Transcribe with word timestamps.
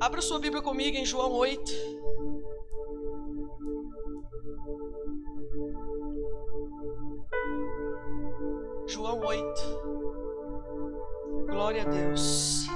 Abra 0.00 0.20
sua 0.20 0.38
Bíblia 0.38 0.62
comigo 0.62 0.96
em 0.96 1.04
João 1.04 1.32
8. 1.32 1.72
João 8.86 9.20
8. 9.20 10.04
Glória 11.46 11.82
a 11.82 11.84
Deus. 11.86 12.66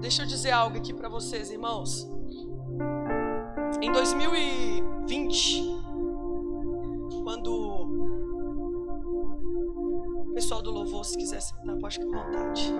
Deixa 0.00 0.22
eu 0.22 0.26
dizer 0.26 0.50
algo 0.50 0.76
aqui 0.76 0.92
para 0.92 1.08
vocês, 1.08 1.50
irmãos. 1.50 2.06
Em 3.80 3.90
2020, 3.90 5.73
se 11.14 11.18
quiser 11.18 11.40
sentar, 11.40 11.78
pode 11.78 11.96
ficar 11.96 12.18
à 12.18 12.24
vontade. 12.24 12.72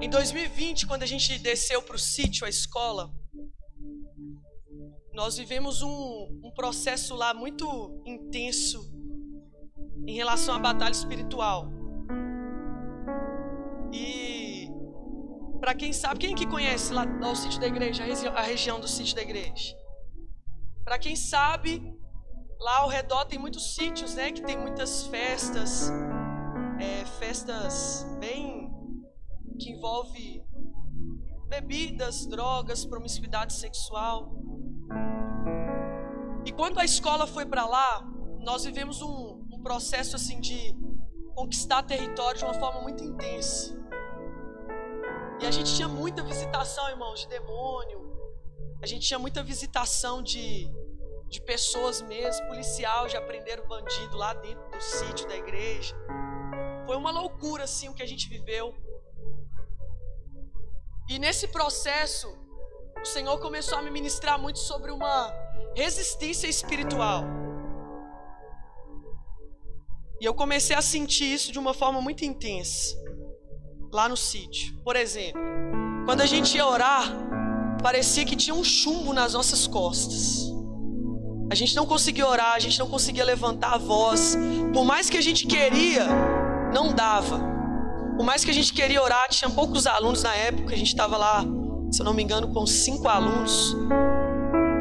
Em 0.00 0.10
2020, 0.10 0.86
quando 0.86 1.04
a 1.04 1.06
gente 1.06 1.38
desceu 1.38 1.80
para 1.80 1.94
o 1.94 1.98
sítio, 1.98 2.44
a 2.44 2.48
escola, 2.48 3.10
nós 5.12 5.36
vivemos 5.36 5.80
um, 5.80 6.40
um 6.44 6.52
processo 6.54 7.14
lá 7.14 7.32
muito 7.32 8.02
intenso 8.04 8.92
em 10.06 10.14
relação 10.14 10.56
à 10.56 10.58
batalha 10.58 10.92
espiritual. 10.92 11.70
E 13.92 14.68
para 15.60 15.74
quem 15.74 15.92
sabe, 15.92 16.18
quem 16.18 16.34
que 16.34 16.46
conhece 16.46 16.92
lá, 16.92 17.04
lá 17.20 17.30
o 17.30 17.36
sítio 17.36 17.60
da 17.60 17.68
igreja, 17.68 18.02
a, 18.02 18.06
regi 18.06 18.26
a 18.26 18.42
região 18.42 18.80
do 18.80 18.88
sítio 18.88 19.14
da 19.14 19.22
igreja? 19.22 19.76
Para 20.84 20.98
quem 20.98 21.14
sabe, 21.14 21.80
lá 22.58 22.80
ao 22.80 22.88
redor 22.88 23.24
tem 23.24 23.38
muitos 23.38 23.74
sítios, 23.76 24.14
né? 24.14 24.32
Que 24.32 24.42
tem 24.42 24.58
muitas 24.58 25.06
festas, 25.06 25.90
é, 26.80 27.04
festas 27.18 28.06
bem 28.18 28.70
que 29.58 29.70
envolve 29.70 30.44
bebidas, 31.48 32.26
drogas, 32.26 32.84
promiscuidade 32.84 33.54
sexual. 33.54 34.34
E 36.44 36.52
quando 36.52 36.78
a 36.78 36.84
escola 36.84 37.26
foi 37.26 37.46
para 37.46 37.66
lá, 37.66 38.02
nós 38.40 38.64
vivemos 38.64 39.00
um, 39.02 39.44
um 39.52 39.62
processo 39.62 40.16
assim 40.16 40.40
de 40.40 40.74
conquistar 41.34 41.82
território 41.82 42.38
de 42.38 42.44
uma 42.44 42.54
forma 42.54 42.80
muito 42.82 43.02
intensa. 43.02 43.76
E 45.40 45.46
a 45.46 45.50
gente 45.50 45.74
tinha 45.74 45.88
muita 45.88 46.22
visitação, 46.22 46.88
irmãos, 46.88 47.20
de 47.20 47.28
demônio, 47.28 48.06
a 48.82 48.86
gente 48.86 49.06
tinha 49.06 49.18
muita 49.18 49.42
visitação 49.42 50.22
de, 50.22 50.70
de 51.28 51.40
pessoas 51.42 52.00
mesmo, 52.02 52.46
policial, 52.46 53.08
já 53.08 53.20
prenderam 53.20 53.66
bandido 53.66 54.16
lá 54.16 54.32
dentro 54.34 54.70
do 54.70 54.80
sítio 54.80 55.26
da 55.28 55.36
igreja. 55.36 55.94
Foi 56.86 56.96
uma 56.96 57.10
loucura 57.10 57.64
assim 57.64 57.88
o 57.88 57.94
que 57.94 58.02
a 58.02 58.06
gente 58.06 58.28
viveu. 58.28 58.72
E 61.08 61.18
nesse 61.18 61.48
processo, 61.48 62.28
o 63.02 63.04
Senhor 63.04 63.38
começou 63.40 63.76
a 63.78 63.82
me 63.82 63.90
ministrar 63.90 64.40
muito 64.40 64.60
sobre 64.60 64.92
uma 64.92 65.32
resistência 65.74 66.46
espiritual. 66.46 67.24
E 70.20 70.24
eu 70.24 70.32
comecei 70.32 70.74
a 70.74 70.80
sentir 70.80 71.34
isso 71.34 71.52
de 71.52 71.58
uma 71.58 71.74
forma 71.74 72.00
muito 72.00 72.24
intensa 72.24 72.96
lá 73.92 74.08
no 74.08 74.16
sítio. 74.16 74.78
Por 74.82 74.96
exemplo, 74.96 75.40
quando 76.06 76.20
a 76.20 76.26
gente 76.26 76.56
ia 76.56 76.66
orar, 76.66 77.04
parecia 77.82 78.24
que 78.24 78.36
tinha 78.36 78.54
um 78.54 78.64
chumbo 78.64 79.12
nas 79.12 79.34
nossas 79.34 79.66
costas. 79.66 80.52
A 81.50 81.54
gente 81.54 81.76
não 81.76 81.86
conseguia 81.86 82.26
orar, 82.26 82.54
a 82.54 82.58
gente 82.58 82.78
não 82.78 82.88
conseguia 82.88 83.24
levantar 83.24 83.74
a 83.74 83.78
voz. 83.78 84.36
Por 84.72 84.84
mais 84.84 85.08
que 85.10 85.16
a 85.16 85.20
gente 85.20 85.46
queria, 85.46 86.35
não 86.76 86.92
dava. 86.92 87.40
Por 88.18 88.24
mais 88.24 88.44
que 88.44 88.50
a 88.50 88.54
gente 88.54 88.70
queria 88.74 89.02
orar, 89.02 89.26
tinha 89.30 89.48
poucos 89.48 89.86
alunos 89.86 90.22
na 90.22 90.34
época, 90.34 90.74
a 90.74 90.76
gente 90.76 90.88
estava 90.88 91.16
lá, 91.16 91.42
se 91.90 92.02
eu 92.02 92.04
não 92.04 92.12
me 92.12 92.22
engano, 92.22 92.52
com 92.52 92.66
cinco 92.66 93.08
alunos. 93.08 93.74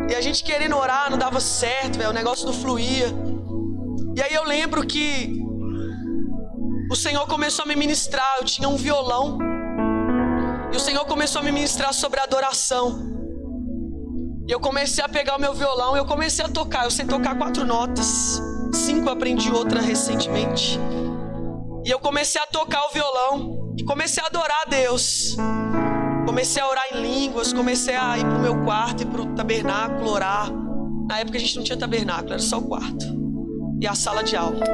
E 0.09 0.13
a 0.13 0.19
gente 0.19 0.43
querendo 0.43 0.75
orar, 0.75 1.09
não 1.09 1.17
dava 1.17 1.39
certo, 1.39 1.97
velho, 1.97 2.09
o 2.09 2.13
negócio 2.13 2.45
não 2.45 2.53
fluía. 2.53 3.07
E 4.13 4.21
aí 4.21 4.33
eu 4.33 4.43
lembro 4.43 4.85
que 4.85 5.39
o 6.91 6.95
Senhor 6.97 7.25
começou 7.27 7.63
a 7.63 7.67
me 7.67 7.77
ministrar, 7.77 8.35
eu 8.39 8.45
tinha 8.45 8.67
um 8.67 8.75
violão 8.75 9.39
e 10.73 10.75
o 10.75 10.79
Senhor 10.79 11.05
começou 11.05 11.41
a 11.41 11.45
me 11.45 11.51
ministrar 11.51 11.93
sobre 11.93 12.19
adoração. 12.19 13.15
E 14.47 14.51
eu 14.51 14.59
comecei 14.59 15.01
a 15.03 15.07
pegar 15.07 15.37
o 15.37 15.39
meu 15.39 15.53
violão 15.53 15.95
e 15.95 15.99
eu 15.99 16.05
comecei 16.05 16.43
a 16.43 16.49
tocar. 16.49 16.83
Eu 16.83 16.91
sei 16.91 17.05
tocar 17.05 17.35
quatro 17.37 17.65
notas. 17.65 18.41
Cinco 18.73 19.09
aprendi 19.09 19.49
outra 19.49 19.81
recentemente. 19.81 20.77
E 21.85 21.91
eu 21.91 21.99
comecei 21.99 22.41
a 22.41 22.47
tocar 22.47 22.85
o 22.87 22.89
violão 22.89 23.73
e 23.77 23.83
comecei 23.83 24.23
a 24.23 24.27
adorar 24.27 24.63
a 24.65 24.69
Deus. 24.69 25.35
Comecei 26.25 26.61
a 26.61 26.67
orar 26.67 26.85
em 26.91 27.01
línguas, 27.01 27.53
comecei 27.53 27.95
a 27.95 28.17
ir 28.17 28.25
pro 28.25 28.39
meu 28.39 28.63
quarto 28.63 29.03
e 29.03 29.05
pro 29.05 29.27
tabernáculo 29.35 30.09
orar. 30.09 30.51
Na 31.07 31.19
época 31.19 31.37
a 31.37 31.39
gente 31.39 31.55
não 31.55 31.63
tinha 31.63 31.77
tabernáculo, 31.77 32.33
era 32.33 32.41
só 32.41 32.57
o 32.57 32.67
quarto. 32.67 33.05
E 33.79 33.87
a 33.87 33.93
sala 33.93 34.23
de 34.23 34.35
aula. 34.35 34.65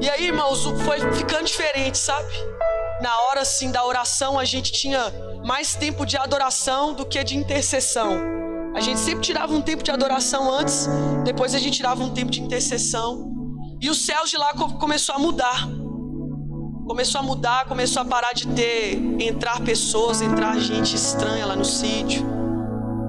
E 0.00 0.08
aí, 0.08 0.26
irmãos, 0.26 0.64
foi 0.84 1.00
ficando 1.12 1.44
diferente, 1.44 1.98
sabe? 1.98 2.32
na 3.00 3.18
hora 3.22 3.42
assim 3.42 3.70
da 3.70 3.84
oração, 3.84 4.38
a 4.38 4.44
gente 4.44 4.72
tinha 4.72 5.12
mais 5.44 5.74
tempo 5.74 6.04
de 6.06 6.16
adoração 6.16 6.94
do 6.94 7.04
que 7.04 7.22
de 7.22 7.36
intercessão. 7.36 8.20
A 8.74 8.80
gente 8.80 9.00
sempre 9.00 9.20
tirava 9.20 9.52
um 9.54 9.62
tempo 9.62 9.82
de 9.82 9.90
adoração 9.90 10.50
antes, 10.52 10.88
depois 11.24 11.54
a 11.54 11.58
gente 11.58 11.76
tirava 11.76 12.02
um 12.02 12.10
tempo 12.10 12.30
de 12.30 12.40
intercessão. 12.40 13.35
E 13.80 13.90
os 13.90 13.98
céus 13.98 14.30
de 14.30 14.36
lá 14.36 14.54
começou 14.54 15.14
a 15.14 15.18
mudar. 15.18 15.68
Começou 16.86 17.20
a 17.20 17.22
mudar, 17.22 17.66
começou 17.66 18.02
a 18.02 18.04
parar 18.04 18.32
de 18.32 18.46
ter 18.48 18.94
entrar 19.20 19.60
pessoas, 19.60 20.22
entrar 20.22 20.58
gente 20.58 20.94
estranha 20.94 21.44
lá 21.44 21.56
no 21.56 21.64
sítio. 21.64 22.24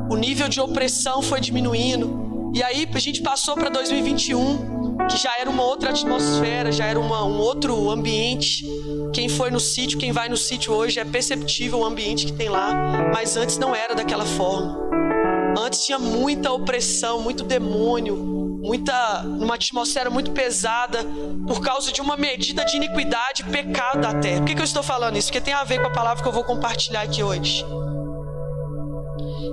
O 0.10 0.16
nível 0.16 0.50
de 0.50 0.60
opressão 0.60 1.22
foi 1.22 1.40
diminuindo. 1.40 2.52
E 2.54 2.64
aí 2.64 2.88
a 2.92 3.00
gente 3.00 3.22
passou 3.22 3.56
para 3.56 3.70
2021 3.70 4.78
que 5.08 5.18
já 5.18 5.38
era 5.40 5.50
uma 5.50 5.64
outra 5.64 5.92
atmosfera, 5.92 6.72
já 6.72 6.86
era 6.86 7.00
uma, 7.00 7.24
um 7.24 7.40
outro 7.40 7.90
ambiente. 7.90 8.66
Quem 9.14 9.30
foi 9.30 9.50
no 9.52 9.60
sítio, 9.60 9.98
quem 9.98 10.12
vai 10.12 10.28
no 10.28 10.36
sítio 10.36 10.74
hoje 10.74 11.00
é 11.00 11.06
perceptível 11.06 11.80
o 11.80 11.86
ambiente 11.86 12.26
que 12.26 12.34
tem 12.34 12.50
lá, 12.50 12.74
mas 13.14 13.38
antes 13.38 13.58
não 13.58 13.76
era 13.76 13.96
daquela 13.96 14.26
forma. 14.26 14.78
Antes 15.58 15.86
tinha 15.86 15.98
muita 15.98 16.52
opressão, 16.52 17.22
muito 17.22 17.44
demônio, 17.44 18.47
muita 18.68 19.22
uma 19.26 19.56
atmosfera 19.56 20.10
muito 20.10 20.32
pesada 20.32 21.00
por 21.48 21.62
causa 21.62 21.90
de 21.92 22.02
uma 22.02 22.18
medida 22.18 22.66
de 22.66 22.76
iniquidade 22.76 23.42
e 23.42 23.46
pecado 23.46 24.02
da 24.02 24.14
terra. 24.14 24.40
Por 24.40 24.48
que, 24.48 24.56
que 24.56 24.62
eu 24.62 24.66
estou 24.66 24.84
falando 24.84 25.18
isso? 25.18 25.30
Porque 25.30 25.40
tem 25.40 25.54
a 25.54 25.64
ver 25.64 25.80
com 25.80 25.88
a 25.88 25.92
palavra 25.92 26.22
que 26.22 26.28
eu 26.28 26.34
vou 26.34 26.44
compartilhar 26.44 27.02
aqui 27.02 27.24
hoje. 27.24 27.66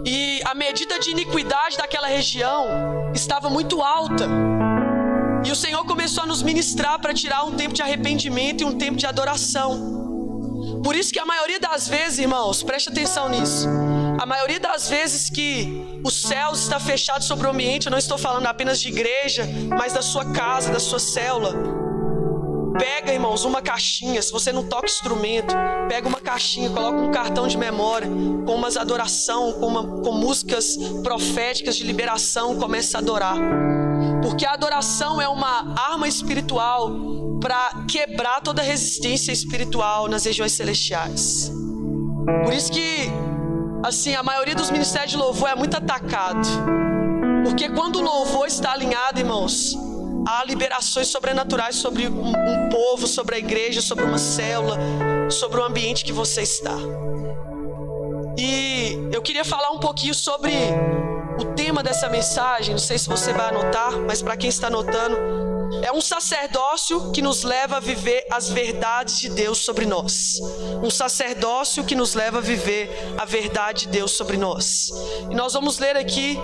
E 0.05 0.43
a 0.45 0.55
medida 0.55 0.99
de 0.99 1.11
iniquidade 1.11 1.77
daquela 1.79 2.09
região 2.09 2.67
estava 3.15 3.49
muito 3.49 3.81
alta. 3.81 4.29
E 5.45 5.53
o 5.53 5.57
Senhor 5.57 5.85
começou 5.87 6.25
a 6.25 6.27
nos 6.27 6.43
ministrar 6.43 6.99
para 6.99 7.15
tirar 7.15 7.45
um 7.45 7.53
tempo 7.53 7.73
de 7.73 7.83
arrependimento 7.83 8.63
e 8.63 8.65
um 8.65 8.77
tempo 8.77 8.97
de 8.97 9.07
adoração. 9.07 10.04
Por 10.85 10.95
isso 10.95 11.11
que 11.11 11.19
a 11.19 11.25
maioria 11.25 11.59
das 11.59 11.89
vezes, 11.89 12.19
irmãos, 12.19 12.63
preste 12.63 12.91
atenção 12.91 13.31
nisso. 13.31 13.67
A 14.21 14.27
maioria 14.27 14.61
das 14.61 14.87
vezes 14.87 15.31
que 15.31 15.83
o 16.05 16.11
céu 16.11 16.53
está 16.53 16.79
fechado 16.79 17.25
sobre 17.25 17.47
o 17.47 17.51
ambiente, 17.51 17.87
eu 17.87 17.91
não 17.91 17.99
estou 17.99 18.19
falando 18.19 18.47
apenas 18.47 18.79
de 18.79 18.89
igreja, 18.89 19.49
mas 19.71 19.95
da 19.95 20.03
sua 20.03 20.27
casa, 20.33 20.71
da 20.71 20.79
sua 20.79 20.99
célula. 20.99 21.55
Pega, 22.79 23.15
irmãos, 23.15 23.47
uma 23.47 23.63
caixinha. 23.63 24.21
Se 24.21 24.31
você 24.31 24.53
não 24.53 24.69
toca 24.69 24.85
instrumento, 24.85 25.55
pega 25.89 26.07
uma 26.07 26.21
caixinha, 26.21 26.69
coloca 26.69 26.99
um 26.99 27.11
cartão 27.11 27.49
de 27.49 27.57
memória 27.57 28.07
com 28.45 28.55
umas 28.55 28.77
adoração, 28.77 29.55
com, 29.55 29.67
uma, 29.67 30.03
com 30.03 30.13
músicas 30.13 30.77
proféticas 31.03 31.77
de 31.77 31.85
liberação, 31.85 32.59
comece 32.59 32.95
a 32.95 33.01
adorar. 33.01 33.37
Porque 34.21 34.45
a 34.45 34.53
adoração 34.53 35.19
é 35.19 35.29
uma 35.29 35.75
arma 35.79 36.07
espiritual 36.07 37.24
para 37.45 37.85
quebrar 37.87 38.41
toda 38.41 38.63
resistência 38.63 39.31
espiritual 39.31 40.09
nas 40.09 40.25
regiões 40.25 40.53
celestiais. 40.53 41.53
Por 42.43 42.55
isso 42.55 42.73
que, 42.73 43.11
assim, 43.85 44.15
a 44.15 44.23
maioria 44.23 44.55
dos 44.55 44.71
ministérios 44.71 45.11
de 45.11 45.19
louvor 45.19 45.51
é 45.51 45.55
muito 45.55 45.77
atacado. 45.77 46.49
Porque 47.45 47.69
quando 47.69 47.97
o 47.97 48.01
louvor 48.03 48.47
está 48.47 48.73
alinhado, 48.73 49.21
irmãos, 49.21 49.77
há 50.27 50.43
liberações 50.47 51.09
sobrenaturais 51.09 51.77
sobre 51.77 52.09
um, 52.09 52.29
um 52.29 52.69
povo, 52.71 53.07
sobre 53.07 53.35
a 53.35 53.39
igreja, 53.39 53.83
sobre 53.83 54.05
uma 54.05 54.17
célula, 54.17 54.79
sobre 55.29 55.61
o 55.61 55.65
ambiente 55.65 56.03
que 56.03 56.15
você 56.15 56.41
está. 56.41 56.79
E 58.39 58.99
eu 59.13 59.21
queria 59.21 59.45
falar 59.45 59.69
um 59.69 59.81
pouquinho 59.81 60.15
sobre 60.15 60.51
o 61.39 61.45
tema 61.55 61.83
dessa 61.83 62.09
mensagem, 62.09 62.71
não 62.73 62.79
sei 62.79 62.97
se 62.97 63.07
você 63.07 63.35
vai 63.35 63.51
anotar, 63.51 63.99
mas 63.99 64.23
para 64.23 64.35
quem 64.35 64.49
está 64.49 64.69
anotando, 64.69 65.44
é 65.83 65.93
um 65.93 66.01
sacerdócio 66.01 67.11
que 67.13 67.23
nos 67.23 67.43
leva 67.43 67.77
a 67.77 67.81
viver 67.81 68.27
as 68.31 68.49
verdades 68.49 69.21
de 69.21 69.29
Deus 69.29 69.59
sobre 69.59 69.87
nós. 69.87 70.39
Um 70.83 70.91
sacerdócio 70.91 71.85
que 71.85 71.95
nos 71.95 72.15
leva 72.15 72.39
a 72.39 72.41
viver 72.41 72.91
a 73.19 73.25
verdade 73.25 73.87
de 73.87 73.89
Deus 73.89 74.13
sobre 74.13 74.37
nós. 74.37 74.91
E 75.31 75.35
nós 75.35 75.53
vamos 75.53 75.79
ler 75.79 75.97
aqui 75.97 76.39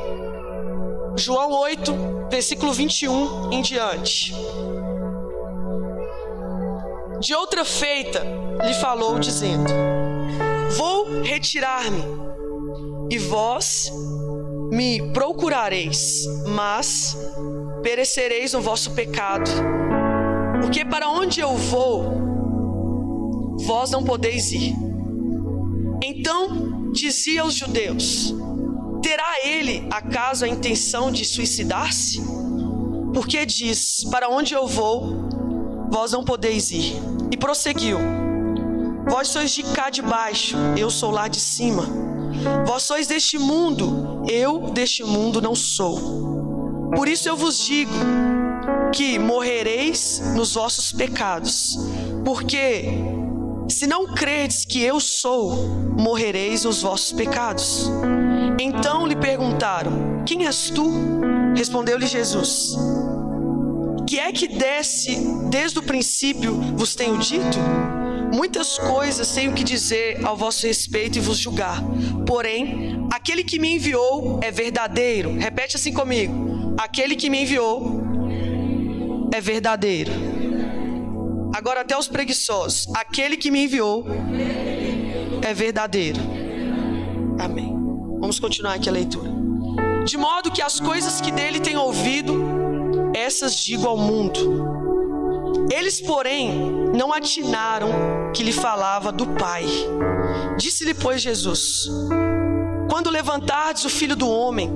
João 1.17 1.53
8, 1.53 2.29
versículo 2.31 2.73
21 2.73 3.53
em 3.53 3.62
diante. 3.62 4.35
De 7.21 7.35
outra 7.35 7.65
feita, 7.65 8.25
lhe 8.65 8.75
falou, 8.75 9.19
dizendo: 9.19 9.71
Vou 10.76 11.21
retirar-me, 11.23 12.03
e 13.11 13.19
vós 13.19 13.93
me 14.71 15.12
procurareis, 15.12 16.25
mas 16.47 17.17
perecereis 17.82 18.53
no 18.53 18.61
vosso 18.61 18.93
pecado. 18.93 19.50
Porque 20.61 20.85
para 20.85 21.09
onde 21.09 21.41
eu 21.41 21.56
vou, 21.56 23.59
vós 23.67 23.91
não 23.91 24.05
podeis 24.05 24.53
ir. 24.53 24.75
Então 26.03 26.93
dizia 26.93 27.43
aos 27.43 27.55
judeus: 27.55 28.35
Terá 29.03 29.44
ele 29.44 29.87
acaso 29.91 30.44
a 30.44 30.49
intenção 30.49 31.11
de 31.11 31.25
suicidar-se? 31.25 32.21
Porque 33.15 33.44
diz: 33.44 34.05
Para 34.11 34.29
onde 34.29 34.55
eu 34.55 34.67
vou, 34.67 35.29
vós 35.91 36.12
não 36.12 36.25
podeis 36.25 36.71
ir. 36.71 36.94
E 37.31 37.37
prosseguiu: 37.37 37.99
Vós 39.09 39.29
sois 39.29 39.50
de 39.50 39.62
cá 39.62 39.91
de 39.91 40.03
baixo, 40.03 40.56
eu 40.76 40.91
sou 40.91 41.11
lá 41.11 41.29
de 41.29 41.41
cima. 41.41 41.85
Vós 42.67 42.85
sois 42.85 43.06
deste 43.06 43.38
mundo, 43.38 44.25
eu 44.29 44.71
deste 44.71 45.03
mundo 45.03 45.41
não 45.41 45.55
sou. 45.55 46.50
Por 46.94 47.08
isso 47.08 47.28
eu 47.28 47.37
vos 47.37 47.58
digo 47.58 47.92
que 48.92 49.19
morrereis 49.19 50.20
nos 50.34 50.54
vossos 50.54 50.92
pecados, 50.92 51.78
porque 52.25 52.84
se 53.69 53.87
não 53.87 54.14
credes 54.14 54.64
que 54.64 54.82
eu 54.82 54.98
sou, 54.98 55.69
morrereis 55.96 56.64
nos 56.64 56.82
vossos 56.82 57.12
pecados. 57.12 57.88
Então 58.58 59.06
lhe 59.06 59.16
perguntaram: 59.16 60.25
Quem 60.26 60.46
és 60.46 60.70
tu? 60.70 60.90
Respondeu-lhe 61.56 62.06
Jesus: 62.06 62.76
Que 64.06 64.19
é 64.19 64.32
que 64.32 64.48
desce 64.48 65.16
desde 65.48 65.78
o 65.78 65.82
princípio 65.82 66.54
vos 66.76 66.94
tenho 66.94 67.16
dito? 67.19 67.58
Muitas 68.34 68.78
coisas 68.78 69.32
tenho 69.32 69.52
que 69.52 69.64
dizer 69.64 70.25
ao 70.25 70.37
vosso 70.37 70.66
respeito 70.66 71.19
e 71.19 71.20
vos 71.20 71.37
julgar. 71.38 71.82
Porém, 72.26 73.06
aquele 73.12 73.42
que 73.42 73.58
me 73.58 73.75
enviou 73.75 74.38
é 74.42 74.50
verdadeiro. 74.50 75.37
Repete 75.37 75.76
assim 75.76 75.92
comigo: 75.92 76.60
Aquele 76.78 77.17
que 77.17 77.28
me 77.31 77.43
enviou 77.43 78.00
é 79.32 79.40
verdadeiro. 79.40 80.12
Agora, 81.55 81.81
até 81.82 81.96
os 81.96 82.08
preguiçosos: 82.08 82.87
Aquele 82.94 83.37
que 83.37 83.50
me 83.50 83.64
enviou 83.64 84.06
é 85.43 85.52
verdadeiro. 85.55 86.20
Amém. 87.38 87.75
Vamos 88.20 88.38
continuar 88.38 88.75
aqui 88.75 88.88
a 88.88 88.93
leitura. 88.93 89.31
De 90.05 90.17
modo 90.17 90.50
que 90.50 90.62
as 90.62 90.81
coisas 90.81 91.20
que 91.20 91.31
dele 91.31 91.61
tenho 91.61 91.81
ouvido, 91.81 93.12
essas 93.14 93.56
digo 93.56 93.87
ao 93.87 93.96
mundo. 93.96 94.81
Eles, 95.70 96.00
porém, 96.00 96.52
não 96.94 97.12
atinaram 97.12 97.90
que 98.34 98.43
lhe 98.43 98.52
falava 98.52 99.12
do 99.12 99.26
Pai. 99.26 99.64
Disse-lhe, 100.56 100.94
pois, 100.94 101.23
Jesus: 101.23 101.88
Quando 102.88 103.11
levantardes 103.11 103.84
o 103.84 103.90
filho 103.90 104.16
do 104.16 104.28
homem, 104.28 104.70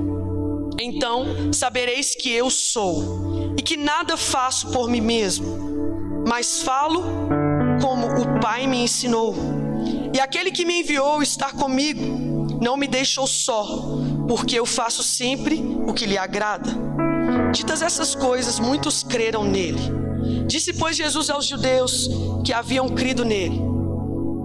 então 0.81 1.53
sabereis 1.53 2.15
que 2.15 2.31
eu 2.31 2.51
sou, 2.51 3.55
e 3.57 3.63
que 3.63 3.77
nada 3.77 4.17
faço 4.17 4.69
por 4.69 4.89
mim 4.89 5.01
mesmo, 5.01 6.25
mas 6.27 6.63
falo 6.63 7.03
como 7.81 8.07
o 8.07 8.41
Pai 8.41 8.67
me 8.67 8.79
ensinou. 8.83 9.35
E 10.13 10.21
aquele 10.21 10.51
que 10.51 10.65
me 10.65 10.81
enviou 10.81 11.23
está 11.23 11.53
comigo, 11.53 12.59
não 12.61 12.77
me 12.77 12.87
deixou 12.87 13.27
só, 13.27 13.67
porque 14.29 14.59
eu 14.59 14.67
faço 14.67 15.03
sempre 15.03 15.63
o 15.87 15.93
que 15.93 16.07
lhe 16.07 16.17
agrada. 16.17 16.71
Ditas 17.53 17.83
essas 17.83 18.15
coisas, 18.15 18.59
muitos 18.59 19.03
creram 19.03 19.45
nele. 19.45 19.81
Disse, 20.47 20.73
pois, 20.73 20.97
Jesus 20.97 21.31
aos 21.31 21.47
judeus 21.47 22.09
que 22.45 22.53
haviam 22.53 22.89
crido 22.89 23.25
nele: 23.25 23.61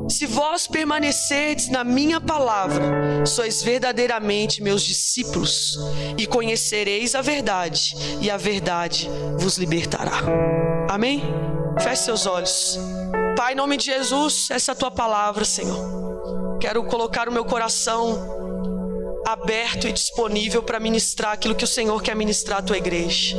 Se 0.09 0.25
vós 0.25 0.67
permanecerdes 0.67 1.69
na 1.69 1.83
minha 1.83 2.19
palavra, 2.19 3.25
sois 3.25 3.61
verdadeiramente 3.61 4.61
meus 4.61 4.81
discípulos, 4.81 5.77
e 6.17 6.25
conhecereis 6.25 7.13
a 7.13 7.21
verdade, 7.21 7.95
e 8.19 8.29
a 8.29 8.35
verdade 8.35 9.09
vos 9.37 9.57
libertará. 9.57 10.21
Amém? 10.89 11.21
Feche 11.79 12.03
seus 12.03 12.25
olhos. 12.25 12.79
Pai, 13.37 13.53
em 13.53 13.55
nome 13.55 13.77
de 13.77 13.85
Jesus, 13.85 14.49
essa 14.49 14.71
é 14.71 14.73
a 14.73 14.75
tua 14.75 14.91
palavra, 14.91 15.45
Senhor. 15.45 16.57
Quero 16.59 16.83
colocar 16.85 17.29
o 17.29 17.31
meu 17.31 17.45
coração 17.45 18.39
aberto 19.25 19.87
e 19.87 19.93
disponível 19.93 20.63
para 20.63 20.79
ministrar 20.79 21.33
aquilo 21.33 21.53
que 21.53 21.63
o 21.63 21.67
Senhor 21.67 22.01
quer 22.01 22.15
ministrar 22.15 22.59
à 22.59 22.61
tua 22.61 22.77
igreja. 22.77 23.37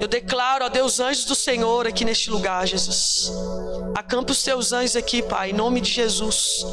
Eu 0.00 0.06
declaro, 0.06 0.64
ó 0.64 0.68
Deus, 0.68 1.00
anjos 1.00 1.24
do 1.24 1.34
Senhor 1.34 1.86
aqui 1.86 2.04
neste 2.04 2.30
lugar, 2.30 2.66
Jesus. 2.66 3.32
Acampa 3.96 4.30
os 4.30 4.42
teus 4.44 4.72
anjos 4.72 4.94
aqui, 4.94 5.22
Pai, 5.22 5.50
em 5.50 5.52
nome 5.52 5.80
de 5.80 5.90
Jesus. 5.90 6.64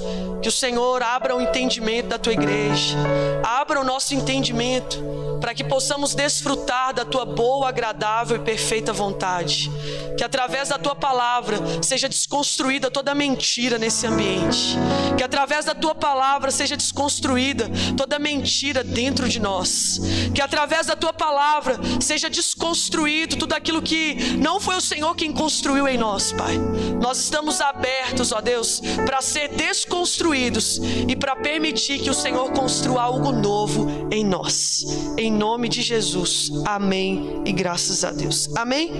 Que 0.44 0.50
o 0.50 0.52
Senhor 0.52 1.02
abra 1.02 1.36
o 1.36 1.42
entendimento 1.42 2.10
da 2.10 2.20
tua 2.20 2.34
igreja, 2.34 2.96
abra 3.44 3.82
o 3.82 3.84
nosso 3.84 4.14
entendimento, 4.14 5.04
para 5.42 5.56
que 5.56 5.64
possamos 5.64 6.14
desfrutar 6.14 6.94
da 6.94 7.04
tua 7.04 7.26
boa, 7.26 7.70
agradável 7.70 8.38
e 8.38 8.40
perfeita 8.40 8.94
vontade. 8.94 9.72
Que 10.16 10.24
através 10.24 10.70
da 10.70 10.78
tua 10.78 10.96
palavra 10.96 11.58
seja 11.82 12.08
desconstruída 12.08 12.92
toda 12.92 13.16
mentira 13.16 13.78
nesse 13.78 14.06
ambiente. 14.06 14.78
Que 15.18 15.24
através 15.24 15.66
da 15.66 15.74
tua 15.74 15.96
palavra 15.96 16.52
seja 16.52 16.78
desconstruída 16.78 17.70
toda 17.98 18.20
mentira 18.20 18.84
dentro 18.84 19.28
de 19.28 19.40
nós. 19.40 20.00
Que 20.34 20.42
através 20.42 20.88
da 20.88 20.96
tua 20.96 21.12
palavra 21.12 21.80
seja 22.00 22.30
desconstruída 22.30 23.15
tudo 23.28 23.54
aquilo 23.54 23.82
que 23.82 24.36
não 24.38 24.60
foi 24.60 24.76
o 24.76 24.82
Senhor 24.82 25.16
quem 25.16 25.32
construiu 25.32 25.88
em 25.88 25.98
nós, 25.98 26.32
Pai. 26.32 26.58
Nós 27.02 27.20
estamos 27.20 27.62
abertos, 27.62 28.32
ó 28.32 28.42
Deus, 28.42 28.82
para 29.06 29.22
ser 29.22 29.50
desconstruídos 29.50 30.80
e 31.08 31.16
para 31.16 31.36
permitir 31.36 32.00
que 32.00 32.10
o 32.10 32.14
Senhor 32.14 32.52
construa 32.52 33.04
algo 33.04 33.32
novo 33.32 33.88
em 34.12 34.24
nós. 34.26 34.84
Em 35.18 35.32
nome 35.32 35.70
de 35.70 35.82
Jesus. 35.82 36.52
Amém 36.66 37.42
e 37.46 37.52
graças 37.52 38.04
a 38.04 38.12
Deus. 38.12 38.50
Amém. 38.56 38.92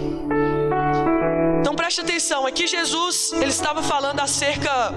Então 1.60 1.76
preste 1.76 2.02
atenção, 2.02 2.46
aqui 2.46 2.68
Jesus, 2.68 3.34
ele 3.34 3.50
estava 3.50 3.82
falando 3.84 4.20
acerca 4.20 4.94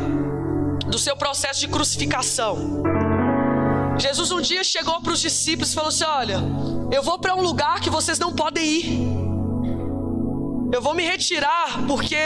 do 0.86 0.98
seu 0.98 1.16
processo 1.16 1.60
de 1.60 1.68
crucificação. 1.68 2.82
Jesus 3.98 4.30
um 4.30 4.40
dia 4.40 4.62
chegou 4.62 5.00
para 5.00 5.12
os 5.12 5.20
discípulos 5.20 5.72
e 5.72 5.74
falou 5.74 5.88
assim: 5.88 6.04
Olha, 6.04 6.40
eu 6.92 7.02
vou 7.02 7.18
para 7.18 7.34
um 7.34 7.42
lugar 7.42 7.80
que 7.80 7.90
vocês 7.90 8.18
não 8.18 8.32
podem 8.32 8.64
ir. 8.64 9.18
Eu 10.72 10.80
vou 10.80 10.94
me 10.94 11.02
retirar 11.02 11.84
porque 11.86 12.16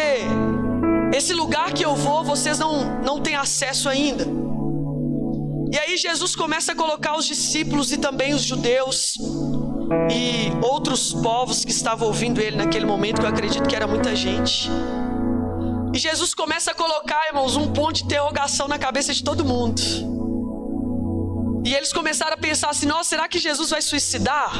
esse 1.15 1.33
lugar 1.33 1.73
que 1.73 1.85
eu 1.85 1.95
vou 1.95 2.23
vocês 2.23 2.59
não, 2.59 3.01
não 3.03 3.21
têm 3.21 3.37
acesso 3.37 3.89
ainda. 3.89 4.27
E 5.73 5.79
aí 5.79 5.97
Jesus 5.97 6.37
começa 6.37 6.73
a 6.73 6.75
colocar 6.75 7.17
os 7.17 7.25
discípulos 7.25 7.91
e 7.93 7.97
também 7.97 8.35
os 8.35 8.43
judeus 8.43 9.17
e 10.11 10.53
outros 10.63 11.15
povos 11.15 11.65
que 11.65 11.71
estavam 11.71 12.09
ouvindo 12.09 12.41
ele 12.41 12.57
naquele 12.57 12.85
momento, 12.85 13.21
que 13.21 13.27
eu 13.27 13.31
acredito 13.31 13.67
que 13.67 13.75
era 13.75 13.87
muita 13.87 14.15
gente. 14.15 14.69
E 15.95 15.99
Jesus 15.99 16.35
começa 16.35 16.73
a 16.73 16.75
colocar, 16.75 17.27
irmãos, 17.29 17.57
um 17.57 17.73
ponto 17.73 17.93
de 17.93 18.05
interrogação 18.05 18.69
na 18.69 18.79
cabeça 18.79 19.15
de 19.15 19.23
todo 19.23 19.45
mundo. 19.45 20.22
E 21.65 21.75
eles 21.75 21.93
começaram 21.93 22.35
a 22.35 22.37
pensar 22.37 22.71
assim: 22.71 22.87
nossa, 22.87 23.11
será 23.11 23.29
que 23.29 23.39
Jesus 23.39 23.71
vai 23.71 23.81
suicidar? 23.81 24.53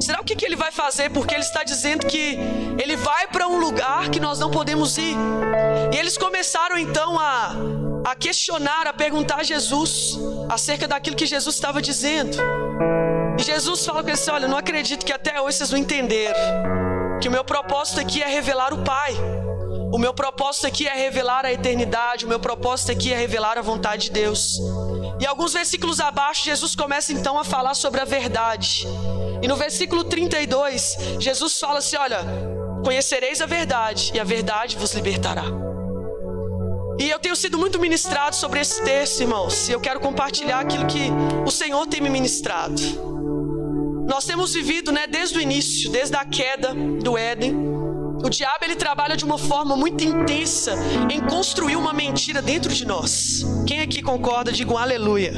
Será 0.00 0.20
o 0.20 0.24
que, 0.24 0.36
que 0.36 0.44
ele 0.44 0.56
vai 0.56 0.70
fazer? 0.70 1.10
Porque 1.10 1.34
ele 1.34 1.42
está 1.42 1.64
dizendo 1.64 2.06
que 2.06 2.38
ele 2.78 2.96
vai 2.96 3.26
para 3.28 3.48
um 3.48 3.58
lugar 3.58 4.10
que 4.10 4.20
nós 4.20 4.38
não 4.38 4.50
podemos 4.50 4.98
ir. 4.98 5.16
E 5.92 5.96
eles 5.96 6.18
começaram 6.18 6.76
então 6.76 7.18
a, 7.18 7.54
a 8.04 8.14
questionar, 8.14 8.86
a 8.86 8.92
perguntar 8.92 9.36
a 9.36 9.42
Jesus 9.42 10.18
acerca 10.48 10.86
daquilo 10.86 11.16
que 11.16 11.26
Jesus 11.26 11.54
estava 11.54 11.80
dizendo. 11.80 12.36
E 13.38 13.42
Jesus 13.42 13.84
fala 13.84 14.02
com 14.02 14.08
eles: 14.08 14.28
Olha, 14.28 14.46
não 14.46 14.58
acredito 14.58 15.04
que 15.04 15.12
até 15.12 15.40
hoje 15.40 15.58
vocês 15.58 15.70
não 15.70 15.78
entenderam. 15.78 16.38
Que 17.20 17.28
o 17.28 17.30
meu 17.30 17.44
propósito 17.44 18.00
aqui 18.00 18.22
é 18.22 18.28
revelar 18.28 18.74
o 18.74 18.84
Pai. 18.84 19.14
O 19.94 19.98
meu 19.98 20.12
propósito 20.12 20.66
aqui 20.66 20.88
é 20.88 20.92
revelar 20.92 21.46
a 21.46 21.52
eternidade. 21.52 22.26
O 22.26 22.28
meu 22.28 22.40
propósito 22.40 22.90
aqui 22.90 23.12
é 23.12 23.16
revelar 23.16 23.56
a 23.56 23.62
vontade 23.62 24.06
de 24.06 24.10
Deus. 24.10 24.58
E 25.20 25.24
alguns 25.24 25.52
versículos 25.52 26.00
abaixo, 26.00 26.46
Jesus 26.46 26.74
começa 26.74 27.12
então 27.12 27.38
a 27.38 27.44
falar 27.44 27.74
sobre 27.74 28.00
a 28.00 28.04
verdade. 28.04 28.88
E 29.40 29.46
no 29.46 29.54
versículo 29.54 30.02
32, 30.02 30.96
Jesus 31.20 31.60
fala 31.60 31.78
assim: 31.78 31.94
Olha, 31.94 32.24
conhecereis 32.82 33.40
a 33.40 33.46
verdade, 33.46 34.10
e 34.12 34.18
a 34.18 34.24
verdade 34.24 34.76
vos 34.76 34.92
libertará. 34.94 35.44
E 36.98 37.08
eu 37.08 37.20
tenho 37.20 37.36
sido 37.36 37.56
muito 37.56 37.78
ministrado 37.78 38.34
sobre 38.34 38.58
esse 38.58 38.82
texto, 38.82 39.20
irmãos, 39.20 39.68
e 39.68 39.72
eu 39.72 39.80
quero 39.80 40.00
compartilhar 40.00 40.58
aquilo 40.58 40.86
que 40.86 41.12
o 41.46 41.52
Senhor 41.52 41.86
tem 41.86 42.00
me 42.00 42.10
ministrado. 42.10 42.82
Nós 44.08 44.24
temos 44.24 44.54
vivido, 44.54 44.90
né, 44.90 45.06
desde 45.06 45.38
o 45.38 45.40
início, 45.40 45.88
desde 45.88 46.16
a 46.16 46.24
queda 46.24 46.74
do 46.74 47.16
Éden, 47.16 47.73
o 48.24 48.30
diabo 48.30 48.64
ele 48.64 48.74
trabalha 48.74 49.18
de 49.18 49.24
uma 49.24 49.36
forma 49.36 49.76
muito 49.76 50.02
intensa 50.02 50.74
em 51.10 51.20
construir 51.20 51.76
uma 51.76 51.92
mentira 51.92 52.40
dentro 52.40 52.72
de 52.72 52.86
nós. 52.86 53.44
Quem 53.66 53.80
aqui 53.80 54.00
concorda, 54.00 54.50
diga 54.50 54.72
um 54.72 54.78
aleluia. 54.78 55.34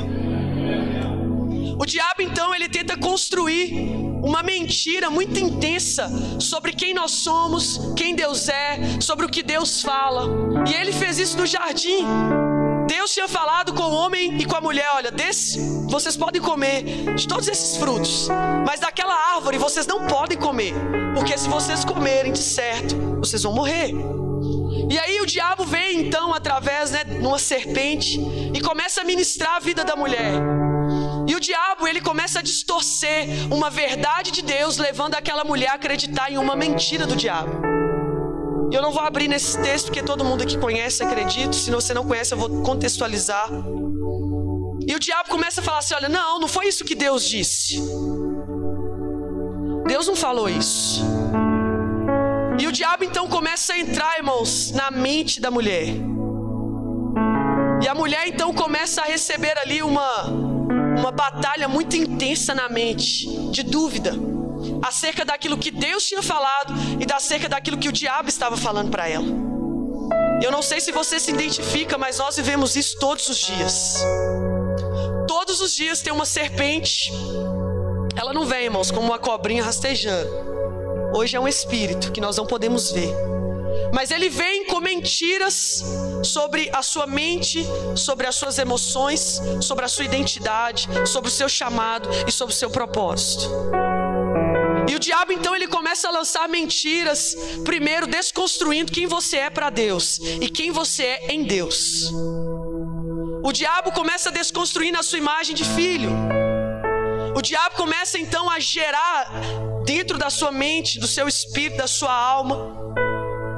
O 1.77 1.85
diabo 1.85 2.23
então 2.23 2.55
ele 2.55 2.69
tenta 2.69 2.97
construir 2.97 3.73
uma 4.23 4.41
mentira 4.41 5.11
muito 5.11 5.37
intensa 5.37 6.09
sobre 6.39 6.73
quem 6.73 6.95
nós 6.95 7.11
somos, 7.11 7.93
quem 7.97 8.15
Deus 8.15 8.49
é, 8.49 8.79
sobre 9.01 9.27
o 9.27 9.29
que 9.29 9.43
Deus 9.43 9.83
fala. 9.83 10.29
E 10.71 10.73
ele 10.73 10.93
fez 10.93 11.19
isso 11.19 11.37
no 11.37 11.45
jardim. 11.45 12.07
Deus 12.97 13.13
tinha 13.13 13.29
falado 13.29 13.75
com 13.75 13.83
o 13.83 13.93
homem 13.93 14.39
e 14.39 14.47
com 14.47 14.57
a 14.57 14.61
mulher: 14.61 14.89
olha, 14.95 15.11
desse 15.11 15.61
vocês 15.87 16.17
podem 16.17 16.41
comer 16.41 16.83
de 17.15 17.29
todos 17.29 17.47
esses 17.47 17.77
frutos, 17.77 18.27
mas 18.67 18.81
daquela 18.81 19.15
árvore 19.35 19.59
vocês 19.59 19.87
não 19.87 20.07
podem 20.07 20.39
comer, 20.39 20.73
porque 21.15 21.37
se 21.37 21.47
vocês 21.47 21.85
comerem 21.85 22.33
de 22.33 22.39
certo, 22.39 22.97
vocês 23.21 23.43
vão 23.43 23.53
morrer. 23.53 23.91
E 24.91 24.99
aí 24.99 25.21
o 25.21 25.27
diabo 25.27 25.67
vem 25.67 26.07
então 26.07 26.33
através, 26.33 26.91
né, 26.91 27.05
numa 27.05 27.39
serpente 27.39 28.19
e 28.55 28.61
começa 28.63 29.03
a 29.03 29.05
ministrar 29.05 29.57
a 29.57 29.61
vida 29.61 29.85
da 29.85 29.95
mulher. 29.95 30.33
E 31.29 31.37
o 31.37 31.41
diabo, 31.41 31.87
ele 31.87 32.01
começa 32.01 32.39
a 32.39 32.43
distorcer 32.43 33.27
uma 33.51 33.69
verdade 33.69 34.31
de 34.31 34.41
Deus, 34.41 34.79
levando 34.79 35.17
aquela 35.17 35.45
mulher 35.45 35.69
a 35.69 35.75
acreditar 35.75 36.33
em 36.33 36.39
uma 36.39 36.57
mentira 36.57 37.07
do 37.07 37.15
diabo. 37.15 37.76
Eu 38.73 38.83
não 38.83 38.91
vou 38.91 39.03
abrir 39.03 39.29
nesse 39.29 39.61
texto 39.63 39.87
porque 39.87 40.03
todo 40.03 40.25
mundo 40.25 40.43
aqui 40.43 40.59
conhece, 40.59 41.03
acredito. 41.03 41.55
Se 41.55 41.71
você 41.71 41.95
não 41.95 42.05
conhece, 42.05 42.35
eu 42.35 42.39
vou 42.39 42.63
contextualizar. 42.63 43.49
E 44.87 44.95
o 44.95 44.99
diabo 44.99 45.29
começa 45.29 45.61
a 45.61 45.65
falar 45.65 45.79
assim: 45.79 45.95
olha, 45.95 46.09
não, 46.09 46.41
não 46.41 46.49
foi 46.49 46.67
isso 46.69 46.85
que 46.85 46.95
Deus 46.95 47.29
disse. 47.29 47.81
Deus 49.87 50.07
não 50.07 50.17
falou 50.17 50.49
isso. 50.49 51.05
E 52.59 52.67
o 52.67 52.73
diabo 52.73 53.05
então 53.05 53.29
começa 53.29 53.75
a 53.75 53.79
entrar, 53.79 54.17
irmãos, 54.17 54.73
na 54.73 54.91
mente 54.91 55.41
da 55.41 55.51
mulher. 55.51 55.89
E 57.83 57.89
a 57.89 57.95
mulher 57.95 58.27
então 58.27 58.53
começa 58.53 59.03
a 59.03 59.05
receber 59.05 59.57
ali 59.59 59.83
uma, 59.83 60.25
uma 60.99 61.13
batalha 61.13 61.69
muito 61.69 61.97
intensa 61.97 62.55
na 62.55 62.69
mente, 62.69 63.29
de 63.51 63.63
dúvida, 63.63 64.15
acerca 64.83 65.25
daquilo 65.25 65.59
que 65.59 65.71
Deus 65.71 66.07
tinha 66.07 66.23
falado 66.23 66.75
e 67.01 67.13
acerca 67.13 67.49
daquilo 67.49 67.79
que 67.79 67.89
o 67.89 67.93
diabo 67.93 68.29
estava 68.29 68.57
falando 68.57 68.91
para 68.91 69.09
ela. 69.09 69.27
Eu 70.43 70.53
não 70.53 70.63
sei 70.63 70.81
se 70.81 70.93
você 70.93 71.19
se 71.19 71.31
identifica, 71.31 71.97
mas 71.97 72.19
nós 72.19 72.37
vivemos 72.37 72.77
isso 72.77 72.99
todos 72.99 73.29
os 73.29 73.39
dias. 73.39 73.97
Todos 75.27 75.61
os 75.61 75.75
dias 75.75 76.03
tem 76.03 76.13
uma 76.13 76.27
serpente. 76.27 77.11
Ela 78.15 78.33
não 78.33 78.45
vem, 78.45 78.65
irmãos, 78.65 78.91
como 78.91 79.07
uma 79.07 79.19
cobrinha 79.19 79.65
rastejando. 79.65 80.31
Hoje 81.15 81.37
é 81.37 81.41
um 81.41 81.49
espírito 81.49 82.13
que 82.13 82.21
nós 82.21 82.37
não 82.37 82.47
podemos 82.47 82.91
ver. 82.91 83.15
Mas 83.93 84.11
ele 84.11 84.29
vem 84.29 84.67
com 84.67 84.81
mentiras 84.81 85.85
sobre 86.23 86.69
a 86.73 86.83
sua 86.83 87.07
mente, 87.07 87.67
sobre 87.95 88.27
as 88.27 88.35
suas 88.35 88.59
emoções, 88.59 89.41
sobre 89.61 89.85
a 89.85 89.89
sua 89.89 90.05
identidade, 90.05 90.89
sobre 91.07 91.29
o 91.29 91.33
seu 91.33 91.49
chamado 91.49 92.09
e 92.27 92.33
sobre 92.33 92.55
o 92.55 92.57
seu 92.57 92.71
propósito. 92.71 93.51
E 94.89 94.95
o 94.95 94.99
diabo 94.99 95.33
então 95.33 95.55
ele 95.55 95.67
começa 95.67 96.09
a 96.09 96.11
lançar 96.11 96.49
mentiras, 96.49 97.37
primeiro 97.65 98.07
desconstruindo 98.07 98.93
quem 98.93 99.07
você 99.07 99.39
é 99.39 99.51
para 99.51 99.69
Deus 99.69 100.19
e 100.41 100.49
quem 100.49 100.71
você 100.71 101.03
é 101.03 101.33
em 101.33 101.43
Deus. 101.43 102.11
O 103.43 103.53
diabo 103.53 103.93
começa 103.93 104.29
a 104.29 104.33
desconstruir 104.33 104.97
a 104.97 105.03
sua 105.03 105.19
imagem 105.19 105.55
de 105.55 105.65
filho. 105.65 106.11
O 107.35 107.43
diabo 107.43 107.77
começa 107.77 108.19
então 108.19 108.49
a 108.51 108.59
gerar 108.59 109.31
dentro 109.85 110.19
da 110.19 110.31
sua 110.31 110.51
mente, 110.51 110.99
do 110.99 111.07
seu 111.07 111.29
espírito, 111.29 111.77
da 111.77 111.87
sua 111.87 112.13
alma, 112.13 112.77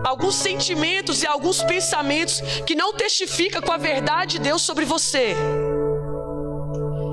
alguns 0.04 0.34
sentimentos 0.34 1.22
e 1.22 1.26
alguns 1.26 1.62
pensamentos 1.62 2.40
que 2.66 2.74
não 2.74 2.92
testificam 2.92 3.62
com 3.62 3.72
a 3.72 3.76
verdade 3.76 4.32
de 4.32 4.40
Deus 4.40 4.62
sobre 4.62 4.84
você. 4.84 5.34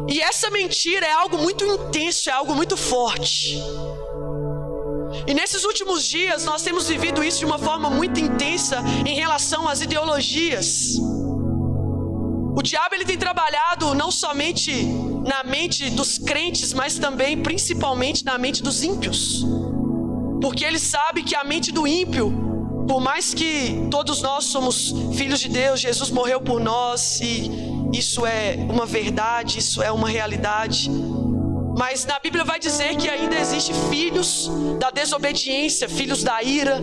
E 0.08 0.22
essa 0.22 0.50
mentira 0.50 1.06
é 1.06 1.12
algo 1.12 1.38
muito 1.38 1.66
intenso, 1.66 2.30
é 2.30 2.34
algo 2.34 2.54
muito 2.56 2.78
forte. 2.78 3.62
E 5.28 5.34
nesses 5.34 5.64
últimos 5.64 6.06
dias 6.06 6.46
nós 6.46 6.62
temos 6.62 6.88
vivido 6.88 7.24
isso 7.24 7.40
de 7.40 7.46
uma 7.46 7.58
forma 7.58 7.90
muito 7.90 8.20
intensa 8.20 8.84
em 9.06 9.16
relação 9.16 9.68
às 9.68 9.82
ideologias. 9.82 10.98
O 12.58 12.62
diabo 12.62 12.96
ele 12.96 13.06
tem 13.06 13.18
trabalhado 13.18 13.96
não 13.96 14.12
somente 14.12 14.72
na 15.28 15.44
mente 15.44 15.90
dos 15.90 16.18
crentes, 16.20 16.74
mas 16.74 17.00
também 17.00 17.42
principalmente 17.42 18.24
na 18.24 18.38
mente 18.38 18.62
dos 18.62 18.84
ímpios. 18.84 19.44
Porque 20.42 20.64
ele 20.64 20.80
sabe 20.80 21.24
que 21.24 21.36
a 21.36 21.44
mente 21.44 21.72
do 21.72 21.88
ímpio, 21.88 22.32
por 22.88 23.02
mais 23.02 23.34
que 23.34 23.88
todos 23.90 24.22
nós 24.22 24.46
somos 24.46 24.94
filhos 25.16 25.40
de 25.40 25.50
Deus, 25.50 25.80
Jesus 25.80 26.12
morreu 26.12 26.40
por 26.40 26.60
nós 26.60 27.20
e 27.20 27.50
isso 27.92 28.26
é 28.26 28.56
uma 28.70 28.86
verdade, 28.86 29.58
isso 29.58 29.82
é 29.82 29.92
uma 29.92 30.08
realidade. 30.08 30.92
Mas 31.78 32.06
na 32.06 32.20
Bíblia 32.20 32.44
vai 32.44 32.60
dizer 32.60 32.96
que 32.96 33.10
ainda 33.10 33.36
existe 33.36 33.74
filhos 33.90 34.50
da 34.80 34.90
desobediência, 34.92 35.90
filhos 35.90 36.24
da 36.24 36.42
ira, 36.42 36.82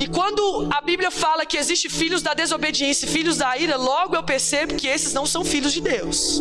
e 0.00 0.06
quando 0.06 0.68
a 0.70 0.80
Bíblia 0.80 1.10
fala 1.10 1.44
que 1.44 1.56
existe 1.56 1.88
filhos 1.88 2.22
da 2.22 2.32
desobediência 2.32 3.04
e 3.04 3.08
filhos 3.08 3.36
da 3.36 3.56
ira, 3.58 3.76
logo 3.76 4.14
eu 4.14 4.22
percebo 4.22 4.74
que 4.76 4.86
esses 4.86 5.12
não 5.12 5.26
são 5.26 5.44
filhos 5.44 5.72
de 5.72 5.80
Deus. 5.80 6.40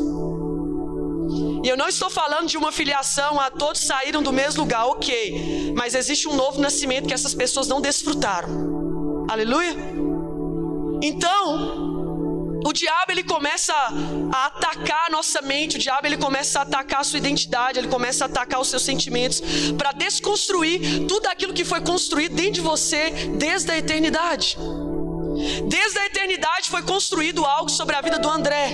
E 1.64 1.68
eu 1.68 1.76
não 1.76 1.88
estou 1.88 2.10
falando 2.10 2.48
de 2.48 2.56
uma 2.56 2.72
filiação 2.72 3.40
a 3.40 3.50
todos 3.50 3.82
saíram 3.82 4.22
do 4.22 4.32
mesmo 4.32 4.62
lugar, 4.62 4.86
ok. 4.86 5.74
Mas 5.76 5.96
existe 5.96 6.30
um 6.30 6.36
novo 6.36 6.62
nascimento 6.62 7.08
que 7.08 7.14
essas 7.14 7.34
pessoas 7.34 7.68
não 7.68 7.82
desfrutaram. 7.82 9.26
Aleluia? 9.28 9.76
Então, 11.02 11.87
o 12.66 12.74
diabo 12.74 13.12
ele 13.12 13.24
começa 13.24 13.74
a 14.34 14.46
atacar 14.48 15.06
a 15.08 15.12
nossa 15.12 15.42
mente, 15.42 15.78
o 15.78 15.80
diabo 15.80 16.08
ele 16.08 16.18
começa 16.18 16.60
a 16.60 16.62
atacar 16.64 17.02
a 17.02 17.04
sua 17.04 17.18
identidade, 17.18 17.80
ele 17.80 17.88
começa 17.88 18.26
a 18.26 18.28
atacar 18.28 18.60
os 18.60 18.70
seus 18.70 18.84
sentimentos 18.84 19.42
para 19.78 19.92
desconstruir 19.92 21.06
tudo 21.08 21.28
aquilo 21.28 21.54
que 21.54 21.66
foi 21.66 21.82
construído 21.82 22.36
dentro 22.36 22.54
de 22.54 22.62
você 22.62 23.10
desde 23.38 23.72
a 23.72 23.78
eternidade. 23.78 24.58
Desde 25.68 26.00
a 26.00 26.06
eternidade 26.06 26.70
foi 26.70 26.82
construído 26.82 27.46
algo 27.46 27.70
sobre 27.70 27.96
a 27.96 28.02
vida 28.02 28.18
do 28.18 28.30
André. 28.30 28.72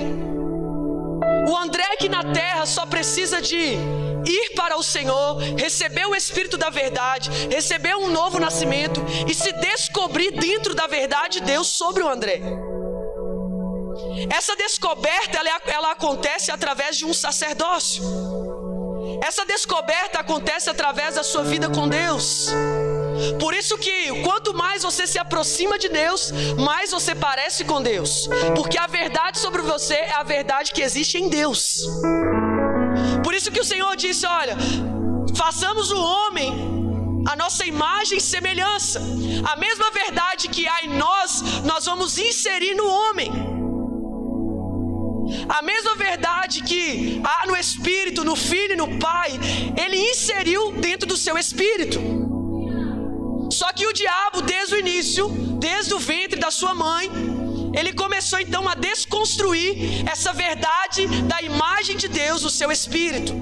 O 1.48 1.58
André 1.58 1.84
aqui 1.94 2.08
na 2.08 2.24
terra 2.24 2.66
só 2.66 2.86
precisa 2.86 3.42
de 3.42 3.78
ir 4.26 4.54
para 4.56 4.78
o 4.78 4.84
Senhor, 4.84 5.38
receber 5.58 6.06
o 6.06 6.16
Espírito 6.16 6.58
da 6.58 6.70
verdade, 6.70 7.30
receber 7.50 7.96
um 7.96 8.10
novo 8.10 8.40
nascimento 8.40 9.04
e 9.28 9.34
se 9.34 9.52
descobrir 9.54 10.32
dentro 10.32 10.74
da 10.74 10.88
verdade 10.88 11.40
de 11.40 11.46
Deus 11.46 11.68
sobre 11.68 12.02
o 12.02 12.10
André. 12.10 12.42
Essa 14.30 14.56
descoberta 14.56 15.38
ela, 15.38 15.62
ela 15.66 15.92
acontece 15.92 16.52
através 16.52 16.98
de 16.98 17.06
um 17.06 17.14
sacerdócio. 17.14 18.04
Essa 19.22 19.46
descoberta 19.46 20.20
acontece 20.20 20.70
através 20.70 21.16
da 21.16 21.24
sua 21.24 21.44
vida 21.44 21.70
com 21.70 21.88
Deus. 21.88 22.50
Por 23.40 23.54
isso 23.54 23.78
que 23.78 24.22
quanto 24.22 24.54
mais 24.54 24.84
você 24.84 25.06
se 25.08 25.20
aproxima 25.20 25.78
de 25.78 25.88
Deus, 25.88 26.32
mais 26.58 26.92
você 26.92 27.14
parece 27.14 27.64
com 27.64 27.82
Deus. 27.82 28.28
Porque 28.56 28.78
a 28.78 28.88
verdade 28.88 29.40
sobre 29.40 29.62
você 29.62 29.96
é 29.96 30.14
a 30.14 30.24
verdade 30.24 30.74
que 30.74 30.82
existe 30.82 31.18
em 31.18 31.30
Deus. 31.30 31.86
Por 33.24 33.34
isso 33.34 33.52
que 33.52 33.62
o 33.62 33.66
Senhor 33.66 33.96
disse: 33.96 34.26
olha, 34.26 34.58
façamos 35.36 35.92
o 35.92 36.02
homem 36.02 36.74
a 37.26 37.36
nossa 37.36 37.66
imagem 37.66 38.18
e 38.18 38.22
semelhança. 38.22 39.02
A 39.46 39.56
mesma 39.56 39.90
verdade 39.92 40.48
que 40.50 40.68
há 40.68 40.84
em 40.84 40.90
nós, 40.90 41.42
nós 41.64 41.86
vamos 41.86 42.18
inserir 42.18 42.76
no 42.76 42.88
homem. 42.88 43.32
A 45.48 45.62
mesma 45.62 45.96
verdade 45.96 46.64
que 46.64 47.22
há 47.24 47.46
no 47.48 47.56
Espírito, 47.56 48.24
no 48.24 48.36
Filho 48.36 48.74
e 48.74 48.76
no 48.78 49.00
Pai, 49.00 49.32
ele 49.78 49.98
inseriu 49.98 50.72
dentro 50.74 51.08
do 51.08 51.18
seu 51.18 51.38
espírito. 51.38 52.00
Só 53.52 53.72
que 53.72 53.86
o 53.86 53.94
diabo, 53.94 54.42
desde 54.42 54.76
o 54.76 54.80
início, 54.80 55.30
desde 55.60 55.94
o 55.94 56.00
ventre 56.00 56.40
da 56.40 56.50
sua 56.50 56.74
mãe, 56.74 57.10
ele 57.74 57.94
começou 57.94 58.40
então 58.40 58.68
a 58.68 58.76
desconstruir 58.76 60.08
essa 60.10 60.32
verdade 60.32 61.08
da 61.24 61.42
imagem 61.42 61.98
de 61.98 62.08
Deus 62.08 62.44
no 62.44 62.50
seu 62.50 62.72
espírito. 62.72 63.34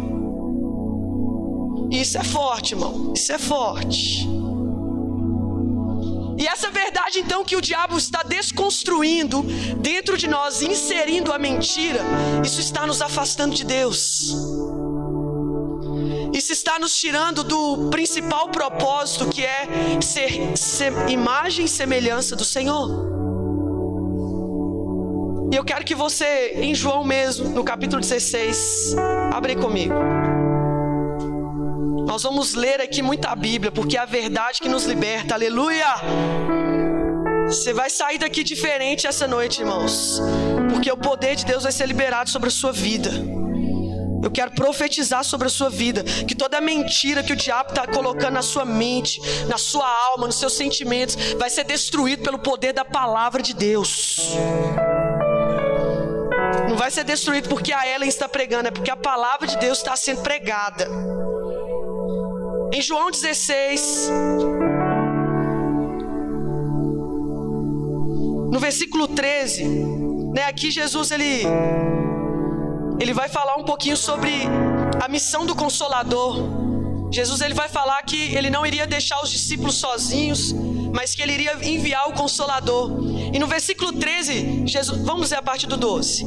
Isso 1.92 2.18
é 2.18 2.24
forte, 2.24 2.74
irmão. 2.74 3.14
Isso 3.14 3.32
é 3.34 3.38
forte. 3.38 4.28
E 6.42 6.48
essa 6.48 6.72
verdade, 6.72 7.20
então, 7.20 7.46
que 7.46 7.56
o 7.56 7.62
diabo 7.62 7.96
está 7.96 8.24
desconstruindo 8.24 9.44
dentro 9.78 10.18
de 10.18 10.28
nós, 10.28 10.64
inserindo 10.64 11.32
a 11.32 11.38
mentira, 11.38 12.00
isso 12.44 12.60
está 12.60 12.88
nos 12.88 13.00
afastando 13.00 13.54
de 13.54 13.64
Deus. 13.64 14.36
Isso 16.34 16.52
está 16.52 16.80
nos 16.80 16.98
tirando 16.98 17.44
do 17.44 17.92
principal 17.92 18.50
propósito 18.50 19.28
que 19.28 19.46
é 19.46 19.68
ser, 20.02 20.92
imagem 21.10 21.66
e 21.66 21.70
semelhança 21.70 22.36
do 22.36 22.44
Senhor. 22.44 22.90
E 25.54 25.56
eu 25.56 25.64
quero 25.64 25.86
que 25.86 25.94
você, 25.94 26.54
em 26.56 26.74
João 26.74 27.04
mesmo, 27.04 27.50
no 27.50 27.64
capítulo 27.64 28.02
16, 28.02 28.96
abre 29.32 29.56
comigo. 29.56 29.94
Nós 32.12 32.24
vamos 32.24 32.56
ler 32.56 32.82
aqui 32.82 33.02
muita 33.02 33.34
Bíblia, 33.34 33.72
porque 33.72 33.96
é 33.96 34.02
a 34.02 34.06
verdade 34.06 34.60
que 34.60 34.68
nos 34.68 34.84
liberta. 34.84 35.34
Aleluia! 35.34 35.86
Você 37.48 37.72
vai 37.72 37.90
sair 37.90 38.18
daqui 38.18 38.44
diferente 38.44 39.08
essa 39.08 39.26
noite, 39.26 39.62
irmãos, 39.62 40.22
porque 40.70 40.92
o 40.92 40.98
poder 40.98 41.38
de 41.38 41.46
Deus 41.46 41.64
vai 41.64 41.72
ser 41.72 41.86
liberado 41.86 42.30
sobre 42.30 42.50
a 42.50 42.52
sua 42.52 42.74
vida. 42.74 43.10
Eu 44.22 44.30
quero 44.30 44.52
profetizar 44.52 45.24
sobre 45.24 45.48
a 45.48 45.50
sua 45.50 45.70
vida 45.70 46.04
que 46.04 46.36
toda 46.36 46.60
mentira 46.60 47.24
que 47.24 47.32
o 47.32 47.36
diabo 47.36 47.70
está 47.70 47.88
colocando 47.88 48.34
na 48.34 48.42
sua 48.42 48.66
mente, 48.66 49.22
na 49.48 49.58
sua 49.58 49.88
alma, 50.10 50.28
nos 50.28 50.36
seus 50.36 50.52
sentimentos, 50.52 51.16
vai 51.40 51.50
ser 51.50 51.64
destruído 51.64 52.24
pelo 52.24 52.40
poder 52.40 52.74
da 52.74 52.84
palavra 52.84 53.42
de 53.42 53.54
Deus. 53.54 54.36
Não 56.68 56.76
vai 56.76 56.92
ser 56.92 57.06
destruído 57.06 57.48
porque 57.48 57.72
a 57.72 57.88
Ellen 57.88 58.10
está 58.10 58.28
pregando, 58.28 58.68
é 58.68 58.72
porque 58.72 58.92
a 58.92 58.98
palavra 58.98 59.48
de 59.48 59.58
Deus 59.58 59.78
está 59.78 59.96
sendo 59.96 60.22
pregada. 60.22 60.90
Em 62.74 62.82
João 62.82 63.12
16, 63.12 64.10
no 68.50 68.60
versículo 68.60 69.10
13, 69.10 69.66
né, 70.34 70.46
aqui 70.46 70.72
Jesus 70.72 71.12
ele 71.12 71.44
ele 72.98 73.14
vai 73.14 73.28
falar 73.28 73.58
um 73.58 73.66
pouquinho 73.66 73.98
sobre 73.98 74.32
a 75.04 75.10
missão 75.10 75.46
do 75.46 75.54
consolador. 75.54 76.38
Jesus 77.12 77.42
ele 77.42 77.54
vai 77.54 77.68
falar 77.68 78.02
que 78.04 78.34
ele 78.36 78.50
não 78.50 78.66
iria 78.66 78.88
deixar 78.88 79.22
os 79.22 79.30
discípulos 79.30 79.76
sozinhos, 79.76 80.54
mas 80.94 81.14
que 81.14 81.22
ele 81.22 81.34
iria 81.34 81.54
enviar 81.68 82.08
o 82.08 82.14
consolador. 82.14 82.90
E 83.34 83.38
no 83.38 83.48
versículo 83.48 83.92
13, 83.92 84.66
Jesus, 84.66 85.02
vamos 85.04 85.32
ler 85.32 85.38
a 85.38 85.42
parte 85.42 85.68
do 85.68 85.76
12. 85.76 86.26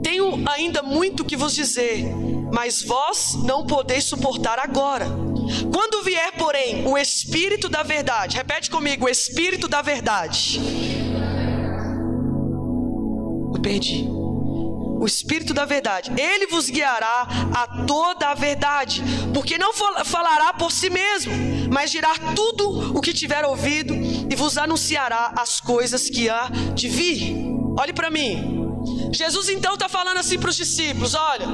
Tenho 0.00 0.44
ainda 0.48 0.80
muito 0.80 1.24
que 1.24 1.36
vos 1.36 1.56
dizer, 1.56 2.04
mas 2.52 2.82
vós 2.82 3.34
não 3.44 3.66
podeis 3.66 4.04
suportar 4.04 4.60
agora. 4.60 5.29
Quando 5.72 6.02
vier, 6.02 6.32
porém, 6.32 6.86
o 6.86 6.96
Espírito 6.98 7.68
da 7.68 7.82
Verdade, 7.82 8.36
repete 8.36 8.70
comigo: 8.70 9.06
o 9.06 9.08
Espírito 9.08 9.68
da 9.68 9.82
Verdade. 9.82 10.60
Eu 13.54 13.60
perdi 13.60 14.20
o 15.00 15.06
Espírito 15.06 15.54
da 15.54 15.64
verdade. 15.64 16.12
Ele 16.20 16.46
vos 16.46 16.68
guiará 16.68 17.26
a 17.54 17.84
toda 17.86 18.28
a 18.28 18.34
verdade, 18.34 19.02
porque 19.32 19.56
não 19.56 19.72
falará 20.04 20.52
por 20.52 20.70
si 20.70 20.90
mesmo, 20.90 21.32
mas 21.72 21.90
dirá 21.90 22.12
tudo 22.36 22.94
o 22.96 23.00
que 23.00 23.14
tiver 23.14 23.42
ouvido 23.46 23.94
e 23.94 24.36
vos 24.36 24.58
anunciará 24.58 25.32
as 25.38 25.58
coisas 25.58 26.10
que 26.10 26.28
há 26.28 26.50
de 26.74 26.88
vir. 26.88 27.34
Olhe 27.78 27.94
para 27.94 28.10
mim. 28.10 28.60
Jesus 29.10 29.48
então 29.48 29.72
está 29.74 29.88
falando 29.88 30.18
assim 30.18 30.38
para 30.38 30.50
os 30.50 30.56
discípulos: 30.56 31.14
olha, 31.14 31.46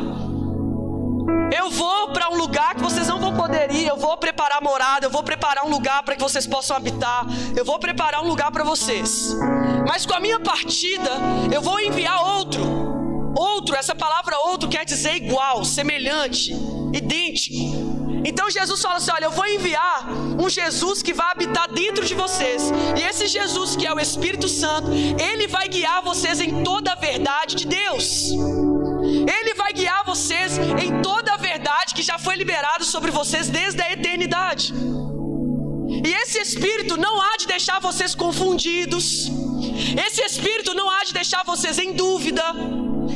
eu 1.53 1.71
vou 1.71 2.13
para 2.13 2.31
um 2.31 2.37
lugar 2.37 2.75
que 2.75 2.83
vocês 2.83 3.07
não 3.09 3.19
vão 3.19 3.35
poder 3.35 3.71
ir. 3.73 3.87
Eu 3.87 3.97
vou 3.97 4.17
preparar 4.17 4.63
morada. 4.63 5.07
Eu 5.07 5.11
vou 5.11 5.23
preparar 5.23 5.65
um 5.65 5.71
lugar 5.71 6.03
para 6.03 6.17
que 6.17 6.23
vocês 6.23 6.47
possam 6.47 6.77
habitar. 6.77 7.27
Eu 7.57 7.65
vou 7.65 7.79
preparar 7.79 8.23
um 8.23 8.29
lugar 8.29 8.51
para 8.51 8.65
vocês. 8.65 9.35
Mas 9.87 10.05
com 10.05 10.15
a 10.15 10.21
minha 10.21 10.41
partida, 10.41 11.11
eu 11.53 11.63
vou 11.63 11.81
enviar 11.81 12.23
outro 12.23 12.87
Outro, 13.37 13.77
essa 13.77 13.95
palavra 13.95 14.35
outro 14.47 14.67
quer 14.67 14.87
dizer 14.87 15.15
igual, 15.15 15.63
semelhante, 15.63 16.55
idêntico. 16.95 17.55
Então 18.25 18.51
Jesus 18.51 18.81
fala 18.81 18.97
assim: 18.97 19.11
Olha, 19.13 19.27
eu 19.27 19.31
vou 19.31 19.47
enviar 19.47 20.09
um 20.43 20.49
Jesus 20.49 21.03
que 21.03 21.13
vai 21.13 21.33
habitar 21.33 21.71
dentro 21.71 22.03
de 22.03 22.15
vocês. 22.15 22.63
E 22.99 23.03
esse 23.03 23.27
Jesus, 23.27 23.77
que 23.77 23.87
é 23.87 23.93
o 23.93 24.01
Espírito 24.01 24.49
Santo, 24.49 24.91
ele 24.91 25.47
vai 25.47 25.69
guiar 25.69 26.03
vocês 26.03 26.41
em 26.41 26.65
toda 26.65 26.93
a 26.93 26.95
verdade 26.95 27.57
de 27.57 27.67
Deus. 27.67 28.31
Ele 29.07 29.55
vai 29.55 29.73
guiar 29.73 30.05
vocês 30.05 30.59
em 30.59 31.01
toda 31.03 31.35
a 31.35 31.37
verdade 31.37 31.95
que 31.95 32.03
já 32.03 32.19
foi 32.19 32.37
liberado 32.37 32.85
sobre 32.85 33.11
vocês 33.11 33.49
desde 33.49 33.81
a 33.83 33.93
eternidade. 33.93 34.73
E 36.05 36.13
esse 36.23 36.39
Espírito 36.39 36.97
não 36.97 37.21
há 37.21 37.37
de 37.37 37.47
deixar 37.47 37.79
vocês 37.81 38.15
confundidos. 38.15 39.31
Esse 40.07 40.23
Espírito 40.23 40.75
não 40.75 40.91
há 40.91 41.05
de 41.05 41.13
deixar 41.13 41.45
vocês 41.45 41.79
em 41.79 41.93
dúvida. 41.93 42.43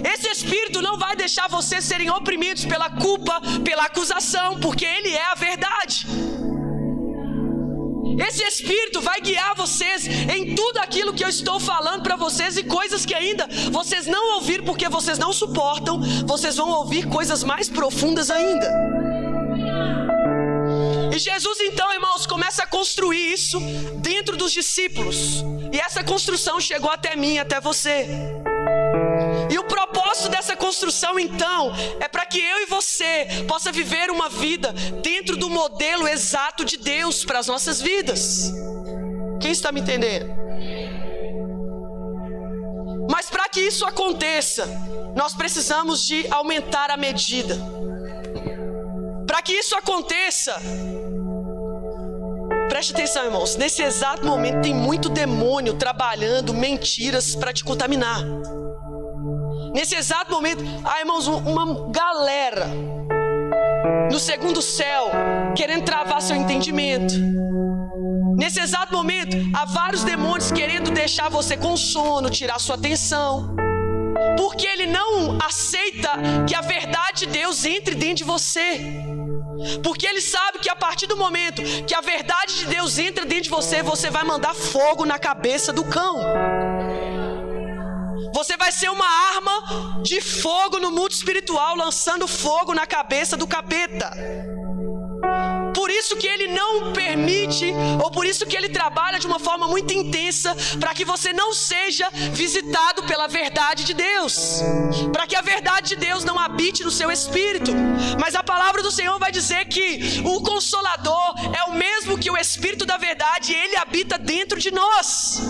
Esse 0.05 0.29
espírito 0.29 0.81
não 0.81 0.97
vai 0.99 1.15
deixar 1.15 1.49
vocês 1.49 1.85
serem 1.85 2.11
oprimidos 2.11 2.65
pela 2.65 2.89
culpa, 2.89 3.41
pela 3.63 3.85
acusação, 3.85 4.59
porque 4.59 4.85
ele 4.85 5.11
é 5.11 5.25
a 5.31 5.35
verdade. 5.35 6.07
Esse 8.19 8.43
espírito 8.43 9.01
vai 9.01 9.21
guiar 9.21 9.55
vocês 9.55 10.07
em 10.07 10.55
tudo 10.55 10.79
aquilo 10.79 11.13
que 11.13 11.25
eu 11.25 11.29
estou 11.29 11.61
falando 11.61 12.03
para 12.03 12.17
vocês 12.17 12.57
e 12.57 12.65
coisas 12.65 13.05
que 13.07 13.15
ainda 13.15 13.49
vocês 13.71 14.07
não 14.07 14.37
ouviram 14.37 14.65
porque 14.65 14.89
vocês 14.89 15.19
não 15.19 15.33
suportam, 15.33 16.01
vocês 16.27 16.57
vão 16.57 16.71
ouvir 16.71 17.09
coisas 17.09 17.43
mais 17.43 17.69
profundas 17.69 18.31
ainda. 18.31 18.69
E 21.13 21.19
Jesus, 21.19 21.61
então, 21.61 21.93
irmãos, 21.93 22.27
começa 22.27 22.63
a 22.63 22.67
construir 22.67 23.33
isso 23.33 23.59
dentro 23.97 24.37
dos 24.37 24.53
discípulos. 24.53 25.45
E 25.73 25.79
essa 25.79 26.03
construção 26.05 26.61
chegou 26.61 26.91
até 26.91 27.17
mim, 27.17 27.39
até 27.39 27.61
você. 27.61 28.07
E 29.51 29.59
o 29.59 29.65
propósito 29.65 30.29
dessa 30.29 30.57
construção, 30.57 31.19
então, 31.19 31.73
é 31.99 32.09
para 32.09 32.27
que 32.27 32.39
eu 32.39 32.63
e 32.63 32.67
você 32.67 33.27
possa 33.49 33.73
viver 33.73 34.11
uma 34.11 34.29
vida 34.29 34.73
dentro 35.03 35.37
do 35.37 35.51
modelo 35.51 36.07
exato 36.07 36.65
de 36.65 36.77
Deus 36.77 37.25
para 37.25 37.39
as 37.39 37.47
nossas 37.47 37.81
vidas. 37.81 38.53
Quem 39.41 39.51
está 39.51 39.73
me 39.73 39.81
entendendo? 39.81 40.27
Mas 43.11 43.29
para 43.29 43.49
que 43.49 43.61
isso 43.61 43.85
aconteça, 43.85 44.69
nós 45.17 45.35
precisamos 45.35 46.07
de 46.07 46.27
aumentar 46.31 46.91
a 46.91 46.97
medida. 46.97 47.59
Para 49.27 49.43
que 49.43 49.53
isso 49.53 49.75
aconteça, 49.75 50.61
preste 52.81 52.95
atenção, 52.95 53.25
irmãos. 53.27 53.57
Nesse 53.57 53.83
exato 53.83 54.25
momento 54.25 54.63
tem 54.63 54.73
muito 54.73 55.11
demônio 55.11 55.75
trabalhando 55.75 56.55
mentiras 56.55 57.37
para 57.37 57.53
te 57.53 57.63
contaminar. 57.63 58.25
Nesse 59.75 59.95
exato 59.95 60.33
momento, 60.33 60.65
há 60.83 61.01
irmãos, 61.01 61.27
uma 61.27 61.91
galera 61.91 62.67
no 64.11 64.19
segundo 64.19 64.63
céu 64.63 65.11
querendo 65.55 65.85
travar 65.85 66.23
seu 66.23 66.35
entendimento. 66.35 67.13
Nesse 68.39 68.59
exato 68.59 68.95
momento, 68.95 69.37
há 69.55 69.67
vários 69.67 70.03
demônios 70.03 70.51
querendo 70.51 70.91
deixar 70.91 71.29
você 71.29 71.59
com 71.59 71.77
sono, 71.77 72.31
tirar 72.31 72.59
sua 72.59 72.77
atenção. 72.77 73.55
Porque 74.37 74.67
ele 74.67 74.87
não 74.87 75.39
aceita 75.45 76.11
que 76.47 76.55
a 76.55 76.61
verdade 76.61 77.21
de 77.21 77.27
Deus 77.27 77.65
entre 77.65 77.95
dentro 77.95 78.17
de 78.17 78.25
você. 78.25 78.81
Porque 79.83 80.07
ele 80.07 80.21
sabe 80.21 80.59
que 80.59 80.71
a 80.71 80.77
partir 80.77 81.07
do 81.07 81.17
momento 81.17 81.63
que 81.87 81.95
a 81.95 82.01
verdade 82.01 82.59
de 82.59 82.67
Deus 82.67 82.99
entra 82.99 83.25
dentro 83.25 83.45
de 83.45 83.51
você, 83.51 83.83
você 83.83 84.11
vai 84.11 84.25
mandar 84.25 84.55
fogo 84.55 85.05
na 85.05 85.19
cabeça 85.19 85.73
do 85.73 85.85
cão. 85.85 86.19
Você 88.33 88.57
vai 88.57 88.73
ser 88.73 88.91
uma 88.91 89.07
arma 89.35 90.03
de 90.03 90.21
fogo 90.21 90.79
no 90.79 90.91
mundo 90.91 91.11
espiritual, 91.11 91.77
lançando 91.77 92.27
fogo 92.27 92.73
na 92.73 92.87
cabeça 92.87 93.37
do 93.37 93.47
capeta. 93.47 94.11
Por 95.75 95.91
isso 95.91 96.17
que 96.17 96.27
ele 96.27 96.49
não 96.49 96.93
permite, 96.93 97.73
ou 98.03 98.11
por 98.11 98.25
isso 98.25 98.47
que 98.47 98.57
ele 98.57 98.69
trabalha 98.69 99.19
de 99.19 99.27
uma 99.27 99.39
forma 99.39 99.67
muito 99.69 99.93
intensa, 99.93 100.57
para 100.79 100.95
que 100.95 101.05
você 101.05 101.33
não 101.33 101.53
seja 101.53 102.09
visitado 102.33 103.03
pela 103.05 103.27
verdade 103.27 103.85
de 103.85 103.95
Deus, 103.95 104.63
para 105.13 105.27
que 105.27 105.37
a 105.37 105.41
verdade 105.41 105.91
de 105.91 105.97
Deus 105.97 106.25
não 106.25 106.39
habite 106.39 106.83
no 106.83 106.91
seu 106.91 107.11
espírito. 107.11 107.73
Mas 108.21 108.35
a 108.35 108.43
palavra 108.43 108.83
do 108.83 108.91
Senhor 108.91 109.19
vai 109.19 109.33
dizer 109.33 109.67
que 109.67 110.23
o 110.25 110.41
Consolador 110.43 111.35
é 111.57 111.65
o 111.71 111.75
mesmo 111.75 112.19
que 112.19 112.31
o 112.31 112.37
Espírito 112.37 112.85
da 112.85 112.97
verdade, 112.97 113.53
ele 113.53 113.77
habita 113.77 114.19
dentro 114.19 114.59
de 114.59 114.71
nós. 114.71 115.41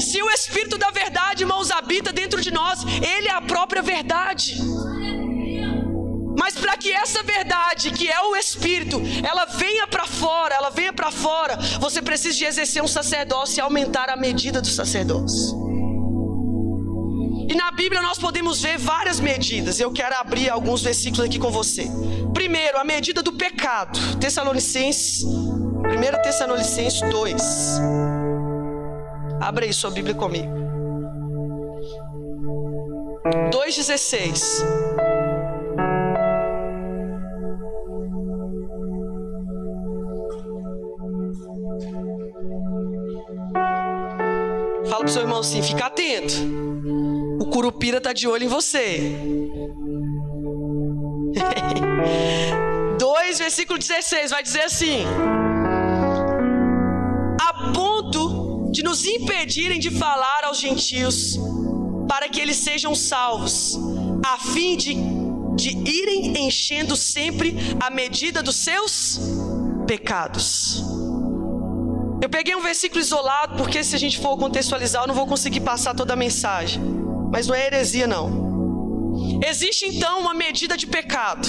Se 0.00 0.22
o 0.22 0.30
Espírito 0.30 0.76
da 0.78 0.90
verdade, 0.90 1.42
irmãos, 1.44 1.70
habita 1.70 2.12
dentro 2.12 2.40
de 2.40 2.50
nós, 2.50 2.84
ele 3.16 3.28
é 3.28 3.32
a 3.32 3.40
própria 3.40 3.82
verdade. 3.82 4.56
Mas 6.38 6.54
para 6.54 6.76
que 6.76 6.92
essa 6.92 7.22
verdade, 7.22 7.90
que 7.90 8.08
é 8.08 8.20
o 8.22 8.36
Espírito, 8.36 9.00
ela 9.22 9.44
venha 9.44 9.86
para 9.86 10.06
fora, 10.06 10.54
ela 10.54 10.70
venha 10.70 10.92
para 10.92 11.10
fora, 11.10 11.56
você 11.80 12.02
precisa 12.02 12.36
de 12.36 12.44
exercer 12.44 12.82
um 12.82 12.88
sacerdócio 12.88 13.58
e 13.58 13.60
aumentar 13.60 14.10
a 14.10 14.16
medida 14.16 14.60
do 14.60 14.66
sacerdócio. 14.66 15.64
E 17.48 17.54
na 17.54 17.70
Bíblia 17.70 18.00
nós 18.00 18.18
podemos 18.18 18.62
ver 18.62 18.78
várias 18.78 19.20
medidas. 19.20 19.78
Eu 19.78 19.92
quero 19.92 20.16
abrir 20.16 20.48
alguns 20.48 20.82
versículos 20.82 21.24
aqui 21.26 21.38
com 21.38 21.50
você. 21.50 21.88
Primeiro, 22.32 22.78
a 22.78 22.84
medida 22.84 23.22
do 23.22 23.32
pecado. 23.32 23.98
Tessalonicenses, 24.18 25.22
1 25.24 26.22
Tessalonicenses 26.22 27.00
2. 27.10 27.42
Abra 29.40 29.66
aí 29.66 29.72
sua 29.72 29.90
Bíblia 29.90 30.14
comigo. 30.14 30.52
2,16. 33.52 35.13
Pro 45.04 45.12
seu 45.12 45.22
irmão 45.22 45.40
assim: 45.40 45.62
fica 45.62 45.86
atento. 45.86 46.34
O 47.38 47.46
curupira 47.46 48.00
tá 48.00 48.12
de 48.12 48.26
olho 48.26 48.44
em 48.44 48.48
você. 48.48 49.16
2, 52.98 53.38
versículo 53.38 53.78
16 53.78 54.30
vai 54.30 54.42
dizer 54.42 54.62
assim: 54.62 55.04
A 57.40 57.72
ponto 57.72 58.70
de 58.72 58.82
nos 58.82 59.04
impedirem 59.04 59.78
de 59.78 59.90
falar 59.90 60.44
aos 60.44 60.58
gentios, 60.58 61.38
para 62.08 62.28
que 62.28 62.40
eles 62.40 62.56
sejam 62.56 62.94
salvos, 62.94 63.78
a 64.24 64.38
fim 64.38 64.76
de, 64.76 64.94
de 65.54 65.70
irem 65.88 66.46
enchendo 66.46 66.96
sempre 66.96 67.54
a 67.78 67.90
medida 67.90 68.42
dos 68.42 68.56
seus 68.56 69.20
pecados. 69.86 70.83
Eu 72.24 72.30
peguei 72.30 72.56
um 72.56 72.62
versículo 72.62 73.02
isolado, 73.02 73.54
porque 73.58 73.84
se 73.84 73.94
a 73.94 73.98
gente 73.98 74.18
for 74.18 74.34
contextualizar, 74.38 75.02
eu 75.02 75.08
não 75.08 75.14
vou 75.14 75.26
conseguir 75.26 75.60
passar 75.60 75.94
toda 75.94 76.14
a 76.14 76.16
mensagem. 76.16 76.82
Mas 77.30 77.46
não 77.46 77.54
é 77.54 77.66
heresia, 77.66 78.06
não. 78.06 79.42
Existe 79.46 79.84
então 79.84 80.20
uma 80.20 80.32
medida 80.32 80.74
de 80.74 80.86
pecado. 80.86 81.46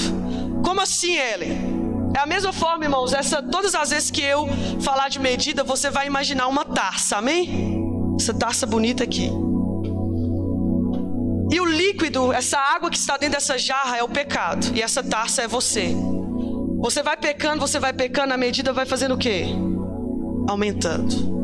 Como 0.66 0.82
assim, 0.82 1.16
Ellen? 1.16 2.12
É 2.14 2.20
a 2.20 2.26
mesma 2.26 2.52
forma, 2.52 2.84
irmãos. 2.84 3.14
Essa, 3.14 3.42
todas 3.42 3.74
as 3.74 3.92
vezes 3.92 4.12
que 4.12 4.22
eu 4.22 4.50
falar 4.82 5.08
de 5.08 5.18
medida, 5.18 5.64
você 5.64 5.90
vai 5.90 6.08
imaginar 6.08 6.48
uma 6.48 6.66
taça, 6.66 7.16
amém? 7.16 7.82
Essa 8.20 8.34
taça 8.34 8.66
bonita 8.66 9.06
aqui. 9.06 9.32
E 11.54 11.62
o 11.62 11.64
líquido, 11.64 12.34
essa 12.34 12.60
água 12.60 12.90
que 12.90 12.98
está 12.98 13.16
dentro 13.16 13.36
dessa 13.36 13.58
jarra 13.58 13.96
é 13.96 14.04
o 14.04 14.10
pecado. 14.10 14.76
E 14.76 14.82
essa 14.82 15.02
taça 15.02 15.42
é 15.42 15.48
você. 15.48 15.96
Você 16.80 17.02
vai 17.02 17.16
pecando, 17.16 17.66
você 17.66 17.80
vai 17.80 17.94
pecando, 17.94 18.34
a 18.34 18.38
medida 18.38 18.74
vai 18.74 18.86
fazendo 18.86 19.16
o 19.16 19.18
quê? 19.18 19.46
Aumentando. 20.47 21.36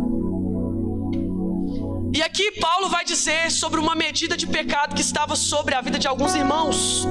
E 2.14 2.22
aqui 2.22 2.52
Paulo 2.60 2.90
vai 2.90 3.06
dizer 3.06 3.50
sobre 3.50 3.80
uma 3.80 3.96
medida 3.96 4.36
de 4.36 4.46
pecado 4.46 4.94
que 4.94 5.02
estava 5.02 5.36
sobre 5.36 5.74
a 5.74 5.82
vida 5.82 5.98
de 5.98 6.08
alguns 6.08 6.36
irmãos. 6.36 7.08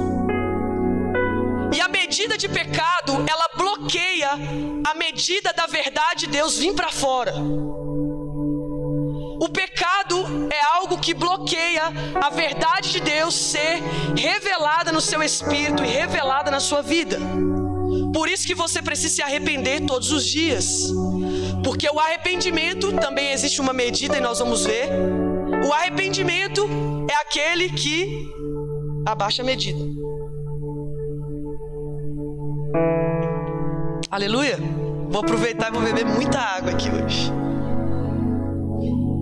E 1.73 1.81
a 1.81 1.87
medida 1.87 2.37
de 2.37 2.47
pecado, 2.47 3.13
ela 3.27 3.49
bloqueia 3.57 4.29
a 4.85 4.93
medida 4.95 5.51
da 5.53 5.65
verdade 5.65 6.27
de 6.27 6.27
Deus 6.27 6.57
vir 6.57 6.73
para 6.73 6.89
fora. 6.89 7.33
O 9.41 9.49
pecado 9.49 10.49
é 10.51 10.61
algo 10.77 10.99
que 10.99 11.13
bloqueia 11.13 11.91
a 12.21 12.29
verdade 12.29 12.91
de 12.91 12.99
Deus 12.99 13.33
ser 13.33 13.81
revelada 14.15 14.91
no 14.91 15.01
seu 15.01 15.23
espírito 15.23 15.83
e 15.83 15.87
revelada 15.87 16.51
na 16.51 16.59
sua 16.59 16.81
vida. 16.81 17.17
Por 18.13 18.27
isso 18.27 18.45
que 18.45 18.55
você 18.55 18.81
precisa 18.81 19.15
se 19.15 19.21
arrepender 19.21 19.85
todos 19.85 20.11
os 20.11 20.25
dias. 20.25 20.91
Porque 21.63 21.87
o 21.89 21.99
arrependimento 21.99 22.91
também 22.93 23.31
existe 23.31 23.61
uma 23.61 23.73
medida 23.73 24.17
e 24.17 24.21
nós 24.21 24.39
vamos 24.39 24.65
ver. 24.65 24.89
O 25.67 25.73
arrependimento 25.73 26.67
é 27.09 27.15
aquele 27.15 27.69
que 27.69 28.27
abaixa 29.05 29.41
a 29.41 29.45
medida. 29.45 29.79
Aleluia. 34.09 34.57
Vou 35.09 35.21
aproveitar 35.21 35.69
e 35.69 35.71
vou 35.73 35.81
beber 35.81 36.05
muita 36.05 36.39
água 36.39 36.71
aqui 36.71 36.89
hoje. 36.89 37.31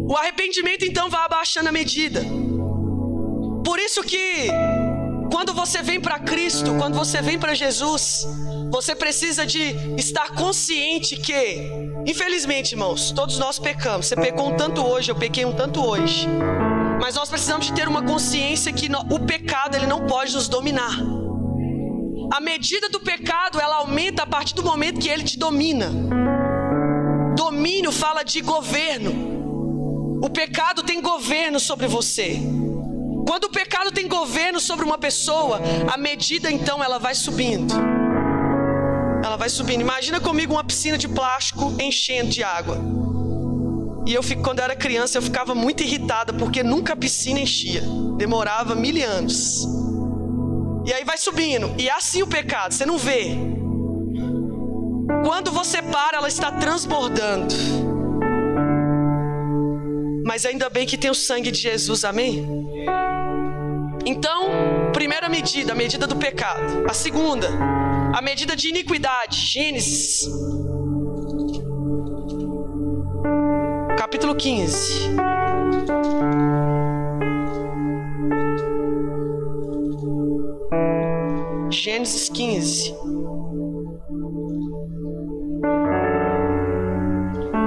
O 0.08 0.16
arrependimento 0.16 0.84
então 0.84 1.10
vai 1.10 1.24
abaixando 1.26 1.70
a 1.70 1.72
medida. 1.72 2.22
Por 3.64 3.78
isso 3.80 4.02
que 4.04 4.50
quando 5.32 5.54
você 5.54 5.82
vem 5.84 6.00
para 6.00 6.20
Cristo, 6.20 6.74
quando 6.76 6.96
você 6.96 7.22
vem 7.22 7.38
para 7.38 7.54
Jesus, 7.54 8.28
você 8.72 8.96
precisa 8.96 9.46
de 9.46 9.76
estar 9.98 10.34
consciente 10.36 11.18
que, 11.18 11.70
infelizmente, 12.06 12.74
irmãos, 12.74 13.12
todos 13.12 13.38
nós 13.38 13.58
pecamos. 13.58 14.08
Você 14.08 14.16
pecou 14.16 14.50
um 14.50 14.56
tanto 14.56 14.86
hoje, 14.86 15.12
eu 15.12 15.16
pequei 15.16 15.46
um 15.46 15.54
tanto 15.54 15.84
hoje. 15.84 16.28
Mas 17.02 17.16
nós 17.16 17.30
precisamos 17.30 17.66
de 17.66 17.74
ter 17.74 17.88
uma 17.88 18.04
consciência 18.04 18.72
que 18.72 18.90
o 19.10 19.20
pecado 19.20 19.76
ele 19.76 19.88
não 19.88 20.06
pode 20.06 20.34
nos 20.34 20.48
dominar. 20.48 20.98
A 22.32 22.40
medida 22.40 22.90
do 22.90 23.00
pecado, 23.00 23.60
ela 23.60 23.78
aumenta 23.78 24.24
a 24.24 24.28
partir 24.28 24.54
do 24.54 24.64
momento 24.64 25.00
que 25.00 25.10
ele 25.10 25.24
te 25.24 25.38
domina. 25.38 25.92
Domínio 27.36 27.92
fala 27.92 28.24
de 28.24 28.42
governo. 28.42 30.20
O 30.22 30.30
pecado 30.30 30.84
tem 30.84 31.02
governo 31.02 31.60
sobre 31.60 31.88
você. 31.88 32.40
Quando 33.26 33.46
o 33.46 33.50
pecado 33.50 33.92
tem 33.92 34.08
governo 34.08 34.60
sobre 34.60 34.86
uma 34.86 34.98
pessoa, 34.98 35.60
a 35.92 35.98
medida 35.98 36.52
então 36.52 36.84
ela 36.84 37.00
vai 37.00 37.16
subindo. 37.16 37.99
Ela 39.30 39.38
vai 39.38 39.48
subindo. 39.48 39.82
Imagina 39.82 40.20
comigo 40.20 40.54
uma 40.54 40.64
piscina 40.64 40.98
de 40.98 41.08
plástico 41.08 41.76
enchendo 41.80 42.32
de 42.32 42.44
água. 42.44 42.80
E 44.08 44.12
eu 44.12 44.24
fico, 44.24 44.42
quando 44.42 44.58
eu 44.58 44.66
era 44.66 44.76
criança, 44.76 45.20
eu 45.20 45.22
ficava 45.22 45.54
muito 45.54 45.84
irritada 45.84 46.34
porque 46.34 46.64
nunca 46.64 46.94
a 46.94 46.96
piscina 46.96 47.40
enchia. 47.40 47.84
Demorava 48.18 48.74
mil 48.74 49.08
anos. 49.08 49.68
E 50.84 50.92
aí 50.92 51.04
vai 51.04 51.16
subindo. 51.16 51.76
E 51.78 51.88
é 51.88 51.92
assim 51.92 52.24
o 52.24 52.28
pecado, 52.28 52.74
você 52.74 52.88
não 52.88 52.98
vê. 52.98 53.38
Quando 55.24 55.52
você 55.52 55.80
para, 55.80 56.18
ela 56.18 56.28
está 56.28 56.52
transbordando. 56.54 57.54
Mas 60.26 60.44
ainda 60.44 60.72
bem 60.72 60.88
que 60.88 60.98
tem 60.98 61.12
o 61.12 61.16
sangue 61.16 61.52
de 61.52 61.60
Jesus, 61.60 62.04
amém? 62.04 62.48
Então, 64.08 64.50
primeira 64.92 65.30
medida, 65.30 65.74
a 65.74 65.76
medida 65.76 66.08
do 66.08 66.16
pecado. 66.16 66.84
A 66.90 66.96
segunda, 66.96 67.48
a 68.14 68.22
medida 68.22 68.56
de 68.56 68.70
iniquidade. 68.70 69.38
Gênesis. 69.38 70.28
Capítulo 73.98 74.36
15. 74.36 75.10
Gênesis 81.72 82.30
15. 82.30 82.96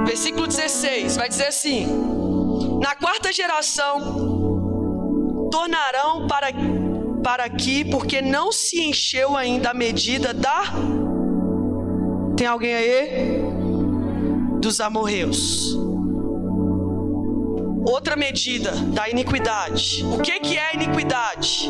Versículo 0.05 0.47
16 0.47 1.17
vai 1.17 1.29
dizer 1.29 1.47
assim: 1.47 1.87
na 2.81 2.95
quarta 2.95 3.31
geração, 3.31 5.49
tornarão 5.49 6.27
para, 6.27 6.51
para 7.23 7.45
aqui, 7.45 7.85
porque 7.85 8.21
não 8.21 8.51
se 8.51 8.81
encheu 8.81 9.35
ainda 9.37 9.71
a 9.71 9.73
medida 9.73 10.33
da. 10.33 10.63
Tem 12.35 12.45
alguém 12.45 12.75
aí? 12.75 13.41
Dos 14.59 14.81
amorreus. 14.81 15.73
Outra 17.85 18.15
medida 18.15 18.71
da 18.71 19.09
iniquidade. 19.09 20.03
O 20.05 20.19
que, 20.19 20.39
que 20.39 20.57
é 20.57 20.71
a 20.71 20.73
iniquidade? 20.73 21.69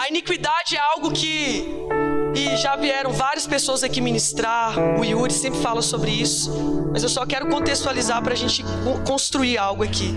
A 0.00 0.08
iniquidade 0.08 0.76
é 0.76 0.80
algo 0.80 1.10
que 1.10 1.86
e 2.34 2.54
já 2.56 2.76
vieram 2.76 3.12
várias 3.12 3.46
pessoas 3.46 3.82
aqui 3.82 4.00
ministrar. 4.00 4.78
O 4.98 5.04
Yuri 5.04 5.32
sempre 5.32 5.58
fala 5.60 5.80
sobre 5.80 6.10
isso. 6.10 6.52
Mas 6.92 7.02
eu 7.02 7.08
só 7.08 7.24
quero 7.24 7.48
contextualizar 7.48 8.22
para 8.22 8.34
a 8.34 8.36
gente 8.36 8.62
construir 9.06 9.56
algo 9.56 9.82
aqui. 9.82 10.14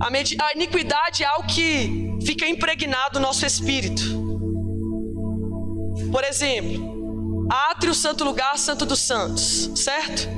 A, 0.00 0.08
a 0.08 0.52
iniquidade 0.54 1.22
é 1.22 1.26
algo 1.26 1.46
que 1.46 2.16
fica 2.24 2.48
impregnado 2.48 3.20
no 3.20 3.26
nosso 3.26 3.44
espírito. 3.44 4.02
Por 6.10 6.24
exemplo, 6.24 7.46
átrio, 7.50 7.94
santo 7.94 8.24
lugar, 8.24 8.56
santo 8.58 8.86
dos 8.86 9.00
santos, 9.00 9.70
certo? 9.76 10.28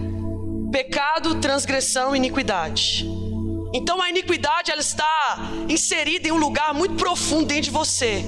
Pecado, 0.73 1.37
transgressão, 1.37 2.17
iniquidade. 2.17 3.07
Então 3.73 4.03
a 4.03 4.11
iniquidade 4.11 4.71
ela 4.71 4.81
está 4.81 5.39
inserida 5.69 6.29
em 6.29 6.33
um 6.33 6.39
lugar 6.39 6.75
muito 6.75 6.97
profundo 6.97 7.47
dentro 7.47 7.65
de 7.65 7.71
você. 7.71 8.25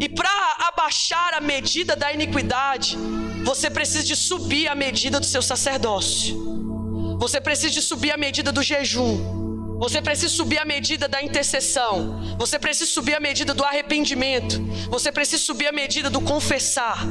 E 0.00 0.08
para 0.08 0.30
abaixar 0.68 1.34
a 1.34 1.40
medida 1.40 1.96
da 1.96 2.12
iniquidade, 2.12 2.96
você 3.44 3.70
precisa 3.70 4.04
de 4.04 4.14
subir 4.14 4.68
a 4.68 4.74
medida 4.74 5.18
do 5.18 5.26
seu 5.26 5.40
sacerdócio. 5.40 7.16
Você 7.18 7.40
precisa 7.40 7.72
de 7.72 7.82
subir 7.82 8.12
a 8.12 8.16
medida 8.16 8.52
do 8.52 8.62
jejum. 8.62 9.47
Você 9.78 10.02
precisa 10.02 10.28
subir 10.28 10.58
a 10.58 10.64
medida 10.64 11.06
da 11.06 11.22
intercessão. 11.22 12.36
Você 12.36 12.58
precisa 12.58 12.90
subir 12.90 13.14
a 13.14 13.20
medida 13.20 13.54
do 13.54 13.64
arrependimento. 13.64 14.60
Você 14.90 15.12
precisa 15.12 15.42
subir 15.42 15.68
a 15.68 15.72
medida 15.72 16.10
do 16.10 16.20
confessar. 16.20 17.06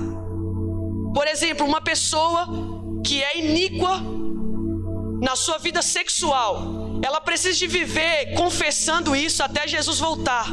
Por 1.14 1.26
exemplo, 1.28 1.66
uma 1.66 1.82
pessoa 1.82 2.48
que 3.04 3.24
é 3.24 3.40
iníqua 3.40 4.02
na 5.22 5.36
sua 5.36 5.58
vida 5.58 5.82
sexual, 5.82 7.00
ela 7.02 7.22
precisa 7.22 7.58
de 7.58 7.68
viver 7.68 8.34
confessando 8.36 9.16
isso 9.16 9.42
até 9.42 9.66
Jesus 9.68 10.00
voltar. 10.00 10.48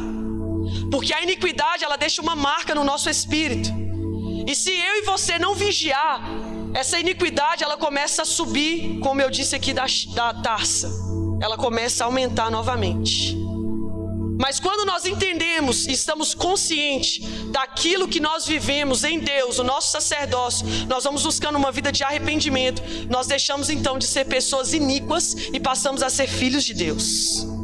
Porque 0.89 1.13
a 1.13 1.21
iniquidade, 1.21 1.83
ela 1.83 1.97
deixa 1.97 2.21
uma 2.21 2.35
marca 2.35 2.73
no 2.73 2.83
nosso 2.83 3.09
espírito. 3.09 3.69
E 4.47 4.55
se 4.55 4.71
eu 4.71 4.95
e 4.99 5.01
você 5.01 5.37
não 5.37 5.53
vigiar, 5.53 6.21
essa 6.73 6.99
iniquidade, 6.99 7.63
ela 7.63 7.77
começa 7.77 8.21
a 8.21 8.25
subir, 8.25 8.99
como 8.99 9.21
eu 9.21 9.29
disse 9.29 9.55
aqui 9.55 9.73
da, 9.73 9.85
da 10.13 10.33
taça. 10.33 11.14
Ela 11.41 11.57
começa 11.57 12.03
a 12.03 12.07
aumentar 12.07 12.49
novamente. 12.49 13.35
Mas 14.37 14.59
quando 14.59 14.85
nós 14.85 15.05
entendemos 15.05 15.87
e 15.87 15.93
estamos 15.93 16.33
conscientes 16.33 17.21
daquilo 17.51 18.07
que 18.07 18.19
nós 18.19 18.45
vivemos 18.45 19.03
em 19.03 19.19
Deus, 19.19 19.59
o 19.59 19.63
nosso 19.63 19.91
sacerdócio, 19.91 20.67
nós 20.87 21.03
vamos 21.05 21.23
buscando 21.23 21.57
uma 21.57 21.71
vida 21.71 21.91
de 21.91 22.03
arrependimento, 22.03 22.81
nós 23.09 23.27
deixamos 23.27 23.69
então 23.69 23.97
de 23.97 24.05
ser 24.05 24.25
pessoas 24.25 24.73
iníquas 24.73 25.33
e 25.53 25.59
passamos 25.59 26.03
a 26.03 26.09
ser 26.09 26.27
filhos 26.27 26.63
de 26.65 26.73
Deus. 26.73 27.54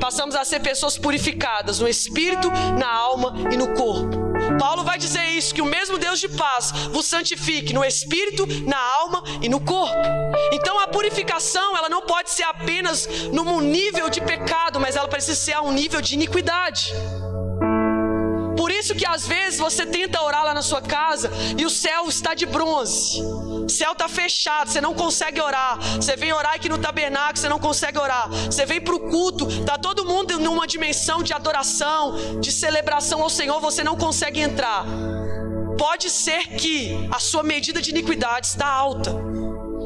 Passamos 0.00 0.34
a 0.34 0.44
ser 0.44 0.60
pessoas 0.60 0.96
purificadas 0.96 1.78
no 1.78 1.88
espírito, 1.88 2.50
na 2.78 2.90
alma 2.90 3.34
e 3.52 3.56
no 3.56 3.74
corpo. 3.74 4.30
Paulo 4.58 4.82
vai 4.84 4.98
dizer 4.98 5.24
isso: 5.30 5.54
que 5.54 5.62
o 5.62 5.66
mesmo 5.66 5.98
Deus 5.98 6.18
de 6.18 6.28
paz 6.28 6.72
vos 6.90 7.06
santifique 7.06 7.72
no 7.72 7.84
espírito, 7.84 8.46
na 8.66 8.78
alma 9.00 9.22
e 9.40 9.48
no 9.48 9.60
corpo. 9.60 9.96
Então 10.52 10.78
a 10.80 10.88
purificação, 10.88 11.76
ela 11.76 11.88
não 11.88 12.02
pode 12.02 12.30
ser 12.30 12.44
apenas 12.44 13.06
num 13.32 13.60
nível 13.60 14.08
de 14.08 14.20
pecado, 14.20 14.80
mas 14.80 14.96
ela 14.96 15.08
precisa 15.08 15.38
ser 15.38 15.52
a 15.52 15.62
um 15.62 15.72
nível 15.72 16.00
de 16.00 16.14
iniquidade. 16.14 16.92
Isso 18.90 18.98
que 18.98 19.06
às 19.06 19.24
vezes 19.24 19.60
você 19.60 19.86
tenta 19.86 20.20
orar 20.20 20.44
lá 20.44 20.52
na 20.52 20.62
sua 20.62 20.82
casa 20.82 21.30
e 21.56 21.64
o 21.64 21.70
céu 21.70 22.08
está 22.08 22.34
de 22.34 22.44
bronze. 22.44 23.22
O 23.22 23.68
céu 23.68 23.92
está 23.92 24.08
fechado, 24.08 24.68
você 24.68 24.80
não 24.80 24.94
consegue 24.94 25.40
orar. 25.40 25.78
Você 25.94 26.16
vem 26.16 26.32
orar 26.32 26.54
aqui 26.54 26.68
no 26.68 26.76
tabernáculo, 26.76 27.38
você 27.38 27.48
não 27.48 27.60
consegue 27.60 28.00
orar. 28.00 28.28
Você 28.28 28.66
vem 28.66 28.80
para 28.80 28.96
o 28.96 29.08
culto, 29.08 29.46
tá 29.64 29.78
todo 29.78 30.04
mundo 30.04 30.40
numa 30.40 30.66
dimensão 30.66 31.22
de 31.22 31.32
adoração, 31.32 32.40
de 32.40 32.50
celebração 32.50 33.22
ao 33.22 33.30
Senhor, 33.30 33.60
você 33.60 33.84
não 33.84 33.96
consegue 33.96 34.40
entrar. 34.40 34.84
Pode 35.78 36.10
ser 36.10 36.48
que 36.48 37.08
a 37.12 37.20
sua 37.20 37.44
medida 37.44 37.80
de 37.80 37.90
iniquidade 37.90 38.48
está 38.48 38.66
alta 38.66 39.14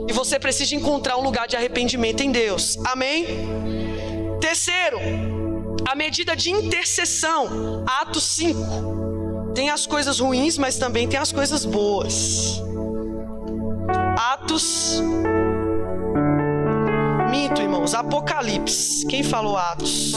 e 0.09 0.15
você 0.15 0.39
precisa 0.39 0.75
encontrar 0.75 1.19
um 1.19 1.23
lugar 1.23 1.47
de 1.47 1.57
arrependimento 1.57 2.23
em 2.23 2.33
Deus. 2.33 2.79
Amém? 2.87 3.27
Terceiro, 4.41 4.99
a 5.87 5.95
medida 5.95 6.35
de 6.35 6.51
intercessão, 6.51 7.85
Atos 7.87 8.25
5. 8.25 9.53
Tem 9.55 9.71
as 9.71 9.87
coisas 9.87 10.19
ruins, 10.19 10.59
mas 10.59 10.77
também 10.77 11.07
tem 11.09 11.19
as 11.19 11.31
coisas 11.31 11.65
boas. 11.65 12.61
Atos. 14.33 15.03
Minto, 17.31 17.63
irmãos. 17.63 17.95
Apocalipse. 17.95 19.07
Quem 19.07 19.23
falou 19.23 19.57
Atos? 19.57 20.15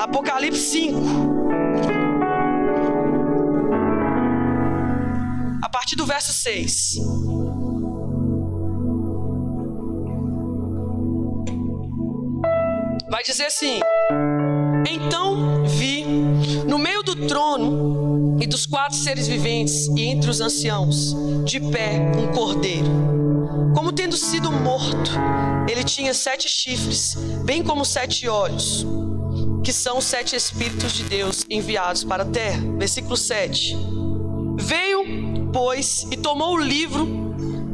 Apocalipse 0.00 0.60
5. 0.60 0.98
A 5.62 5.68
partir 5.68 5.96
do 5.96 6.04
verso 6.04 6.32
6. 6.32 6.96
Vai 13.12 13.22
dizer 13.22 13.44
assim: 13.44 13.80
Então 14.90 15.66
vi 15.66 16.02
no 16.66 16.78
meio 16.78 17.02
do 17.02 17.14
trono 17.26 18.38
e 18.40 18.46
dos 18.46 18.64
quatro 18.64 18.96
seres 18.96 19.28
viventes 19.28 19.86
e 19.88 20.04
entre 20.04 20.30
os 20.30 20.40
anciãos, 20.40 21.14
de 21.44 21.60
pé, 21.60 22.00
um 22.16 22.32
cordeiro. 22.32 22.90
Como 23.74 23.92
tendo 23.92 24.16
sido 24.16 24.50
morto, 24.50 25.10
ele 25.70 25.84
tinha 25.84 26.14
sete 26.14 26.48
chifres, 26.48 27.14
bem 27.44 27.62
como 27.62 27.84
sete 27.84 28.26
olhos, 28.26 28.86
que 29.62 29.74
são 29.74 29.98
os 29.98 30.06
sete 30.06 30.34
Espíritos 30.34 30.92
de 30.92 31.04
Deus 31.04 31.44
enviados 31.50 32.04
para 32.04 32.22
a 32.22 32.26
terra. 32.26 32.62
Versículo 32.78 33.16
7. 33.16 33.76
Veio, 34.58 35.50
pois, 35.52 36.06
e 36.10 36.16
tomou 36.16 36.54
o 36.54 36.58
livro 36.58 37.06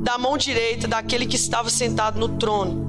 da 0.02 0.18
mão 0.18 0.36
direita 0.36 0.88
daquele 0.88 1.26
que 1.26 1.36
estava 1.36 1.70
sentado 1.70 2.18
no 2.18 2.28
trono. 2.28 2.88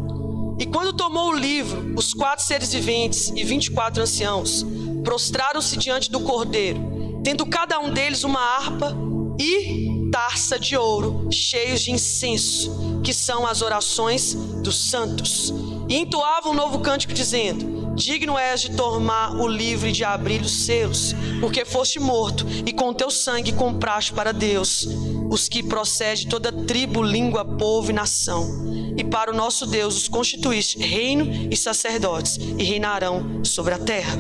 E 0.60 0.66
quando 0.66 0.92
tomou 0.92 1.30
o 1.30 1.38
livro, 1.38 1.94
os 1.96 2.14
quatro 2.14 2.44
seres 2.44 2.74
viventes 2.74 3.32
e 3.34 3.44
vinte 3.46 3.68
e 3.68 3.72
quatro 3.72 4.04
anciãos 4.04 4.66
prostraram-se 5.06 5.78
diante 5.78 6.12
do 6.12 6.20
cordeiro, 6.20 7.22
tendo 7.24 7.46
cada 7.46 7.80
um 7.80 7.94
deles 7.94 8.26
uma 8.26 8.42
harpa 8.42 8.94
e 9.40 10.10
taça 10.12 10.60
de 10.60 10.76
ouro 10.76 11.30
cheios 11.32 11.82
de 11.82 11.92
incenso, 11.92 13.00
que 13.04 13.14
são 13.14 13.48
as 13.48 13.62
orações 13.62 14.34
dos 14.62 14.90
santos. 14.90 15.54
E 15.88 15.98
entoavam 15.98 16.52
um 16.52 16.56
novo 16.56 16.80
cântico, 16.80 17.14
dizendo: 17.14 17.79
Digno 18.00 18.38
és 18.38 18.62
de 18.62 18.72
tomar 18.72 19.36
o 19.36 19.48
livro 19.48 19.88
e 19.88 19.92
de 19.92 20.04
abrir 20.04 20.42
os 20.42 20.66
seus, 20.66 21.14
porque 21.40 21.66
foste 21.66 22.00
morto, 22.00 22.46
e 22.66 22.74
com 22.74 22.94
teu 22.94 23.12
sangue 23.12 23.52
compraste 23.52 24.14
para 24.14 24.32
Deus 24.32 24.88
os 25.30 25.48
que 25.48 25.62
procede 25.62 26.22
de 26.22 26.28
toda 26.28 26.52
tribo, 26.52 27.04
língua, 27.04 27.46
povo 27.46 27.92
e 27.92 27.94
nação 27.94 28.70
e 29.00 29.04
para 29.04 29.32
o 29.32 29.34
nosso 29.34 29.66
Deus 29.66 29.96
os 29.96 30.08
constituíste 30.10 30.78
reino 30.78 31.48
e 31.50 31.56
sacerdotes, 31.56 32.36
e 32.36 32.64
reinarão 32.64 33.46
sobre 33.46 33.74
a 33.74 33.80
terra. 33.80 34.18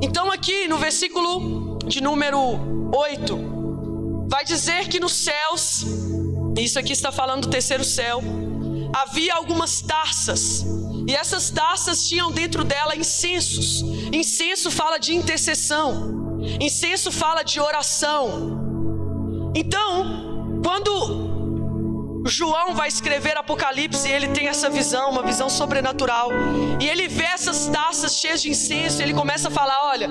Então, 0.00 0.30
aqui 0.30 0.68
no 0.68 0.78
versículo 0.78 1.76
de 1.84 2.00
número 2.00 2.38
8, 2.94 4.26
vai 4.28 4.44
dizer 4.44 4.88
que 4.88 5.00
nos 5.00 5.12
céus, 5.12 5.84
isso 6.56 6.78
aqui 6.78 6.92
está 6.92 7.10
falando 7.10 7.42
do 7.42 7.50
terceiro 7.50 7.82
céu, 7.82 8.22
havia 8.94 9.34
algumas 9.34 9.80
taças, 9.80 10.64
e 11.06 11.14
essas 11.14 11.50
taças 11.50 12.08
tinham 12.08 12.30
dentro 12.30 12.64
dela 12.64 12.96
incensos. 12.96 13.82
Incenso 14.12 14.70
fala 14.70 14.98
de 14.98 15.14
intercessão, 15.14 16.40
incenso 16.60 17.12
fala 17.12 17.42
de 17.42 17.60
oração. 17.60 19.52
Então, 19.54 20.60
quando 20.62 21.26
João 22.26 22.74
vai 22.74 22.88
escrever 22.88 23.36
Apocalipse 23.36 24.08
ele 24.08 24.28
tem 24.28 24.48
essa 24.48 24.68
visão, 24.68 25.10
uma 25.10 25.22
visão 25.22 25.48
sobrenatural. 25.48 26.30
E 26.80 26.88
ele 26.88 27.06
vê 27.08 27.24
essas 27.24 27.68
taças 27.68 28.16
cheias 28.16 28.42
de 28.42 28.50
incenso 28.50 29.00
e 29.00 29.04
ele 29.04 29.14
começa 29.14 29.48
a 29.48 29.50
falar: 29.50 29.78
olha, 29.84 30.08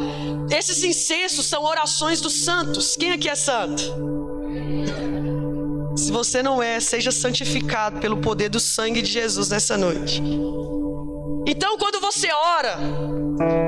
esses 0.49 0.83
incensos 0.83 1.45
são 1.45 1.63
orações 1.63 2.21
dos 2.21 2.33
santos. 2.33 2.95
Quem 2.95 3.11
aqui 3.11 3.29
é 3.29 3.35
santo? 3.35 3.83
Se 5.97 6.11
você 6.11 6.43
não 6.43 6.61
é, 6.61 6.79
seja 6.79 7.11
santificado 7.11 7.99
pelo 7.99 8.17
poder 8.17 8.49
do 8.49 8.59
sangue 8.59 9.01
de 9.01 9.11
Jesus 9.11 9.49
nessa 9.49 9.77
noite. 9.77 10.21
Então, 11.45 11.77
quando 11.77 11.99
você 11.99 12.31
ora, 12.31 12.77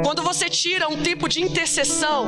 quando 0.03 0.23
você 0.23 0.49
tira 0.49 0.87
um 0.87 1.01
tempo 1.03 1.27
de 1.27 1.41
intercessão, 1.41 2.27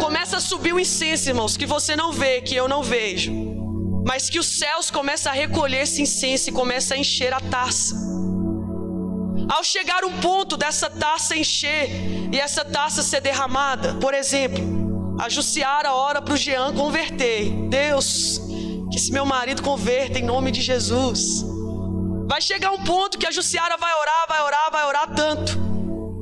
começa 0.00 0.38
a 0.38 0.40
subir 0.40 0.72
o 0.72 0.80
incenso, 0.80 1.28
irmãos, 1.28 1.56
que 1.56 1.66
você 1.66 1.94
não 1.94 2.12
vê, 2.12 2.40
que 2.40 2.54
eu 2.54 2.68
não 2.68 2.82
vejo 2.82 3.50
mas 4.10 4.28
que 4.28 4.38
os 4.38 4.46
céus 4.46 4.90
começam 4.90 5.30
a 5.30 5.34
recolher 5.34 5.82
esse 5.82 6.02
incenso 6.02 6.50
e 6.50 6.52
começam 6.52 6.96
a 6.96 7.00
encher 7.00 7.32
a 7.32 7.40
taça. 7.40 7.94
Ao 9.48 9.62
chegar 9.62 10.04
um 10.04 10.18
ponto 10.18 10.56
dessa 10.56 10.88
taça 10.88 11.36
encher 11.36 11.88
e 12.32 12.38
essa 12.38 12.64
taça 12.64 13.02
ser 13.02 13.20
derramada, 13.20 13.94
por 13.94 14.14
exemplo, 14.14 15.16
a 15.20 15.28
Jussiara 15.28 15.92
ora 15.92 16.22
para 16.22 16.34
o 16.34 16.36
Jean 16.36 16.74
converter. 16.74 17.50
Deus, 17.68 18.40
que 18.90 18.96
esse 18.96 19.12
meu 19.12 19.26
marido 19.26 19.62
converta 19.62 20.18
em 20.18 20.24
nome 20.24 20.50
de 20.50 20.60
Jesus. 20.60 21.44
Vai 22.30 22.40
chegar 22.40 22.70
um 22.70 22.84
ponto 22.84 23.18
que 23.18 23.26
a 23.26 23.32
Jussiara 23.32 23.76
vai 23.76 23.92
orar, 23.92 24.24
vai 24.28 24.42
orar, 24.42 24.68
vai 24.70 24.86
orar 24.86 25.14
tanto, 25.16 25.58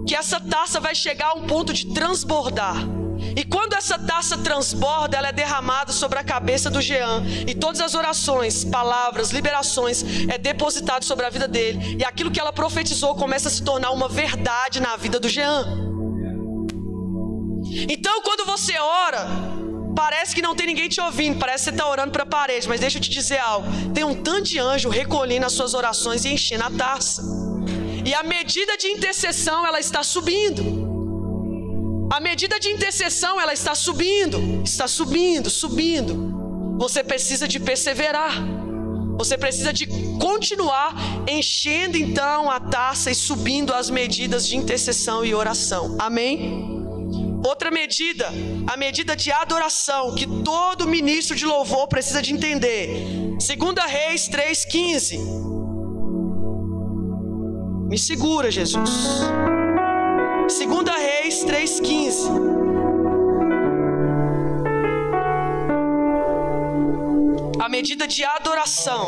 que 0.07 0.17
essa 0.17 0.41
taça 0.41 0.81
vai 0.81 0.95
chegar 0.95 1.33
a 1.33 1.35
um 1.35 1.47
ponto 1.47 1.71
de 1.71 1.93
transbordar. 1.93 2.77
E 3.37 3.45
quando 3.45 3.75
essa 3.75 3.99
taça 3.99 4.39
transborda, 4.39 5.19
ela 5.19 5.29
é 5.29 5.33
derramada 5.33 5.93
sobre 5.93 6.19
a 6.19 6.25
cabeça 6.25 6.71
do 6.71 6.81
Jean. 6.81 7.23
E 7.47 7.55
todas 7.55 7.83
as 7.83 7.95
orações, 7.95 8.65
palavras, 8.65 9.33
liberações 9.33 10.03
é 10.31 10.39
depositado 10.39 11.05
sobre 11.05 11.27
a 11.27 11.29
vida 11.29 11.47
dele. 11.47 11.99
E 12.01 12.05
aquilo 12.07 12.31
que 12.31 12.41
ela 12.41 12.55
profetizou 12.55 13.15
começa 13.15 13.49
a 13.49 13.51
se 13.51 13.63
tornar 13.63 13.91
uma 13.91 14.09
verdade 14.09 14.81
na 14.81 14.97
vida 14.97 15.21
do 15.21 15.29
Jean. 15.29 15.67
Então, 17.87 18.23
quando 18.23 18.47
você 18.47 18.79
ora, 18.79 19.29
parece 19.95 20.35
que 20.35 20.43
não 20.43 20.55
tem 20.55 20.67
ninguém 20.67 20.89
te 20.89 21.01
ouvindo, 21.01 21.39
parece 21.39 21.65
que 21.65 21.71
você 21.71 21.71
está 21.71 21.89
orando 21.89 22.13
para 22.13 22.23
a 22.23 22.27
parede, 22.27 22.69
mas 22.69 22.81
deixa 22.81 22.99
eu 22.99 23.03
te 23.03 23.11
dizer 23.11 23.39
algo: 23.39 23.67
tem 23.93 24.05
um 24.05 24.15
tanto 24.23 24.43
de 24.43 24.59
anjo 24.59 24.89
recolhendo 24.89 25.47
as 25.47 25.53
suas 25.53 25.75
orações 25.75 26.25
e 26.25 26.29
enchendo 26.29 26.65
a 26.65 26.71
taça. 26.71 27.23
E 28.05 28.15
a 28.15 28.23
medida 28.23 28.77
de 28.77 28.89
intercessão 28.89 29.67
ela 29.67 29.81
está 29.81 30.03
subindo. 30.03 30.89
A 32.11 32.21
medida 32.21 32.59
de 32.59 32.71
intercessão 32.71 33.39
ela 33.39 33.53
está 33.53 33.75
subindo, 33.75 34.63
está 34.65 34.89
subindo, 34.89 35.51
subindo. 35.51 36.77
Você 36.79 37.05
precisa 37.05 37.47
de 37.47 37.61
perseverar. 37.61 38.33
Você 39.19 39.37
precisa 39.37 39.73
de 39.73 39.87
continuar 40.19 40.95
enchendo 41.29 41.99
então 41.99 42.49
a 42.49 42.61
taça 42.61 43.11
e 43.11 43.15
subindo 43.15 43.75
as 43.75 43.91
medidas 43.91 44.47
de 44.47 44.57
intercessão 44.57 45.25
e 45.25 45.35
oração. 45.35 45.97
Amém? 45.99 46.78
Outra 47.45 47.71
medida, 47.71 48.29
a 48.67 48.77
medida 48.77 49.15
de 49.15 49.31
adoração 49.31 50.15
que 50.15 50.27
todo 50.43 50.89
ministro 50.89 51.37
de 51.37 51.47
louvor 51.47 51.89
precisa 51.89 52.21
de 52.21 52.33
entender. 52.33 53.37
Segunda 53.39 53.87
Reis 53.87 54.29
3:15. 54.29 55.19
Me 57.89 57.97
segura, 57.97 58.51
Jesus. 58.51 58.91
Segunda 60.49 60.93
Reis 60.97 61.45
3:15. 61.45 62.29
A 67.61 67.69
medida 67.69 68.07
de 68.07 68.25
adoração. 68.25 69.07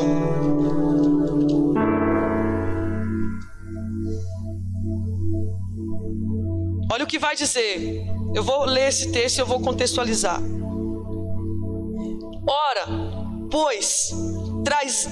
Olha 6.92 7.04
o 7.04 7.06
que 7.06 7.18
vai 7.18 7.36
dizer. 7.36 8.19
Eu 8.34 8.42
vou 8.42 8.64
ler 8.64 8.88
esse 8.88 9.10
texto 9.10 9.38
e 9.38 9.40
eu 9.40 9.46
vou 9.46 9.60
contextualizar. 9.60 10.40
Ora, 12.46 12.86
pois, 13.50 14.10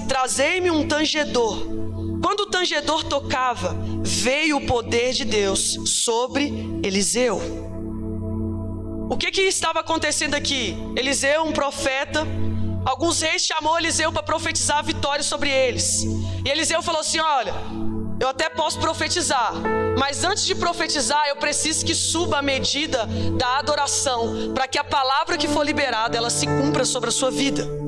trazei-me 0.09 0.71
um 0.71 0.87
tangedor 0.87 1.79
quando 2.23 2.41
o 2.41 2.47
tangedor 2.47 3.05
tocava, 3.05 3.77
veio 4.03 4.57
o 4.57 4.67
poder 4.67 5.13
de 5.13 5.25
Deus 5.25 5.79
sobre 5.87 6.53
Eliseu. 6.83 7.41
O 9.09 9.17
que, 9.17 9.31
que 9.31 9.43
estava 9.43 9.81
acontecendo 9.81 10.35
aqui? 10.35 10.77
Eliseu, 10.97 11.45
um 11.45 11.53
profeta, 11.53 12.27
alguns 12.85 13.21
reis 13.21 13.47
chamou 13.47 13.79
Eliseu 13.79 14.13
para 14.13 14.23
profetizar 14.23 14.79
a 14.79 14.83
vitória 14.83 15.23
sobre 15.23 15.49
eles. 15.49 16.03
E 16.45 16.51
Eliseu 16.51 16.83
falou 16.83 17.01
assim: 17.01 17.21
Olha, 17.21 17.55
eu 18.21 18.29
até 18.29 18.49
posso 18.49 18.79
profetizar, 18.79 19.53
mas 19.99 20.25
antes 20.25 20.45
de 20.45 20.55
profetizar, 20.55 21.27
eu 21.29 21.37
preciso 21.37 21.85
que 21.85 21.95
suba 21.95 22.39
a 22.39 22.43
medida 22.43 23.07
da 23.37 23.59
adoração, 23.59 24.53
para 24.55 24.67
que 24.67 24.79
a 24.79 24.85
palavra 24.85 25.37
que 25.37 25.49
for 25.49 25.65
liberada, 25.65 26.17
ela 26.17 26.31
se 26.31 26.47
cumpra 26.47 26.85
sobre 26.85 27.09
a 27.09 27.13
sua 27.13 27.31
vida. 27.31 27.88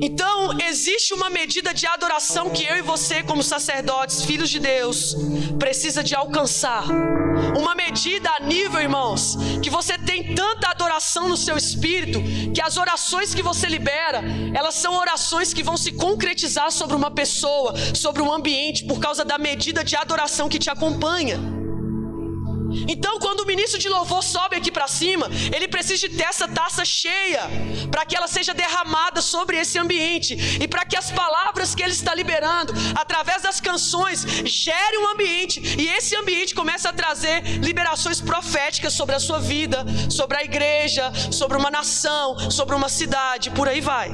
Então, 0.00 0.58
existe 0.60 1.14
uma 1.14 1.30
medida 1.30 1.72
de 1.72 1.86
adoração 1.86 2.50
que 2.50 2.64
eu 2.64 2.76
e 2.76 2.82
você, 2.82 3.22
como 3.22 3.42
sacerdotes, 3.42 4.24
filhos 4.24 4.50
de 4.50 4.58
Deus, 4.58 5.16
precisa 5.58 6.02
de 6.02 6.14
alcançar. 6.14 6.84
Uma 7.58 7.74
medida 7.74 8.30
a 8.30 8.40
nível, 8.40 8.80
irmãos, 8.80 9.36
que 9.62 9.70
você 9.70 9.96
tem 9.98 10.34
tanta 10.34 10.68
adoração 10.68 11.28
no 11.28 11.36
seu 11.36 11.56
espírito, 11.56 12.22
que 12.54 12.60
as 12.60 12.76
orações 12.76 13.34
que 13.34 13.42
você 13.42 13.66
libera, 13.66 14.22
elas 14.54 14.74
são 14.74 14.94
orações 14.94 15.52
que 15.52 15.62
vão 15.62 15.76
se 15.76 15.92
concretizar 15.92 16.70
sobre 16.70 16.96
uma 16.96 17.10
pessoa, 17.10 17.74
sobre 17.94 18.22
um 18.22 18.32
ambiente, 18.32 18.84
por 18.84 18.98
causa 19.00 19.24
da 19.24 19.38
medida 19.38 19.82
de 19.82 19.96
adoração 19.96 20.48
que 20.48 20.58
te 20.58 20.70
acompanha. 20.70 21.65
Então, 22.88 23.18
quando 23.18 23.40
o 23.40 23.46
ministro 23.46 23.78
de 23.78 23.88
louvor 23.88 24.22
sobe 24.22 24.56
aqui 24.56 24.70
para 24.70 24.86
cima, 24.86 25.28
ele 25.54 25.68
precisa 25.68 26.08
de 26.08 26.16
ter 26.16 26.24
essa 26.24 26.46
taça 26.46 26.84
cheia, 26.84 27.42
para 27.90 28.04
que 28.04 28.16
ela 28.16 28.28
seja 28.28 28.52
derramada 28.52 29.20
sobre 29.22 29.56
esse 29.58 29.78
ambiente 29.78 30.34
e 30.60 30.68
para 30.68 30.84
que 30.84 30.96
as 30.96 31.10
palavras 31.10 31.74
que 31.74 31.82
ele 31.82 31.92
está 31.92 32.14
liberando, 32.14 32.72
através 32.94 33.42
das 33.42 33.60
canções, 33.60 34.24
gere 34.44 34.98
um 34.98 35.08
ambiente 35.08 35.60
e 35.78 35.88
esse 35.88 36.14
ambiente 36.16 36.54
comece 36.54 36.86
a 36.86 36.92
trazer 36.92 37.42
liberações 37.58 38.20
proféticas 38.20 38.92
sobre 38.92 39.14
a 39.14 39.20
sua 39.20 39.38
vida, 39.38 39.84
sobre 40.10 40.36
a 40.36 40.44
igreja, 40.44 41.12
sobre 41.30 41.56
uma 41.56 41.70
nação, 41.70 42.50
sobre 42.50 42.74
uma 42.74 42.88
cidade, 42.88 43.50
por 43.50 43.68
aí 43.68 43.80
vai. 43.80 44.10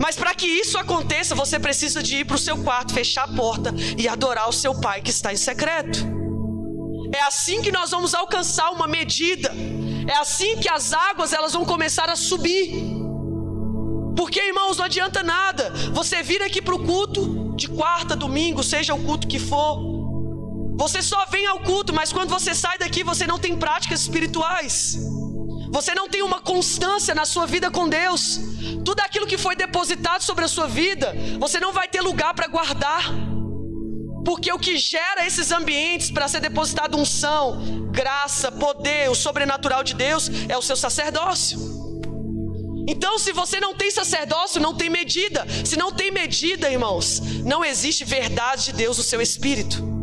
Mas 0.00 0.16
para 0.16 0.34
que 0.34 0.46
isso 0.46 0.76
aconteça, 0.76 1.34
você 1.34 1.58
precisa 1.58 2.02
de 2.02 2.16
ir 2.18 2.24
para 2.24 2.36
o 2.36 2.38
seu 2.38 2.62
quarto, 2.62 2.92
fechar 2.92 3.24
a 3.24 3.28
porta 3.28 3.72
e 3.96 4.08
adorar 4.08 4.48
o 4.48 4.52
seu 4.52 4.74
pai 4.74 5.00
que 5.00 5.10
está 5.10 5.32
em 5.32 5.36
secreto. 5.36 6.23
É 7.12 7.22
assim 7.22 7.62
que 7.62 7.72
nós 7.72 7.90
vamos 7.90 8.14
alcançar 8.14 8.70
uma 8.70 8.86
medida. 8.86 9.52
É 10.06 10.16
assim 10.16 10.56
que 10.58 10.68
as 10.68 10.92
águas 10.92 11.32
elas 11.32 11.52
vão 11.52 11.64
começar 11.64 12.08
a 12.08 12.16
subir. 12.16 12.94
Porque, 14.16 14.40
irmãos, 14.40 14.76
não 14.76 14.84
adianta 14.84 15.22
nada 15.22 15.70
você 15.92 16.22
vir 16.22 16.42
aqui 16.42 16.62
para 16.62 16.74
o 16.74 16.84
culto 16.84 17.52
de 17.56 17.68
quarta, 17.68 18.14
domingo, 18.14 18.62
seja 18.62 18.94
o 18.94 19.02
culto 19.02 19.26
que 19.26 19.38
for. 19.38 19.94
Você 20.76 21.00
só 21.02 21.24
vem 21.26 21.46
ao 21.46 21.60
culto, 21.60 21.92
mas 21.92 22.12
quando 22.12 22.30
você 22.30 22.54
sai 22.54 22.78
daqui, 22.78 23.04
você 23.04 23.26
não 23.26 23.38
tem 23.38 23.56
práticas 23.56 24.00
espirituais. 24.00 24.96
Você 25.70 25.94
não 25.94 26.08
tem 26.08 26.22
uma 26.22 26.40
constância 26.40 27.14
na 27.14 27.24
sua 27.24 27.46
vida 27.46 27.70
com 27.70 27.88
Deus. 27.88 28.40
Tudo 28.84 29.00
aquilo 29.00 29.26
que 29.26 29.38
foi 29.38 29.56
depositado 29.56 30.22
sobre 30.22 30.44
a 30.44 30.48
sua 30.48 30.66
vida, 30.66 31.14
você 31.38 31.58
não 31.58 31.72
vai 31.72 31.88
ter 31.88 32.00
lugar 32.00 32.34
para 32.34 32.46
guardar. 32.46 33.33
Porque 34.24 34.52
o 34.52 34.58
que 34.58 34.76
gera 34.76 35.26
esses 35.26 35.52
ambientes 35.52 36.10
para 36.10 36.26
ser 36.28 36.40
depositado 36.40 36.96
unção, 36.96 37.88
graça, 37.90 38.50
poder, 38.50 39.10
o 39.10 39.14
sobrenatural 39.14 39.84
de 39.84 39.94
Deus 39.94 40.30
é 40.48 40.56
o 40.56 40.62
seu 40.62 40.76
sacerdócio. 40.76 41.58
Então, 42.86 43.18
se 43.18 43.32
você 43.32 43.60
não 43.60 43.74
tem 43.74 43.90
sacerdócio, 43.90 44.60
não 44.60 44.74
tem 44.74 44.90
medida. 44.90 45.46
Se 45.64 45.76
não 45.76 45.90
tem 45.90 46.10
medida, 46.10 46.70
irmãos, 46.70 47.20
não 47.42 47.64
existe 47.64 48.04
verdade 48.04 48.66
de 48.66 48.72
Deus 48.72 48.98
no 48.98 49.04
seu 49.04 49.20
espírito. 49.20 49.94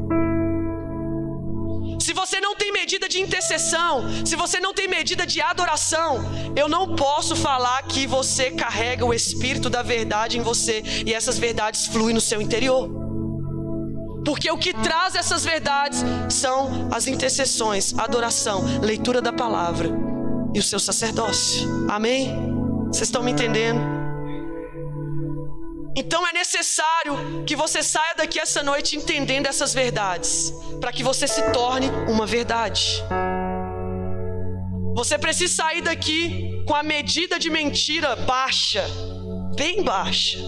Se 1.99 2.13
você 2.13 2.41
não 2.41 2.55
tem 2.55 2.73
medida 2.73 3.07
de 3.07 3.21
intercessão, 3.21 4.25
se 4.25 4.35
você 4.35 4.59
não 4.59 4.73
tem 4.73 4.87
medida 4.87 5.25
de 5.25 5.39
adoração, 5.39 6.19
eu 6.55 6.67
não 6.67 6.95
posso 6.95 7.35
falar 7.35 7.83
que 7.83 8.07
você 8.07 8.49
carrega 8.49 9.05
o 9.05 9.13
espírito 9.13 9.69
da 9.69 9.83
verdade 9.83 10.39
em 10.39 10.41
você 10.41 10.81
e 11.05 11.13
essas 11.13 11.37
verdades 11.37 11.85
fluem 11.85 12.15
no 12.15 12.21
seu 12.21 12.41
interior. 12.41 13.10
Porque 14.23 14.51
o 14.51 14.57
que 14.57 14.73
traz 14.73 15.15
essas 15.15 15.43
verdades 15.43 16.03
são 16.29 16.89
as 16.91 17.07
intercessões, 17.07 17.97
adoração, 17.97 18.63
leitura 18.81 19.21
da 19.21 19.33
palavra 19.33 19.89
e 20.53 20.59
o 20.59 20.63
seu 20.63 20.79
sacerdócio. 20.79 21.87
Amém? 21.89 22.35
Vocês 22.87 23.07
estão 23.07 23.23
me 23.23 23.31
entendendo? 23.31 23.79
Então 25.95 26.25
é 26.27 26.33
necessário 26.33 27.43
que 27.45 27.55
você 27.55 27.81
saia 27.83 28.13
daqui 28.15 28.39
essa 28.39 28.63
noite 28.63 28.95
entendendo 28.95 29.47
essas 29.47 29.73
verdades, 29.73 30.53
para 30.79 30.91
que 30.91 31.03
você 31.03 31.27
se 31.27 31.41
torne 31.51 31.89
uma 32.07 32.25
verdade. 32.25 33.03
Você 34.95 35.17
precisa 35.17 35.53
sair 35.53 35.81
daqui 35.81 36.63
com 36.67 36.75
a 36.75 36.83
medida 36.83 37.39
de 37.39 37.49
mentira 37.49 38.15
baixa, 38.15 38.85
bem 39.55 39.83
baixa, 39.83 40.39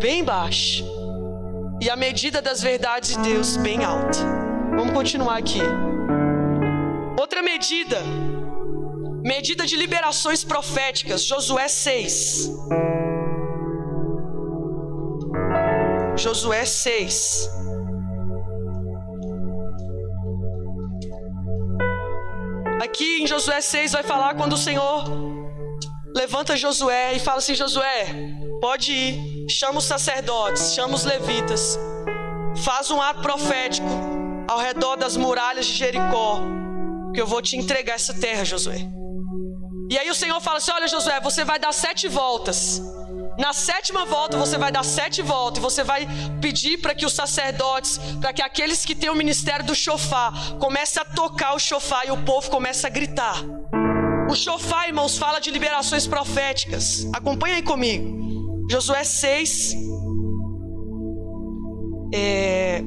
bem 0.00 0.24
baixa 0.24 0.91
e 1.82 1.90
a 1.90 1.96
medida 1.96 2.40
das 2.40 2.62
verdades 2.62 3.16
de 3.16 3.18
Deus 3.18 3.56
bem 3.56 3.84
alta. 3.84 4.20
Vamos 4.76 4.92
continuar 4.92 5.36
aqui. 5.38 5.58
Outra 7.18 7.42
medida, 7.42 7.98
medida 9.24 9.66
de 9.66 9.74
liberações 9.74 10.44
proféticas, 10.44 11.24
Josué 11.24 11.66
6. 11.66 12.52
Josué 16.16 16.64
6. 16.64 17.50
Aqui 22.80 23.22
em 23.22 23.26
Josué 23.26 23.60
6 23.60 23.90
vai 23.90 24.04
falar 24.04 24.36
quando 24.36 24.52
o 24.52 24.56
Senhor 24.56 25.31
levanta 26.14 26.56
Josué 26.56 27.14
e 27.14 27.18
fala 27.18 27.38
assim: 27.38 27.54
Josué, 27.54 28.06
pode 28.60 28.92
ir, 28.92 29.46
chama 29.50 29.78
os 29.78 29.84
sacerdotes, 29.84 30.74
chama 30.74 30.94
os 30.94 31.04
levitas, 31.04 31.78
faz 32.64 32.90
um 32.90 33.00
ato 33.00 33.20
profético 33.20 33.86
ao 34.48 34.58
redor 34.58 34.96
das 34.96 35.16
muralhas 35.16 35.66
de 35.66 35.72
Jericó, 35.74 36.40
que 37.14 37.20
eu 37.20 37.26
vou 37.26 37.40
te 37.40 37.56
entregar 37.56 37.94
essa 37.94 38.14
terra, 38.14 38.44
Josué. 38.44 38.78
E 39.90 39.98
aí 39.98 40.08
o 40.10 40.14
Senhor 40.14 40.40
fala 40.40 40.58
assim: 40.58 40.72
Olha, 40.72 40.88
Josué, 40.88 41.20
você 41.20 41.44
vai 41.44 41.58
dar 41.58 41.72
sete 41.72 42.08
voltas. 42.08 42.80
Na 43.38 43.54
sétima 43.54 44.04
volta, 44.04 44.36
você 44.36 44.58
vai 44.58 44.70
dar 44.70 44.84
sete 44.84 45.22
voltas 45.22 45.58
e 45.58 45.62
você 45.62 45.82
vai 45.82 46.06
pedir 46.40 46.78
para 46.78 46.94
que 46.94 47.06
os 47.06 47.14
sacerdotes, 47.14 47.98
para 48.20 48.32
que 48.32 48.42
aqueles 48.42 48.84
que 48.84 48.94
têm 48.94 49.08
o 49.08 49.14
ministério 49.14 49.64
do 49.64 49.74
chofar, 49.74 50.32
comece 50.58 51.00
a 51.00 51.04
tocar 51.04 51.54
o 51.54 51.58
chofar 51.58 52.06
e 52.06 52.10
o 52.10 52.22
povo 52.24 52.50
comece 52.50 52.86
a 52.86 52.90
gritar. 52.90 53.42
O 54.32 54.34
chofar, 54.34 54.88
irmãos, 54.88 55.18
fala 55.18 55.38
de 55.40 55.50
liberações 55.50 56.06
proféticas. 56.06 57.06
Acompanha 57.12 57.56
aí 57.56 57.62
comigo. 57.62 58.66
Josué 58.70 59.04
6, 59.04 59.74
é, 62.14 62.82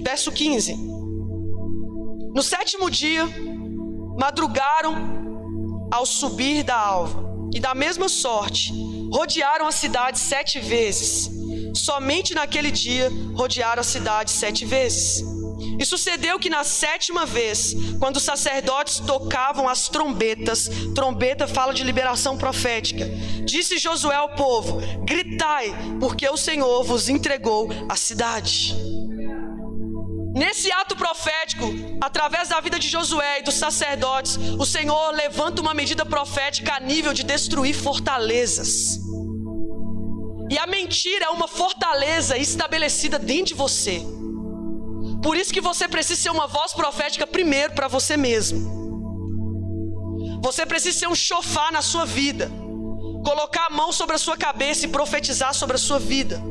verso 0.00 0.30
15. 0.30 0.76
No 2.32 2.44
sétimo 2.44 2.88
dia, 2.88 3.28
madrugaram 4.20 5.88
ao 5.90 6.06
subir 6.06 6.62
da 6.62 6.78
alva, 6.78 7.28
e 7.52 7.58
da 7.58 7.74
mesma 7.74 8.08
sorte, 8.08 8.72
rodearam 9.12 9.66
a 9.66 9.72
cidade 9.72 10.20
sete 10.20 10.60
vezes. 10.60 11.28
Somente 11.74 12.36
naquele 12.36 12.70
dia 12.70 13.10
rodearam 13.34 13.80
a 13.80 13.84
cidade 13.84 14.30
sete 14.30 14.64
vezes. 14.64 15.24
E 15.78 15.84
sucedeu 15.84 16.38
que 16.38 16.50
na 16.50 16.64
sétima 16.64 17.26
vez, 17.26 17.74
quando 17.98 18.16
os 18.16 18.22
sacerdotes 18.22 19.00
tocavam 19.00 19.68
as 19.68 19.88
trombetas, 19.88 20.68
trombeta 20.94 21.46
fala 21.46 21.72
de 21.74 21.84
liberação 21.84 22.36
profética, 22.36 23.06
disse 23.44 23.78
Josué 23.78 24.16
ao 24.16 24.30
povo: 24.30 24.80
Gritai, 25.04 25.74
porque 26.00 26.28
o 26.28 26.36
Senhor 26.36 26.84
vos 26.84 27.08
entregou 27.08 27.68
a 27.88 27.96
cidade. 27.96 28.76
Nesse 30.34 30.70
ato 30.70 30.94
profético, 30.94 31.66
através 32.00 32.50
da 32.50 32.60
vida 32.60 32.78
de 32.78 32.88
Josué 32.88 33.40
e 33.40 33.42
dos 33.42 33.54
sacerdotes, 33.54 34.36
o 34.36 34.64
Senhor 34.64 35.10
levanta 35.10 35.60
uma 35.60 35.74
medida 35.74 36.06
profética 36.06 36.74
a 36.74 36.80
nível 36.80 37.12
de 37.12 37.24
destruir 37.24 37.74
fortalezas. 37.74 39.00
E 40.50 40.56
a 40.56 40.66
mentira 40.66 41.26
é 41.26 41.30
uma 41.30 41.48
fortaleza 41.48 42.38
estabelecida 42.38 43.18
dentro 43.18 43.46
de 43.46 43.54
você. 43.54 44.00
Por 45.28 45.36
isso 45.36 45.52
que 45.52 45.60
você 45.60 45.86
precisa 45.86 46.22
ser 46.22 46.30
uma 46.30 46.46
voz 46.46 46.72
profética 46.72 47.26
primeiro 47.26 47.74
para 47.74 47.86
você 47.86 48.16
mesmo. 48.16 48.60
Você 50.42 50.64
precisa 50.64 51.00
ser 51.00 51.06
um 51.06 51.14
chofar 51.14 51.70
na 51.70 51.82
sua 51.82 52.06
vida. 52.06 52.50
Colocar 53.22 53.66
a 53.66 53.70
mão 53.70 53.92
sobre 53.92 54.16
a 54.16 54.18
sua 54.18 54.38
cabeça 54.38 54.86
e 54.86 54.88
profetizar 54.88 55.52
sobre 55.52 55.76
a 55.76 55.78
sua 55.78 55.98
vida. 55.98 56.42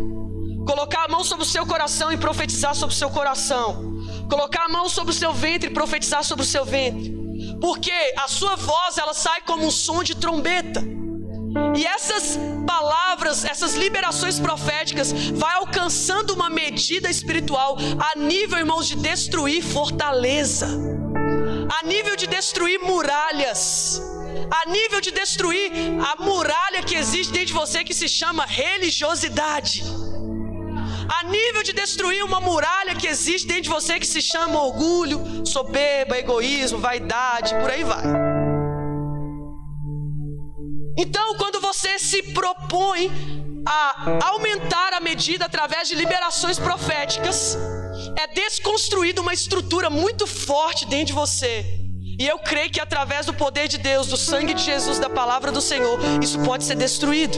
Colocar 0.67 1.05
a 1.05 1.07
mão 1.07 1.23
sobre 1.23 1.43
o 1.43 1.47
seu 1.47 1.65
coração 1.65 2.11
e 2.11 2.17
profetizar 2.17 2.75
sobre 2.75 2.93
o 2.93 2.97
seu 2.99 3.09
coração. 3.09 3.97
Colocar 4.29 4.65
a 4.65 4.69
mão 4.69 4.87
sobre 4.87 5.11
o 5.11 5.17
seu 5.17 5.33
ventre 5.33 5.71
e 5.71 5.73
profetizar 5.73 6.23
sobre 6.23 6.45
o 6.45 6.47
seu 6.47 6.63
ventre. 6.63 7.11
Porque 7.59 8.13
a 8.15 8.27
sua 8.27 8.55
voz 8.55 8.99
ela 8.99 9.15
sai 9.15 9.41
como 9.41 9.65
um 9.65 9.71
som 9.71 10.03
de 10.03 10.13
trombeta. 10.13 10.96
E 11.75 11.85
essas 11.85 12.37
palavras, 12.65 13.45
essas 13.45 13.75
liberações 13.75 14.39
proféticas, 14.39 15.11
vai 15.11 15.55
alcançando 15.55 16.33
uma 16.33 16.49
medida 16.49 17.09
espiritual 17.09 17.77
a 17.99 18.17
nível, 18.17 18.57
irmãos, 18.57 18.87
de 18.87 18.95
destruir 18.95 19.63
fortaleza, 19.63 20.67
a 21.79 21.85
nível 21.85 22.15
de 22.15 22.27
destruir 22.27 22.79
muralhas, 22.79 24.01
a 24.51 24.69
nível 24.69 24.99
de 25.01 25.11
destruir 25.11 25.71
a 26.11 26.21
muralha 26.23 26.81
que 26.83 26.95
existe 26.95 27.31
dentro 27.31 27.47
de 27.47 27.53
você 27.53 27.83
que 27.83 27.93
se 27.93 28.07
chama 28.07 28.45
religiosidade 28.45 29.83
a 31.09 31.23
nível 31.23 31.63
de 31.63 31.73
destruir 31.73 32.23
uma 32.23 32.39
muralha 32.39 32.95
que 32.95 33.07
existe 33.07 33.47
dentro 33.47 33.63
de 33.63 33.69
você 33.69 33.99
que 33.99 34.05
se 34.05 34.21
chama 34.21 34.61
orgulho, 34.61 35.45
soberba, 35.45 36.17
egoísmo, 36.17 36.79
vaidade, 36.79 37.55
por 37.55 37.71
aí 37.71 37.83
vai. 37.83 38.03
Então, 40.97 41.35
quando 41.37 41.46
você 41.77 41.99
se 41.99 42.23
propõe 42.33 43.11
a 43.63 44.29
aumentar 44.29 44.93
a 44.93 44.99
medida 44.99 45.45
através 45.45 45.87
de 45.87 45.93
liberações 45.93 46.57
proféticas, 46.57 47.55
é 48.17 48.25
desconstruída 48.33 49.21
uma 49.21 49.33
estrutura 49.33 49.87
muito 49.87 50.25
forte 50.25 50.87
dentro 50.87 51.07
de 51.07 51.13
você. 51.13 51.63
E 52.19 52.27
eu 52.27 52.39
creio 52.39 52.71
que 52.71 52.79
através 52.79 53.27
do 53.27 53.33
poder 53.33 53.67
de 53.67 53.77
Deus, 53.77 54.07
do 54.07 54.17
sangue 54.17 54.55
de 54.55 54.63
Jesus, 54.63 54.97
da 54.97 55.07
palavra 55.07 55.51
do 55.51 55.61
Senhor, 55.61 55.99
isso 56.19 56.39
pode 56.39 56.63
ser 56.63 56.75
destruído. 56.75 57.37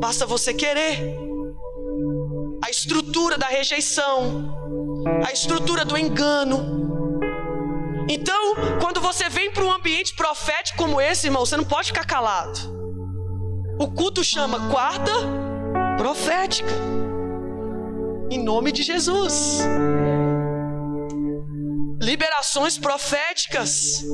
Basta 0.00 0.24
você 0.24 0.54
querer. 0.54 1.18
A 2.64 2.70
estrutura 2.70 3.36
da 3.36 3.46
rejeição, 3.46 4.54
a 5.26 5.32
estrutura 5.32 5.84
do 5.84 5.98
engano. 5.98 7.07
Então, 8.08 8.54
quando 8.80 9.00
você 9.00 9.28
vem 9.28 9.50
para 9.50 9.64
um 9.64 9.72
ambiente 9.72 10.14
profético 10.14 10.78
como 10.78 11.00
esse, 11.00 11.26
irmão, 11.26 11.44
você 11.44 11.56
não 11.56 11.64
pode 11.64 11.88
ficar 11.88 12.06
calado. 12.06 12.58
O 13.78 13.90
culto 13.90 14.24
chama 14.24 14.70
quarta 14.70 15.12
profética. 15.98 16.70
Em 18.30 18.42
nome 18.42 18.72
de 18.72 18.82
Jesus. 18.82 19.60
Liberações 22.00 22.78
proféticas. 22.78 24.04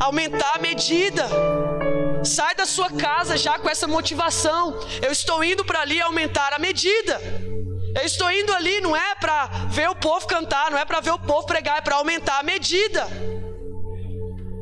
Aumentar 0.00 0.56
a 0.56 0.58
medida. 0.58 1.26
Sai 2.24 2.54
da 2.56 2.66
sua 2.66 2.90
casa 2.90 3.36
já 3.36 3.58
com 3.58 3.68
essa 3.68 3.86
motivação. 3.86 4.78
Eu 5.00 5.12
estou 5.12 5.44
indo 5.44 5.64
para 5.64 5.80
ali 5.82 6.00
aumentar 6.00 6.52
a 6.52 6.58
medida. 6.58 7.20
Eu 7.96 8.04
estou 8.04 8.30
indo 8.30 8.52
ali 8.52 8.80
não 8.80 8.94
é 8.94 9.14
para 9.16 9.46
ver 9.68 9.88
o 9.88 9.94
povo 9.94 10.26
cantar, 10.26 10.70
não 10.70 10.78
é 10.78 10.84
para 10.84 11.00
ver 11.00 11.10
o 11.10 11.18
povo 11.18 11.46
pregar, 11.46 11.78
é 11.78 11.80
para 11.80 11.96
aumentar 11.96 12.38
a 12.38 12.42
medida. 12.42 13.08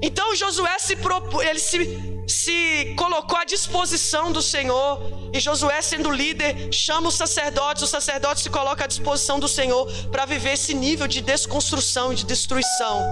Então 0.01 0.35
Josué 0.35 0.78
se 0.78 0.97
ele 1.43 1.59
se 1.59 2.14
se 2.26 2.95
colocou 2.97 3.37
à 3.37 3.45
disposição 3.45 4.32
do 4.32 4.41
Senhor, 4.41 5.01
e 5.32 5.41
Josué, 5.41 5.82
sendo 5.82 6.11
líder, 6.11 6.72
chama 6.72 7.09
os 7.09 7.14
sacerdotes, 7.14 7.82
os 7.82 7.91
sacerdotes 7.91 8.43
se 8.43 8.51
colocam 8.51 8.85
à 8.85 8.87
disposição 8.87 9.39
do 9.39 9.49
Senhor 9.49 9.91
para 10.11 10.24
viver 10.24 10.53
esse 10.53 10.72
nível 10.74 11.07
de 11.07 11.20
desconstrução 11.20 12.12
e 12.12 12.16
de 12.16 12.24
destruição 12.24 13.03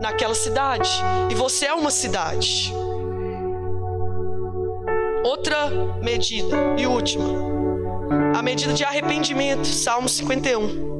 naquela 0.00 0.34
cidade. 0.34 0.90
E 1.30 1.34
você 1.34 1.66
é 1.66 1.74
uma 1.74 1.90
cidade. 1.90 2.72
Outra 5.24 5.68
medida 6.02 6.56
e 6.78 6.86
última, 6.86 7.59
a 8.10 8.42
medida 8.42 8.72
de 8.72 8.82
arrependimento, 8.82 9.66
Salmo 9.66 10.08
51. 10.08 10.90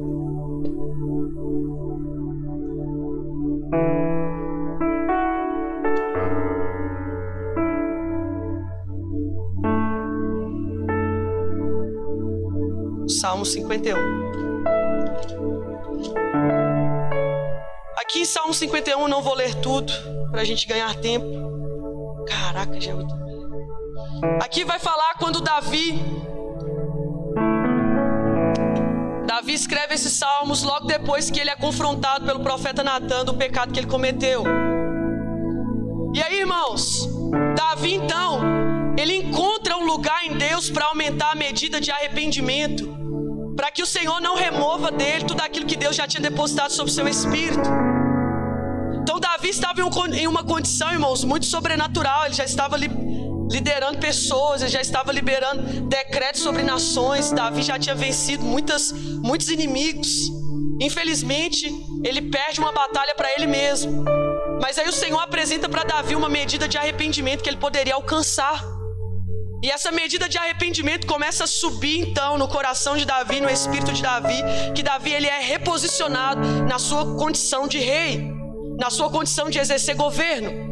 Salmo 13.09 13.45
51. 13.45 13.97
Aqui 17.97 18.19
em 18.19 18.25
Salmo 18.25 18.53
51 18.53 19.07
não 19.07 19.21
vou 19.21 19.35
ler 19.35 19.53
tudo 19.55 19.91
para 20.31 20.41
a 20.41 20.45
gente 20.45 20.65
ganhar 20.65 20.95
tempo. 20.95 21.27
Caraca, 22.25 22.79
já 22.79 22.91
é 22.91 22.93
muito. 22.93 23.13
Aqui 24.41 24.63
vai 24.63 24.79
falar 24.79 25.15
quando 25.19 25.41
Davi 25.41 25.99
Davi 29.31 29.53
escreve 29.53 29.93
esses 29.93 30.11
salmos 30.11 30.61
logo 30.61 30.87
depois 30.87 31.31
que 31.31 31.39
ele 31.39 31.49
é 31.49 31.55
confrontado 31.55 32.25
pelo 32.25 32.41
profeta 32.41 32.83
Natan 32.83 33.23
do 33.23 33.33
pecado 33.33 33.71
que 33.71 33.79
ele 33.79 33.87
cometeu. 33.87 34.43
E 36.13 36.21
aí, 36.21 36.39
irmãos, 36.39 37.07
Davi 37.55 37.93
então, 37.93 38.41
ele 38.97 39.15
encontra 39.15 39.77
um 39.77 39.85
lugar 39.85 40.25
em 40.25 40.35
Deus 40.35 40.69
para 40.69 40.87
aumentar 40.87 41.31
a 41.31 41.35
medida 41.35 41.79
de 41.79 41.89
arrependimento 41.89 42.93
para 43.55 43.71
que 43.71 43.81
o 43.81 43.85
Senhor 43.85 44.19
não 44.19 44.35
remova 44.35 44.91
dele 44.91 45.23
tudo 45.23 45.39
aquilo 45.39 45.65
que 45.65 45.77
Deus 45.77 45.95
já 45.95 46.05
tinha 46.05 46.21
depositado 46.21 46.71
sobre 46.71 46.91
o 46.91 46.93
seu 46.93 47.07
espírito. 47.07 47.69
Então 49.01 49.17
Davi 49.17 49.47
estava 49.47 49.79
em 50.13 50.27
uma 50.27 50.43
condição, 50.43 50.91
irmãos, 50.91 51.23
muito 51.23 51.45
sobrenatural. 51.45 52.25
Ele 52.25 52.33
já 52.33 52.43
estava 52.43 52.75
liderando 53.51 53.99
pessoas, 53.99 54.61
ele 54.61 54.71
já 54.71 54.81
estava 54.81 55.11
liberando 55.11 55.61
decretos 55.89 56.41
sobre 56.41 56.63
nações. 56.63 57.31
Davi 57.31 57.61
já 57.61 57.77
tinha 57.77 57.93
vencido 57.93 58.43
muitas, 58.43 58.91
muitos 58.91 59.49
inimigos. 59.49 60.09
Infelizmente, 60.79 61.69
ele 62.03 62.21
perde 62.21 62.59
uma 62.61 62.71
batalha 62.71 63.13
para 63.13 63.29
ele 63.35 63.45
mesmo. 63.45 64.05
Mas 64.61 64.79
aí 64.79 64.87
o 64.87 64.93
Senhor 64.93 65.19
apresenta 65.19 65.67
para 65.67 65.83
Davi 65.83 66.15
uma 66.15 66.29
medida 66.29 66.65
de 66.67 66.77
arrependimento 66.77 67.43
que 67.43 67.49
ele 67.49 67.57
poderia 67.57 67.95
alcançar. 67.95 68.63
E 69.61 69.69
essa 69.69 69.91
medida 69.91 70.29
de 70.29 70.37
arrependimento 70.37 71.05
começa 71.05 71.43
a 71.43 71.47
subir 71.47 71.99
então 71.99 72.37
no 72.37 72.47
coração 72.47 72.95
de 72.95 73.05
Davi, 73.05 73.41
no 73.41 73.49
espírito 73.49 73.91
de 73.91 74.01
Davi, 74.01 74.41
que 74.73 74.81
Davi 74.81 75.11
ele 75.11 75.27
é 75.27 75.39
reposicionado 75.39 76.41
na 76.63 76.79
sua 76.79 77.17
condição 77.17 77.67
de 77.67 77.79
rei, 77.79 78.31
na 78.79 78.89
sua 78.89 79.09
condição 79.09 79.49
de 79.49 79.59
exercer 79.59 79.95
governo. 79.95 80.70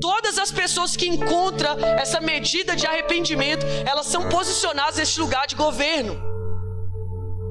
Todas 0.00 0.38
as 0.38 0.50
pessoas 0.50 0.96
que 0.96 1.06
encontram 1.06 1.76
essa 1.98 2.20
medida 2.20 2.74
de 2.74 2.86
arrependimento, 2.86 3.66
elas 3.84 4.06
são 4.06 4.28
posicionadas 4.28 4.96
nesse 4.96 5.20
lugar 5.20 5.46
de 5.46 5.54
governo. 5.54 6.30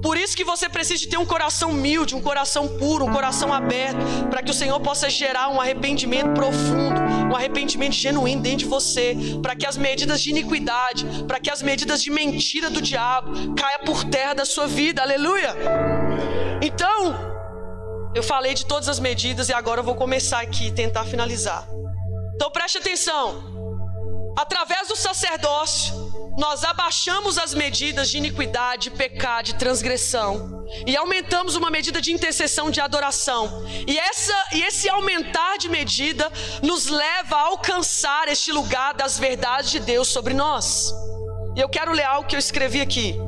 Por 0.01 0.17
isso 0.17 0.35
que 0.35 0.45
você 0.45 0.69
precisa 0.69 1.07
ter 1.09 1.17
um 1.17 1.25
coração 1.25 1.71
humilde, 1.71 2.15
um 2.15 2.21
coração 2.21 2.67
puro, 2.67 3.05
um 3.05 3.11
coração 3.11 3.53
aberto, 3.53 3.99
para 4.29 4.41
que 4.41 4.49
o 4.49 4.53
Senhor 4.53 4.79
possa 4.79 5.09
gerar 5.09 5.49
um 5.49 5.59
arrependimento 5.59 6.29
profundo, 6.33 6.99
um 7.29 7.35
arrependimento 7.35 7.93
genuíno 7.93 8.41
dentro 8.41 8.59
de 8.59 8.65
você, 8.65 9.15
para 9.41 9.55
que 9.55 9.67
as 9.67 9.77
medidas 9.77 10.21
de 10.21 10.29
iniquidade, 10.29 11.05
para 11.27 11.39
que 11.39 11.51
as 11.51 11.61
medidas 11.61 12.01
de 12.01 12.09
mentira 12.09 12.69
do 12.69 12.81
diabo 12.81 13.53
caia 13.55 13.79
por 13.79 14.05
terra 14.05 14.33
da 14.33 14.45
sua 14.45 14.67
vida. 14.67 15.01
Aleluia. 15.01 15.53
Então, 16.61 17.29
eu 18.15 18.23
falei 18.23 18.53
de 18.53 18.65
todas 18.65 18.87
as 18.87 18.99
medidas 18.99 19.49
e 19.49 19.53
agora 19.53 19.81
eu 19.81 19.83
vou 19.83 19.95
começar 19.95 20.39
aqui 20.39 20.71
tentar 20.71 21.03
finalizar. 21.03 21.67
Então 22.39 22.49
preste 22.49 22.77
atenção. 22.77 23.43
Através 24.37 24.87
do 24.87 24.95
sacerdócio, 24.95 25.93
nós 26.37 26.63
abaixamos 26.63 27.37
as 27.37 27.53
medidas 27.53 28.09
de 28.09 28.17
iniquidade, 28.17 28.91
pecado, 28.91 29.47
de 29.47 29.55
transgressão 29.55 30.65
e 30.87 30.95
aumentamos 30.95 31.57
uma 31.57 31.69
medida 31.69 31.99
de 32.01 32.13
intercessão, 32.13 32.71
de 32.71 32.79
adoração. 32.79 33.65
E, 33.85 33.99
essa, 33.99 34.33
e 34.53 34.63
esse 34.63 34.87
aumentar 34.87 35.57
de 35.57 35.67
medida 35.67 36.31
nos 36.63 36.85
leva 36.85 37.35
a 37.35 37.41
alcançar 37.41 38.29
este 38.29 38.53
lugar 38.53 38.93
das 38.93 39.19
verdades 39.19 39.69
de 39.69 39.81
Deus 39.81 40.07
sobre 40.07 40.33
nós. 40.33 40.93
E 41.57 41.59
eu 41.59 41.67
quero 41.67 41.91
ler 41.91 42.05
algo 42.05 42.25
que 42.25 42.37
eu 42.37 42.39
escrevi 42.39 42.79
aqui. 42.79 43.19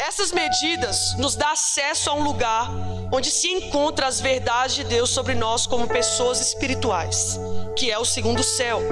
Essas 0.00 0.32
medidas 0.32 1.14
nos 1.18 1.36
dão 1.36 1.50
acesso 1.50 2.08
a 2.08 2.14
um 2.14 2.22
lugar 2.22 2.70
onde 3.12 3.30
se 3.30 3.48
encontram 3.48 4.06
as 4.06 4.20
verdades 4.20 4.76
de 4.76 4.84
Deus 4.84 5.10
sobre 5.10 5.34
nós 5.34 5.66
como 5.66 5.86
pessoas 5.88 6.40
espirituais 6.40 7.38
que 7.80 7.90
é 7.90 7.98
o 7.98 8.04
segundo 8.04 8.42
céu. 8.42 8.82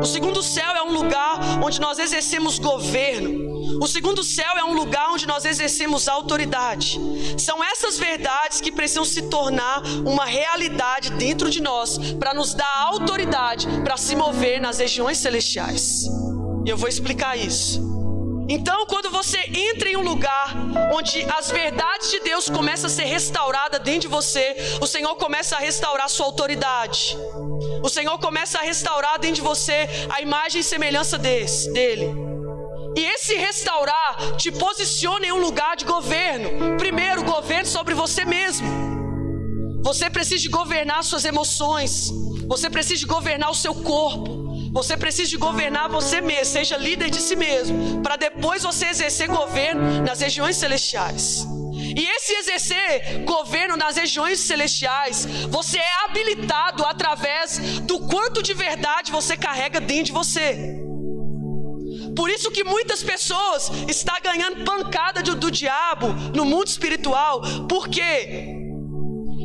O 0.00 0.06
segundo 0.06 0.42
céu 0.42 0.74
é 0.74 0.82
um 0.82 0.92
lugar 0.92 1.38
onde 1.62 1.78
nós 1.78 1.98
exercemos 1.98 2.58
governo. 2.58 3.50
O 3.82 3.86
segundo 3.86 4.24
céu 4.24 4.56
é 4.56 4.64
um 4.64 4.72
lugar 4.72 5.10
onde 5.10 5.26
nós 5.26 5.44
exercemos 5.44 6.08
autoridade. 6.08 6.98
São 7.36 7.62
essas 7.62 7.98
verdades 7.98 8.60
que 8.60 8.72
precisam 8.72 9.04
se 9.04 9.22
tornar 9.28 9.82
uma 10.06 10.24
realidade 10.24 11.10
dentro 11.10 11.50
de 11.50 11.60
nós 11.60 11.98
para 12.18 12.32
nos 12.32 12.54
dar 12.54 12.86
autoridade 12.86 13.66
para 13.84 13.98
se 13.98 14.16
mover 14.16 14.58
nas 14.58 14.78
regiões 14.78 15.18
celestiais. 15.18 16.06
E 16.64 16.70
eu 16.70 16.78
vou 16.78 16.88
explicar 16.88 17.36
isso. 17.36 17.89
Então, 18.52 18.84
quando 18.84 19.08
você 19.10 19.38
entra 19.54 19.88
em 19.88 19.96
um 19.96 20.02
lugar 20.02 20.56
onde 20.92 21.22
as 21.38 21.52
verdades 21.52 22.10
de 22.10 22.18
Deus 22.18 22.50
começam 22.50 22.88
a 22.88 22.92
ser 22.92 23.04
restauradas 23.04 23.80
dentro 23.80 24.00
de 24.00 24.08
você, 24.08 24.56
o 24.80 24.88
Senhor 24.88 25.14
começa 25.14 25.54
a 25.54 25.60
restaurar 25.60 26.06
a 26.06 26.08
sua 26.08 26.26
autoridade. 26.26 27.16
O 27.80 27.88
Senhor 27.88 28.18
começa 28.18 28.58
a 28.58 28.62
restaurar 28.62 29.20
dentro 29.20 29.36
de 29.36 29.40
você 29.42 29.88
a 30.08 30.20
imagem 30.20 30.62
e 30.62 30.64
semelhança 30.64 31.16
desse, 31.16 31.72
dele. 31.72 32.12
E 32.96 33.04
esse 33.04 33.36
restaurar 33.36 34.16
te 34.36 34.50
posiciona 34.50 35.26
em 35.26 35.30
um 35.30 35.40
lugar 35.40 35.76
de 35.76 35.84
governo. 35.84 36.76
Primeiro, 36.76 37.22
governo 37.22 37.66
sobre 37.66 37.94
você 37.94 38.24
mesmo. 38.24 38.66
Você 39.84 40.10
precisa 40.10 40.50
governar 40.50 41.04
suas 41.04 41.24
emoções. 41.24 42.10
Você 42.48 42.68
precisa 42.68 43.06
governar 43.06 43.48
o 43.52 43.54
seu 43.54 43.76
corpo. 43.76 44.49
Você 44.72 44.96
precisa 44.96 45.28
de 45.28 45.36
governar 45.36 45.88
você 45.88 46.20
mesmo, 46.20 46.44
seja 46.44 46.76
líder 46.76 47.10
de 47.10 47.20
si 47.20 47.34
mesmo, 47.34 48.00
para 48.02 48.16
depois 48.16 48.62
você 48.62 48.86
exercer 48.86 49.26
governo 49.28 50.02
nas 50.02 50.20
regiões 50.20 50.56
celestiais. 50.56 51.46
E 51.96 52.06
esse 52.06 52.34
exercer 52.34 53.24
governo 53.24 53.76
nas 53.76 53.96
regiões 53.96 54.38
celestiais, 54.38 55.26
você 55.48 55.78
é 55.78 56.04
habilitado 56.04 56.84
através 56.84 57.58
do 57.80 57.98
quanto 58.00 58.42
de 58.42 58.54
verdade 58.54 59.10
você 59.10 59.36
carrega 59.36 59.80
dentro 59.80 60.04
de 60.06 60.12
você. 60.12 60.76
Por 62.14 62.30
isso 62.30 62.50
que 62.50 62.62
muitas 62.62 63.02
pessoas 63.02 63.70
estão 63.88 64.14
ganhando 64.22 64.64
pancada 64.64 65.22
do, 65.22 65.34
do 65.34 65.50
diabo 65.50 66.08
no 66.34 66.44
mundo 66.44 66.68
espiritual, 66.68 67.40
porque 67.68 68.69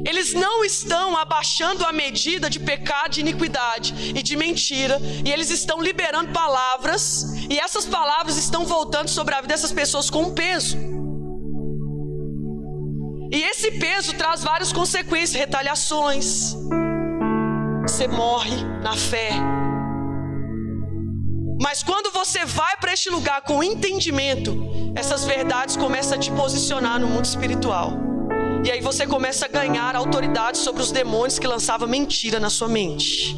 eles 0.05 0.33
não 0.33 0.63
estão 0.63 1.17
abaixando 1.17 1.83
a 1.83 1.91
medida 1.91 2.49
de 2.49 2.59
pecado, 2.59 3.09
de 3.09 3.21
iniquidade 3.21 4.13
e 4.15 4.21
de 4.21 4.35
mentira, 4.35 5.01
e 5.25 5.31
eles 5.31 5.49
estão 5.49 5.81
liberando 5.81 6.31
palavras, 6.31 7.33
e 7.49 7.59
essas 7.59 7.85
palavras 7.85 8.37
estão 8.37 8.65
voltando 8.65 9.09
sobre 9.09 9.33
a 9.33 9.41
vida 9.41 9.53
dessas 9.53 9.71
pessoas 9.71 10.09
com 10.09 10.31
peso. 10.31 10.77
E 13.31 13.41
esse 13.41 13.71
peso 13.71 14.13
traz 14.13 14.43
várias 14.43 14.71
consequências, 14.71 15.33
retaliações. 15.33 16.55
Você 17.81 18.07
morre 18.07 18.63
na 18.81 18.95
fé. 18.95 19.31
Mas 21.59 21.81
quando 21.81 22.11
você 22.11 22.45
vai 22.45 22.77
para 22.77 22.93
este 22.93 23.09
lugar 23.09 23.41
com 23.41 23.63
entendimento, 23.63 24.55
essas 24.95 25.25
verdades 25.25 25.75
começam 25.75 26.15
a 26.17 26.19
te 26.19 26.31
posicionar 26.31 26.99
no 26.99 27.07
mundo 27.07 27.25
espiritual. 27.25 28.04
E 28.66 28.72
aí 28.72 28.82
você 28.82 29.05
começa 29.05 29.45
a 29.45 29.47
ganhar 29.47 29.95
autoridade 29.95 30.57
sobre 30.57 30.82
os 30.82 30.91
demônios 30.91 31.38
que 31.38 31.45
lançavam 31.45 31.88
mentira 31.88 32.39
na 32.39 32.49
sua 32.49 32.68
mente. 32.68 33.36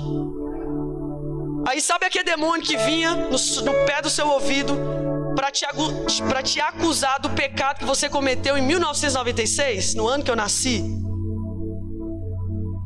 Aí 1.68 1.82
sabe 1.82 2.06
aquele 2.06 2.24
demônio 2.24 2.66
que 2.66 2.78
vinha 2.78 3.14
no, 3.14 3.32
no 3.32 3.74
pé 3.86 4.02
do 4.02 4.10
seu 4.10 4.26
ouvido 4.26 4.74
para 5.36 5.52
te, 5.52 5.66
te 6.46 6.62
acusar 6.62 7.20
do 7.20 7.30
pecado 7.32 7.80
que 7.80 7.84
você 7.84 8.08
cometeu 8.08 8.58
em 8.58 8.62
1996, 8.62 9.96
no 9.96 10.08
ano 10.08 10.24
que 10.24 10.32
eu 10.32 10.36
nasci? 10.36 10.82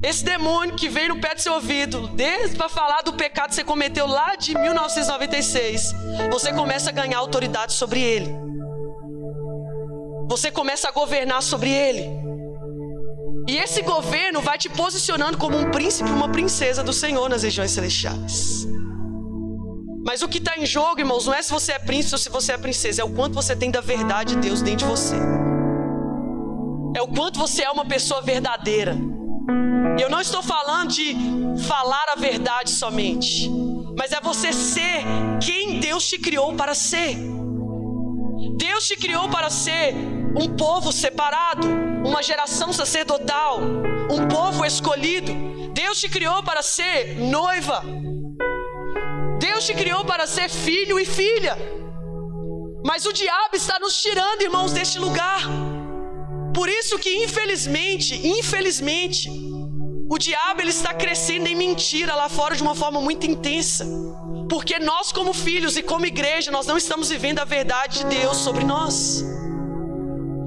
Esse 0.03 0.25
demônio 0.25 0.75
que 0.75 0.89
veio 0.89 1.09
no 1.09 1.21
pé 1.21 1.35
do 1.35 1.41
seu 1.41 1.53
ouvido, 1.53 2.07
desde 2.07 2.55
para 2.57 2.67
falar 2.67 3.03
do 3.03 3.13
pecado 3.13 3.49
que 3.49 3.55
você 3.55 3.63
cometeu 3.63 4.07
lá 4.07 4.35
de 4.35 4.57
1996, 4.57 5.93
você 6.31 6.51
começa 6.51 6.89
a 6.89 6.91
ganhar 6.91 7.19
autoridade 7.19 7.73
sobre 7.73 8.01
ele. 8.01 8.33
Você 10.27 10.49
começa 10.49 10.87
a 10.87 10.91
governar 10.91 11.43
sobre 11.43 11.69
ele. 11.69 12.30
E 13.51 13.57
esse 13.57 13.81
governo 13.81 14.39
vai 14.39 14.57
te 14.57 14.69
posicionando 14.69 15.37
como 15.37 15.57
um 15.57 15.69
príncipe 15.71 16.09
e 16.09 16.13
uma 16.13 16.29
princesa 16.29 16.81
do 16.81 16.93
Senhor 16.93 17.27
nas 17.27 17.43
regiões 17.43 17.71
celestiais. 17.71 18.65
Mas 20.05 20.21
o 20.21 20.29
que 20.29 20.37
está 20.37 20.57
em 20.57 20.65
jogo, 20.65 21.01
irmãos, 21.01 21.25
não 21.27 21.33
é 21.33 21.41
se 21.41 21.51
você 21.51 21.73
é 21.73 21.79
príncipe 21.79 22.15
ou 22.15 22.17
se 22.17 22.29
você 22.29 22.53
é 22.53 22.57
princesa, 22.57 23.01
é 23.01 23.03
o 23.03 23.09
quanto 23.09 23.33
você 23.33 23.53
tem 23.53 23.69
da 23.69 23.81
verdade 23.81 24.35
de 24.35 24.41
Deus 24.47 24.61
dentro 24.61 24.85
de 24.85 24.85
você. 24.85 25.17
É 26.95 27.01
o 27.01 27.09
quanto 27.09 27.39
você 27.39 27.63
é 27.63 27.69
uma 27.69 27.83
pessoa 27.83 28.21
verdadeira. 28.21 28.97
Eu 29.99 30.09
não 30.09 30.21
estou 30.21 30.41
falando 30.41 30.93
de 30.93 31.13
falar 31.67 32.05
a 32.13 32.15
verdade 32.15 32.69
somente, 32.69 33.51
mas 33.97 34.13
é 34.13 34.21
você 34.21 34.53
ser 34.53 35.03
quem 35.45 35.77
Deus 35.77 36.07
te 36.07 36.17
criou 36.17 36.55
para 36.55 36.73
ser. 36.73 37.17
Deus 38.81 38.87
te 38.87 38.95
criou 38.95 39.29
para 39.29 39.47
ser 39.51 39.93
um 40.35 40.57
povo 40.57 40.91
separado, 40.91 41.67
uma 42.03 42.23
geração 42.23 42.73
sacerdotal, 42.73 43.59
um 44.09 44.27
povo 44.27 44.65
escolhido. 44.65 45.31
Deus 45.71 45.99
te 45.99 46.09
criou 46.09 46.41
para 46.41 46.63
ser 46.63 47.15
noiva. 47.19 47.83
Deus 49.37 49.67
te 49.67 49.75
criou 49.75 50.03
para 50.03 50.25
ser 50.25 50.49
filho 50.49 50.99
e 50.99 51.05
filha. 51.05 51.55
Mas 52.83 53.05
o 53.05 53.13
diabo 53.13 53.55
está 53.55 53.77
nos 53.77 54.01
tirando, 54.01 54.41
irmãos, 54.41 54.73
deste 54.73 54.97
lugar. 54.97 55.41
Por 56.51 56.67
isso 56.67 56.97
que 56.97 57.23
infelizmente, 57.23 58.15
infelizmente, 58.25 59.29
o 60.09 60.17
diabo 60.17 60.59
ele 60.59 60.71
está 60.71 60.91
crescendo 60.91 61.45
em 61.45 61.55
mentira 61.55 62.15
lá 62.15 62.27
fora 62.27 62.55
de 62.55 62.63
uma 62.63 62.73
forma 62.73 62.99
muito 62.99 63.27
intensa. 63.27 63.85
Porque 64.51 64.77
nós 64.79 65.13
como 65.13 65.31
filhos 65.33 65.77
e 65.77 65.81
como 65.81 66.05
igreja, 66.05 66.51
nós 66.51 66.67
não 66.67 66.75
estamos 66.75 67.07
vivendo 67.07 67.39
a 67.39 67.45
verdade 67.45 67.99
de 67.99 68.05
Deus 68.17 68.35
sobre 68.35 68.65
nós. 68.65 69.23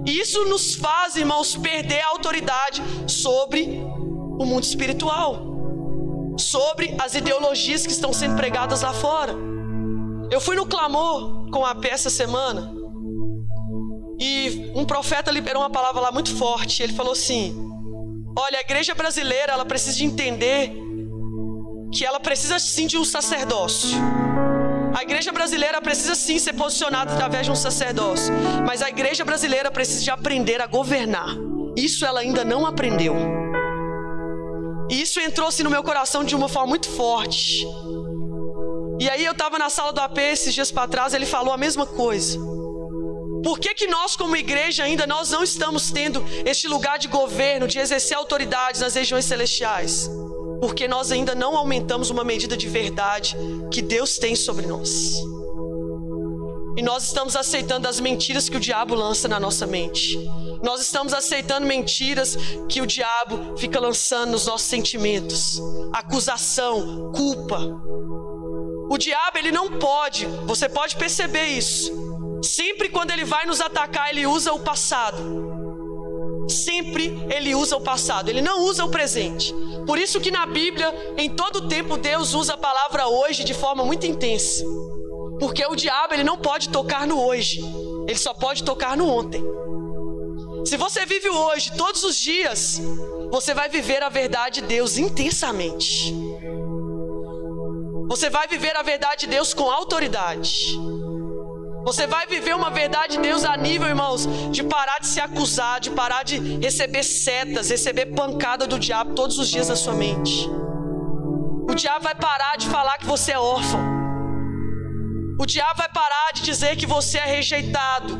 E 0.05 0.21
isso 0.21 0.45
nos 0.45 0.75
faz, 0.75 1.17
irmãos, 1.17 1.57
perder 1.57 2.03
a 2.03 2.09
autoridade 2.09 2.83
sobre 3.09 3.63
o 3.63 4.45
mundo 4.45 4.63
espiritual. 4.63 6.35
Sobre 6.39 6.95
as 7.01 7.15
ideologias 7.15 7.87
que 7.87 7.93
estão 7.93 8.13
sendo 8.13 8.37
pregadas 8.37 8.83
lá 8.83 8.93
fora. 8.93 9.35
Eu 10.31 10.39
fui 10.39 10.55
no 10.55 10.67
clamor 10.67 11.51
com 11.51 11.65
a 11.65 11.75
peça 11.75 12.11
semana. 12.11 12.75
E 14.21 14.71
um 14.75 14.85
profeta 14.85 15.31
liberou 15.31 15.63
uma 15.63 15.71
palavra 15.71 16.03
lá 16.03 16.13
muito 16.13 16.37
forte. 16.37 16.83
Ele 16.83 16.93
falou 16.93 17.13
assim: 17.15 17.57
Olha, 18.39 18.59
a 18.59 18.61
igreja 18.61 18.95
brasileira, 18.95 19.53
ela 19.53 19.65
precisa 19.65 19.97
de 19.97 20.05
entender 20.05 20.84
que 21.95 22.05
ela 22.05 22.19
precisa 22.19 22.59
sim 22.59 22.87
de 22.89 22.99
um 22.99 23.05
sacerdócio. 23.05 23.97
A 24.95 25.03
igreja 25.03 25.31
brasileira 25.31 25.81
precisa 25.81 26.15
sim 26.17 26.39
ser 26.39 26.53
posicionada 26.53 27.13
através 27.13 27.47
de 27.47 27.53
um 27.53 27.57
sacerdócio, 27.57 28.35
mas 28.67 28.83
a 28.83 28.89
igreja 28.89 29.25
brasileira 29.25 29.71
precisa 29.71 30.03
de 30.03 30.11
aprender 30.11 30.61
a 30.61 30.67
governar. 30.67 31.37
Isso 31.77 32.05
ela 32.05 32.21
ainda 32.21 32.45
não 32.45 32.67
aprendeu. 32.67 33.15
E 34.91 35.01
isso 35.01 35.21
entrou 35.21 35.49
assim 35.49 35.63
no 35.63 35.71
meu 35.71 35.83
coração 35.83 36.25
de 36.25 36.35
uma 36.35 36.49
forma 36.49 36.69
muito 36.69 36.91
forte. 36.91 37.65
E 39.01 39.09
aí 39.09 39.25
eu 39.25 39.33
estava 39.33 39.59
na 39.59 39.71
sala 39.71 39.93
do 39.93 40.01
AP 40.01 40.19
esses 40.19 40.53
dias 40.53 40.71
para 40.71 40.89
trás, 40.89 41.15
ele 41.15 41.27
falou 41.27 41.53
a 41.53 41.57
mesma 41.57 41.87
coisa. 41.87 42.39
Por 43.43 43.59
que, 43.59 43.75
que 43.75 43.87
nós, 43.87 44.17
como 44.17 44.37
igreja, 44.37 44.85
ainda 44.85 45.07
nós 45.07 45.31
não 45.31 45.43
estamos 45.43 45.91
tendo 45.91 46.25
este 46.45 46.67
lugar 46.67 46.99
de 46.99 47.09
governo, 47.09 47.69
de 47.69 47.79
exercer 47.79 48.17
autoridades 48.17 48.81
nas 48.81 48.95
regiões 48.95 49.25
celestiais? 49.27 50.09
Porque 50.61 50.89
nós 50.89 51.13
ainda 51.13 51.35
não 51.35 51.57
aumentamos 51.57 52.11
uma 52.11 52.25
medida 52.25 52.57
de 52.57 52.69
verdade 52.69 53.37
que 53.71 53.83
Deus 53.83 54.19
tem 54.19 54.35
sobre 54.35 54.67
nós. 54.67 55.15
E 56.77 56.83
nós 56.83 57.05
estamos 57.05 57.37
aceitando 57.37 57.87
as 57.87 58.01
mentiras 58.01 58.49
que 58.49 58.57
o 58.57 58.61
diabo 58.61 58.95
lança 58.95 59.29
na 59.29 59.39
nossa 59.39 59.65
mente. 59.65 60.19
Nós 60.63 60.81
estamos 60.81 61.15
aceitando 61.15 61.67
mentiras 61.67 62.37
que 62.69 62.81
o 62.81 62.87
diabo 62.87 63.57
fica 63.57 63.79
lançando 63.79 64.33
nos 64.33 64.47
nossos 64.47 64.67
sentimentos. 64.67 65.61
Acusação, 65.93 67.13
culpa. 67.15 67.61
O 68.91 68.99
diabo, 68.99 69.39
ele 69.39 69.53
não 69.53 69.79
pode, 69.79 70.27
você 70.47 70.69
pode 70.69 70.97
perceber 70.97 71.47
isso. 71.47 71.93
Sempre 72.43 72.89
quando 72.89 73.13
ele 73.13 73.25
vai 73.25 73.47
nos 73.47 73.61
atacar, 73.61 74.11
ele 74.11 74.27
usa 74.27 74.53
o 74.53 74.59
passado. 74.59 75.54
Sempre 76.49 77.17
ele 77.31 77.55
usa 77.55 77.77
o 77.77 77.81
passado, 77.81 78.29
ele 78.29 78.43
não 78.43 78.65
usa 78.65 78.85
o 78.85 78.91
presente. 78.91 79.55
Por 79.87 79.99
isso 79.99 80.21
que 80.21 80.31
na 80.31 80.47
Bíblia, 80.47 80.93
em 81.17 81.31
todo 81.31 81.69
tempo, 81.69 81.97
Deus 81.97 82.35
usa 82.35 82.55
a 82.55 82.59
palavra 82.59 83.07
hoje 83.09 83.45
de 83.45 83.55
forma 83.55 83.85
muito 83.85 84.07
intensa. 84.07 84.65
Porque 85.39 85.65
o 85.65 85.75
diabo 85.75 86.15
ele 86.15 86.25
não 86.25 86.39
pode 86.39 86.69
tocar 86.69 87.07
no 87.07 87.21
hoje, 87.21 87.61
ele 88.07 88.19
só 88.19 88.33
pode 88.33 88.63
tocar 88.63 88.97
no 88.97 89.09
ontem. 89.09 89.43
Se 90.65 90.77
você 90.77 91.05
vive 91.05 91.29
o 91.29 91.37
hoje 91.37 91.73
todos 91.77 92.03
os 92.05 92.17
dias, 92.17 92.81
você 93.31 93.53
vai 93.53 93.69
viver 93.69 94.03
a 94.03 94.09
verdade 94.09 94.61
de 94.61 94.67
Deus 94.67 94.97
intensamente. 94.97 96.15
Você 98.09 98.31
vai 98.31 98.47
viver 98.47 98.77
a 98.77 98.83
verdade 98.83 99.23
de 99.23 99.27
Deus 99.27 99.53
com 99.53 99.71
autoridade. 99.71 100.79
Você 101.85 102.07
vai 102.07 102.27
viver 102.27 102.57
uma 102.57 102.71
verdade 102.71 103.17
de 103.17 103.23
Deus 103.23 103.45
a 103.45 103.57
nível, 103.59 103.87
irmãos, 103.87 104.27
de 104.51 104.63
parar 104.63 104.99
de 105.01 105.07
se 105.07 105.21
acusar, 105.21 105.81
de 105.81 105.91
parar 105.91 106.23
de 106.23 106.39
receber 106.57 107.03
setas, 107.03 107.69
receber 107.69 108.07
pancada 108.07 108.67
do 108.67 108.79
diabo 108.79 109.15
todos 109.15 109.39
os 109.39 109.51
dias 109.51 109.69
na 109.69 109.77
sua 109.77 109.93
mente. 109.93 110.49
O 111.69 111.75
diabo 111.75 112.05
vai 112.05 112.15
parar 112.15 112.57
de 112.57 112.69
falar 112.69 112.97
que 112.97 113.05
você 113.05 113.33
é 113.33 113.39
órfão. 113.39 113.81
O 115.39 115.45
diabo 115.45 115.77
vai 115.77 115.89
parar 115.91 116.33
de 116.35 116.43
dizer 116.43 116.75
que 116.77 116.87
você 116.87 117.19
é 117.19 117.27
rejeitado. 117.27 118.19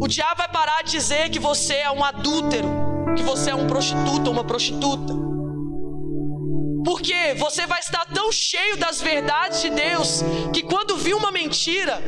O 0.00 0.06
diabo 0.06 0.36
vai 0.36 0.48
parar 0.48 0.82
de 0.84 0.92
dizer 0.92 1.28
que 1.30 1.40
você 1.40 1.74
é 1.74 1.90
um 1.90 2.04
adúltero, 2.04 2.68
que 3.16 3.22
você 3.22 3.50
é 3.50 3.54
um 3.54 3.66
prostituto 3.66 4.28
ou 4.28 4.32
uma 4.32 4.44
prostituta. 4.44 5.12
Porque 6.84 7.34
você 7.36 7.66
vai 7.66 7.80
estar 7.80 8.04
tão 8.14 8.30
cheio 8.30 8.76
das 8.76 9.00
verdades 9.00 9.60
de 9.60 9.70
Deus 9.70 10.22
que 10.52 10.62
quando 10.62 10.96
vir 10.96 11.14
uma 11.14 11.32
mentira, 11.32 12.00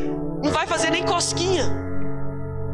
não 0.43 0.53
vai 0.53 0.66
fazer 0.66 0.91
nem 0.91 1.05
cosquinha. 1.05 1.66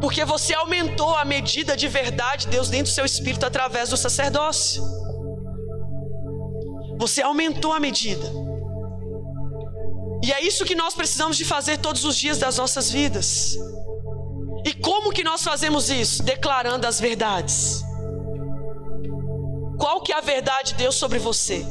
Porque 0.00 0.24
você 0.24 0.54
aumentou 0.54 1.16
a 1.16 1.24
medida 1.24 1.76
de 1.76 1.88
verdade 1.88 2.44
de 2.44 2.52
Deus 2.52 2.68
dentro 2.68 2.92
do 2.92 2.94
seu 2.94 3.04
espírito 3.04 3.46
através 3.46 3.88
do 3.90 3.96
sacerdócio. 3.96 4.82
Você 6.98 7.22
aumentou 7.22 7.72
a 7.72 7.80
medida. 7.80 8.26
E 10.22 10.32
é 10.32 10.42
isso 10.42 10.64
que 10.64 10.74
nós 10.74 10.94
precisamos 10.94 11.36
de 11.36 11.44
fazer 11.44 11.78
todos 11.78 12.04
os 12.04 12.16
dias 12.16 12.38
das 12.38 12.56
nossas 12.56 12.90
vidas. 12.90 13.56
E 14.64 14.72
como 14.72 15.12
que 15.12 15.22
nós 15.22 15.42
fazemos 15.42 15.90
isso? 15.90 16.22
Declarando 16.22 16.86
as 16.86 16.98
verdades. 16.98 17.84
Qual 19.78 20.02
que 20.02 20.12
é 20.12 20.16
a 20.16 20.22
verdade 20.22 20.72
de 20.72 20.74
Deus 20.76 20.94
sobre 20.94 21.18
você? 21.18 21.64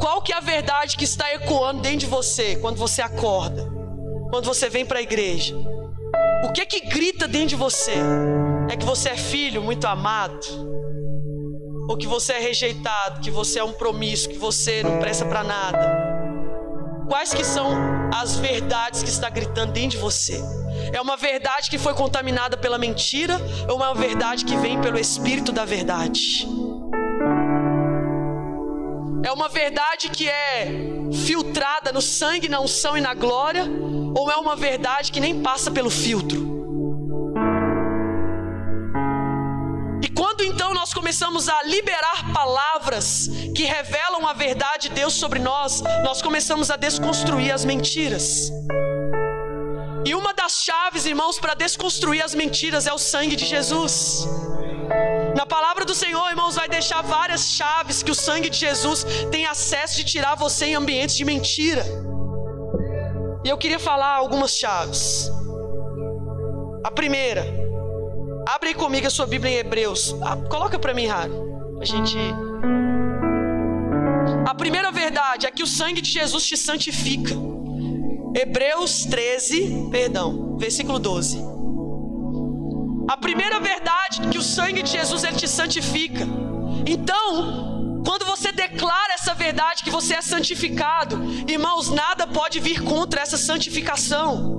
Qual 0.00 0.22
que 0.22 0.32
é 0.32 0.36
a 0.36 0.40
verdade 0.40 0.96
que 0.96 1.04
está 1.04 1.32
ecoando 1.32 1.82
dentro 1.82 1.98
de 1.98 2.06
você 2.06 2.56
quando 2.56 2.76
você 2.76 3.02
acorda? 3.02 3.70
Quando 4.30 4.44
você 4.44 4.68
vem 4.68 4.84
para 4.84 4.98
a 4.98 5.02
igreja? 5.02 5.56
O 6.44 6.52
que 6.52 6.66
que 6.66 6.80
grita 6.80 7.26
dentro 7.26 7.48
de 7.48 7.56
você? 7.56 7.94
É 8.68 8.76
que 8.76 8.84
você 8.84 9.10
é 9.10 9.16
filho 9.16 9.62
muito 9.62 9.86
amado? 9.86 10.46
Ou 11.88 11.96
que 11.96 12.06
você 12.06 12.34
é 12.34 12.40
rejeitado, 12.40 13.20
que 13.20 13.30
você 13.30 13.60
é 13.60 13.64
um 13.64 13.72
promíscuo, 13.72 14.34
que 14.34 14.38
você 14.38 14.82
não 14.82 14.98
presta 14.98 15.24
para 15.24 15.44
nada? 15.44 16.06
Quais 17.08 17.32
que 17.32 17.44
são 17.44 17.70
as 18.20 18.36
verdades 18.36 19.02
que 19.02 19.10
está 19.10 19.28
gritando 19.28 19.72
dentro 19.72 19.90
de 19.90 19.98
você. 19.98 20.42
É 20.92 21.00
uma 21.00 21.16
verdade 21.16 21.68
que 21.68 21.78
foi 21.78 21.94
contaminada 21.94 22.56
pela 22.56 22.78
mentira 22.78 23.38
ou 23.68 23.76
uma 23.76 23.94
verdade 23.94 24.44
que 24.44 24.56
vem 24.56 24.80
pelo 24.80 24.98
espírito 24.98 25.52
da 25.52 25.64
verdade? 25.64 26.46
É 29.26 29.32
uma 29.32 29.48
verdade 29.48 30.08
que 30.08 30.28
é 30.28 30.68
filtrada 31.26 31.90
no 31.90 32.00
sangue, 32.00 32.48
na 32.48 32.60
unção 32.60 32.96
e 32.96 33.00
na 33.00 33.12
glória, 33.12 33.64
ou 34.16 34.30
é 34.30 34.36
uma 34.36 34.54
verdade 34.54 35.10
que 35.10 35.18
nem 35.18 35.42
passa 35.42 35.68
pelo 35.68 35.90
filtro? 35.90 36.38
E 40.00 40.08
quando 40.10 40.44
então 40.44 40.72
nós 40.72 40.94
começamos 40.94 41.48
a 41.48 41.60
liberar 41.64 42.32
palavras 42.32 43.28
que 43.52 43.64
revelam 43.64 44.28
a 44.28 44.32
verdade 44.32 44.90
de 44.90 44.94
Deus 44.94 45.14
sobre 45.14 45.40
nós, 45.40 45.82
nós 46.04 46.22
começamos 46.22 46.70
a 46.70 46.76
desconstruir 46.76 47.50
as 47.50 47.64
mentiras. 47.64 48.52
E 50.06 50.14
uma 50.14 50.32
das 50.32 50.62
chaves, 50.62 51.04
irmãos, 51.04 51.36
para 51.36 51.52
desconstruir 51.54 52.24
as 52.24 52.32
mentiras 52.32 52.86
é 52.86 52.92
o 52.92 52.98
sangue 52.98 53.34
de 53.34 53.44
Jesus. 53.44 54.24
Na 55.36 55.44
palavra 55.44 55.84
do 55.84 55.96
Senhor, 55.96 56.30
irmãos, 56.30 56.54
vai 56.54 56.68
deixar 56.68 57.02
várias 57.02 57.50
chaves 57.50 58.04
que 58.04 58.12
o 58.12 58.14
sangue 58.14 58.48
de 58.48 58.56
Jesus 58.56 59.04
tem 59.32 59.46
acesso 59.46 59.96
de 59.96 60.04
tirar 60.04 60.36
você 60.36 60.66
em 60.66 60.76
ambientes 60.76 61.16
de 61.16 61.24
mentira. 61.24 61.84
E 63.44 63.48
eu 63.48 63.58
queria 63.58 63.80
falar 63.80 64.14
algumas 64.14 64.52
chaves. 64.52 65.28
A 66.84 66.90
primeira, 66.92 67.44
abre 68.46 68.74
comigo 68.74 69.08
a 69.08 69.10
sua 69.10 69.26
Bíblia 69.26 69.54
em 69.54 69.56
Hebreus. 69.56 70.14
Ah, 70.22 70.36
coloca 70.48 70.78
para 70.78 70.94
mim, 70.94 71.08
Rara. 71.08 71.32
A 71.80 71.84
gente. 71.84 72.16
A 74.46 74.54
primeira 74.54 74.92
verdade 74.92 75.48
é 75.48 75.50
que 75.50 75.64
o 75.64 75.66
sangue 75.66 76.00
de 76.00 76.12
Jesus 76.12 76.46
te 76.46 76.56
santifica. 76.56 77.55
Hebreus 78.38 79.06
13, 79.06 79.88
perdão, 79.90 80.58
versículo 80.58 80.98
12. 80.98 81.38
A 83.08 83.16
primeira 83.16 83.58
verdade 83.58 84.20
é 84.22 84.28
que 84.28 84.36
o 84.36 84.42
sangue 84.42 84.82
de 84.82 84.90
Jesus 84.90 85.24
ele 85.24 85.36
te 85.36 85.48
santifica. 85.48 86.26
Então, 86.84 88.02
quando 88.04 88.26
você 88.26 88.52
declara 88.52 89.14
essa 89.14 89.32
verdade 89.32 89.82
que 89.82 89.90
você 89.90 90.16
é 90.16 90.20
santificado, 90.20 91.16
irmãos, 91.48 91.88
nada 91.88 92.26
pode 92.26 92.60
vir 92.60 92.82
contra 92.82 93.22
essa 93.22 93.38
santificação. 93.38 94.54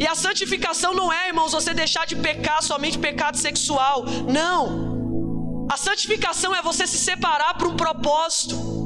E 0.00 0.04
a 0.04 0.16
santificação 0.16 0.92
não 0.92 1.12
é, 1.12 1.28
irmãos, 1.28 1.52
você 1.52 1.72
deixar 1.72 2.04
de 2.04 2.16
pecar 2.16 2.64
somente 2.64 2.98
pecado 2.98 3.36
sexual. 3.36 4.04
Não. 4.26 5.68
A 5.70 5.76
santificação 5.76 6.52
é 6.52 6.60
você 6.60 6.84
se 6.84 6.98
separar 6.98 7.54
para 7.54 7.68
um 7.68 7.76
propósito. 7.76 8.79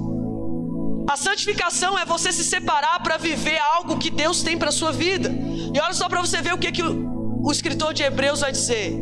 A 1.08 1.16
santificação 1.16 1.98
é 1.98 2.04
você 2.04 2.32
se 2.32 2.44
separar 2.44 3.02
para 3.02 3.16
viver 3.16 3.58
algo 3.58 3.98
que 3.98 4.10
Deus 4.10 4.42
tem 4.42 4.56
para 4.56 4.72
sua 4.72 4.90
vida. 4.90 5.30
E 5.74 5.78
olha 5.78 5.92
só 5.92 6.08
para 6.08 6.20
você 6.20 6.40
ver 6.40 6.54
o 6.54 6.58
que 6.58 6.72
que 6.72 6.82
o 6.82 7.50
escritor 7.52 7.92
de 7.92 8.02
Hebreus 8.02 8.40
vai 8.40 8.52
dizer. 8.52 8.98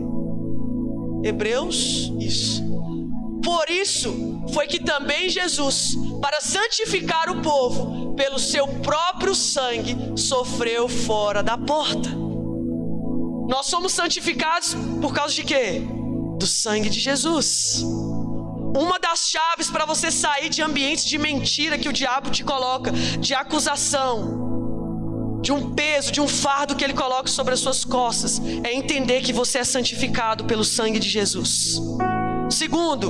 Hebreus, 1.22 2.12
isso. 2.18 2.62
Por 3.42 3.70
isso 3.70 4.42
foi 4.52 4.66
que 4.66 4.80
também 4.80 5.28
Jesus, 5.28 5.96
para 6.20 6.40
santificar 6.40 7.30
o 7.30 7.40
povo, 7.40 8.14
pelo 8.14 8.38
seu 8.38 8.66
próprio 8.66 9.34
sangue, 9.34 9.96
sofreu 10.16 10.88
fora 10.88 11.42
da 11.42 11.56
porta. 11.56 12.10
Nós 13.48 13.66
somos 13.66 13.92
santificados 13.92 14.74
por 15.00 15.14
causa 15.14 15.34
de 15.34 15.44
quê? 15.44 15.82
Do 16.38 16.46
sangue 16.46 16.88
de 16.88 16.98
Jesus. 16.98 17.84
Uma 18.74 18.98
das 18.98 19.28
chaves 19.28 19.70
para 19.70 19.84
você 19.84 20.10
sair 20.10 20.48
de 20.48 20.62
ambientes 20.62 21.04
de 21.04 21.18
mentira 21.18 21.76
que 21.76 21.88
o 21.88 21.92
diabo 21.92 22.30
te 22.30 22.42
coloca, 22.42 22.90
de 22.90 23.34
acusação, 23.34 25.40
de 25.42 25.52
um 25.52 25.74
peso, 25.74 26.10
de 26.10 26.20
um 26.20 26.28
fardo 26.28 26.74
que 26.74 26.82
Ele 26.82 26.94
coloca 26.94 27.28
sobre 27.28 27.52
as 27.52 27.60
suas 27.60 27.84
costas, 27.84 28.40
é 28.64 28.72
entender 28.72 29.20
que 29.20 29.32
você 29.32 29.58
é 29.58 29.64
santificado 29.64 30.44
pelo 30.44 30.64
sangue 30.64 30.98
de 30.98 31.08
Jesus. 31.08 31.78
Segundo, 32.48 33.08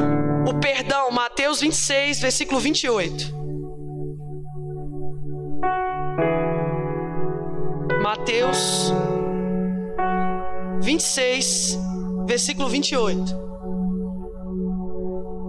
o 0.48 0.58
perdão, 0.58 1.10
Mateus 1.10 1.60
26, 1.60 2.20
versículo 2.20 2.58
28. 2.58 3.42
Mateus 8.02 8.92
26, 10.80 11.78
versículo 12.26 12.68
28. 12.68 13.51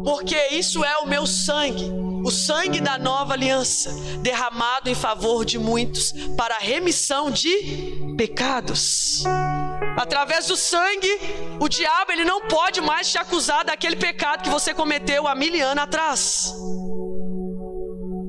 Porque 0.03 0.37
isso 0.51 0.83
é 0.83 0.97
o 0.97 1.07
meu 1.07 1.25
sangue 1.25 2.03
o 2.23 2.31
sangue 2.31 2.79
da 2.79 2.97
nova 2.97 3.33
aliança, 3.33 3.91
derramado 4.19 4.89
em 4.89 4.95
favor 4.95 5.43
de 5.43 5.59
muitos 5.59 6.13
para 6.37 6.55
a 6.55 6.59
remissão 6.59 7.29
de 7.29 8.13
pecados. 8.15 9.23
Através 9.97 10.47
do 10.47 10.55
sangue, 10.55 11.19
o 11.59 11.67
diabo 11.67 12.13
ele 12.13 12.23
não 12.23 12.47
pode 12.47 12.79
mais 12.79 13.11
te 13.11 13.17
acusar 13.17 13.65
daquele 13.65 13.97
pecado 13.97 14.41
que 14.41 14.49
você 14.49 14.73
cometeu 14.73 15.27
há 15.27 15.35
mil 15.35 15.53
anos 15.65 15.83
atrás. 15.83 16.55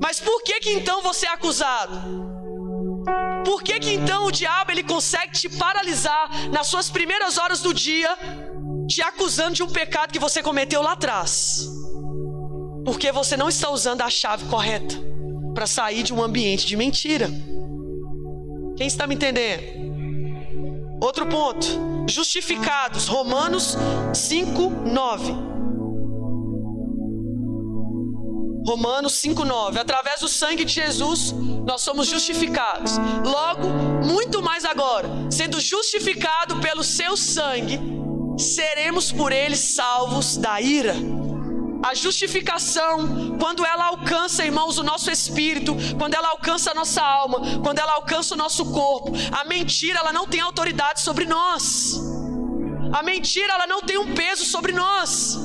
Mas 0.02 0.18
por 0.18 0.42
que 0.42 0.58
que 0.60 0.70
então 0.70 1.00
você 1.00 1.26
é 1.26 1.30
acusado? 1.30 2.24
Por 3.44 3.62
que 3.62 3.78
que 3.78 3.94
então 3.94 4.26
o 4.26 4.32
diabo 4.32 4.72
ele 4.72 4.82
consegue 4.82 5.32
te 5.32 5.48
paralisar 5.48 6.28
nas 6.50 6.66
suas 6.66 6.90
primeiras 6.90 7.38
horas 7.38 7.60
do 7.60 7.72
dia, 7.72 8.10
te 8.88 9.02
acusando 9.02 9.54
de 9.54 9.62
um 9.62 9.70
pecado 9.70 10.12
que 10.12 10.18
você 10.18 10.42
cometeu 10.42 10.82
lá 10.82 10.92
atrás? 10.92 11.68
Porque 12.84 13.10
você 13.12 13.36
não 13.36 13.48
está 13.48 13.70
usando 13.70 14.02
a 14.02 14.10
chave 14.10 14.44
correta 14.46 14.94
para 15.54 15.66
sair 15.66 16.02
de 16.02 16.12
um 16.12 16.22
ambiente 16.22 16.66
de 16.66 16.76
mentira. 16.76 17.30
Quem 18.76 18.86
está 18.86 19.06
me 19.06 19.14
entendendo? 19.14 19.62
Outro 21.00 21.26
ponto. 21.26 21.66
Justificados. 22.08 23.06
Romanos 23.06 23.76
5, 24.12 24.70
9. 24.86 25.54
Romanos 28.66 29.12
5,9. 29.14 29.78
Através 29.78 30.20
do 30.20 30.28
sangue 30.28 30.64
de 30.64 30.72
Jesus, 30.72 31.32
nós 31.66 31.82
somos 31.82 32.06
justificados. 32.06 32.92
Logo, 33.24 33.68
muito 34.04 34.42
mais 34.42 34.64
agora, 34.64 35.08
sendo 35.30 35.60
justificado 35.60 36.56
pelo 36.60 36.82
seu 36.82 37.16
sangue, 37.16 37.78
seremos 38.38 39.12
por 39.12 39.32
ele 39.32 39.56
salvos 39.56 40.36
da 40.36 40.60
ira. 40.60 40.94
A 41.82 41.94
justificação, 41.94 43.36
quando 43.38 43.64
ela 43.64 43.86
alcança, 43.86 44.44
irmãos, 44.44 44.78
o 44.78 44.82
nosso 44.82 45.10
espírito, 45.10 45.76
quando 45.98 46.14
ela 46.14 46.28
alcança 46.28 46.70
a 46.70 46.74
nossa 46.74 47.02
alma, 47.02 47.60
quando 47.62 47.78
ela 47.78 47.92
alcança 47.92 48.34
o 48.34 48.38
nosso 48.38 48.64
corpo, 48.72 49.12
a 49.30 49.44
mentira 49.44 49.98
ela 49.98 50.12
não 50.12 50.26
tem 50.26 50.40
autoridade 50.40 51.02
sobre 51.02 51.26
nós. 51.26 52.00
A 52.92 53.02
mentira 53.02 53.52
ela 53.52 53.66
não 53.66 53.82
tem 53.82 53.98
um 53.98 54.14
peso 54.14 54.46
sobre 54.46 54.72
nós. 54.72 55.36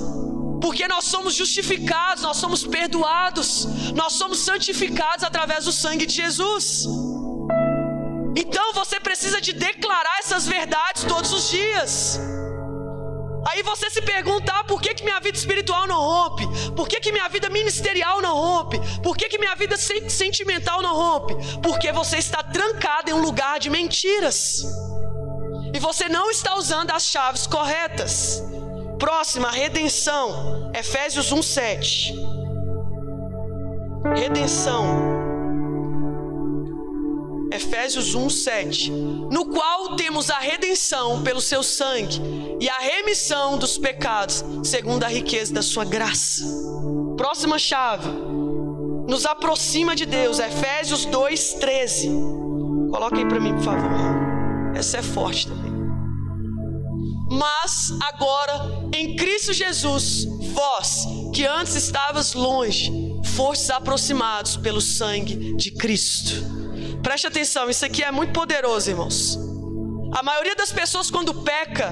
Porque 0.61 0.87
nós 0.87 1.05
somos 1.05 1.33
justificados, 1.33 2.23
nós 2.23 2.37
somos 2.37 2.65
perdoados, 2.65 3.65
nós 3.93 4.13
somos 4.13 4.39
santificados 4.39 5.23
através 5.23 5.65
do 5.65 5.71
sangue 5.71 6.05
de 6.05 6.13
Jesus. 6.13 6.85
Então 8.35 8.73
você 8.73 8.99
precisa 8.99 9.41
de 9.41 9.51
declarar 9.51 10.19
essas 10.19 10.47
verdades 10.47 11.03
todos 11.03 11.33
os 11.33 11.49
dias. 11.49 12.19
Aí 13.47 13.63
você 13.63 13.89
se 13.89 14.01
pergunta: 14.01 14.51
ah, 14.53 14.63
por 14.63 14.81
que, 14.81 14.93
que 14.93 15.03
minha 15.03 15.19
vida 15.19 15.37
espiritual 15.37 15.87
não 15.87 15.99
rompe? 15.99 16.47
Por 16.75 16.87
que, 16.87 16.99
que 16.99 17.11
minha 17.11 17.27
vida 17.29 17.49
ministerial 17.49 18.21
não 18.21 18.35
rompe? 18.35 18.79
Por 19.01 19.15
que, 19.15 19.29
que 19.29 19.37
minha 19.37 19.55
vida 19.55 19.77
sentimental 19.77 20.81
não 20.81 20.95
rompe? 20.95 21.35
Porque 21.61 21.91
você 21.91 22.17
está 22.17 22.43
trancado 22.43 23.09
em 23.09 23.13
um 23.13 23.21
lugar 23.21 23.59
de 23.59 23.69
mentiras. 23.69 24.63
E 25.73 25.79
você 25.79 26.09
não 26.09 26.29
está 26.31 26.55
usando 26.55 26.91
as 26.91 27.03
chaves 27.03 27.45
corretas. 27.45 28.43
Próxima, 28.97 29.51
redenção. 29.51 30.71
Efésios 30.73 31.31
1:7. 31.31 32.13
Redenção. 34.15 35.18
Efésios 37.51 38.13
1, 38.13 38.29
7. 38.29 38.91
No 38.91 39.45
qual 39.45 39.95
temos 39.95 40.29
a 40.29 40.37
redenção 40.39 41.23
pelo 41.23 41.41
seu 41.41 41.63
sangue 41.63 42.21
e 42.59 42.69
a 42.69 42.77
remissão 42.77 43.57
dos 43.57 43.77
pecados, 43.77 44.43
segundo 44.63 45.03
a 45.03 45.07
riqueza 45.07 45.53
da 45.53 45.61
sua 45.61 45.83
graça. 45.83 46.43
Próxima 47.17 47.57
chave. 47.57 48.09
Nos 49.07 49.25
aproxima 49.25 49.95
de 49.95 50.05
Deus. 50.05 50.39
Efésios 50.39 51.05
2, 51.05 51.53
13. 51.53 52.09
Coloca 52.91 53.17
aí 53.17 53.27
para 53.27 53.39
mim, 53.39 53.55
por 53.55 53.63
favor. 53.63 53.89
Essa 54.75 54.97
é 54.97 55.01
forte 55.01 55.47
também. 55.47 55.69
Mas 57.31 57.91
agora, 58.01 58.89
em 58.93 59.15
Cristo 59.15 59.53
Jesus, 59.53 60.25
vós 60.53 61.05
que 61.33 61.45
antes 61.45 61.75
estavas 61.75 62.33
longe, 62.33 62.91
fostes 63.35 63.69
aproximados 63.69 64.55
pelo 64.57 64.81
sangue 64.81 65.55
de 65.55 65.71
Cristo 65.71 66.59
Preste 67.03 67.27
atenção, 67.27 67.69
isso 67.69 67.85
aqui 67.85 68.03
é 68.03 68.11
muito 68.11 68.33
poderoso, 68.33 68.89
irmãos. 68.89 69.37
A 70.11 70.23
maioria 70.23 70.55
das 70.55 70.71
pessoas, 70.71 71.09
quando 71.09 71.33
peca, 71.33 71.91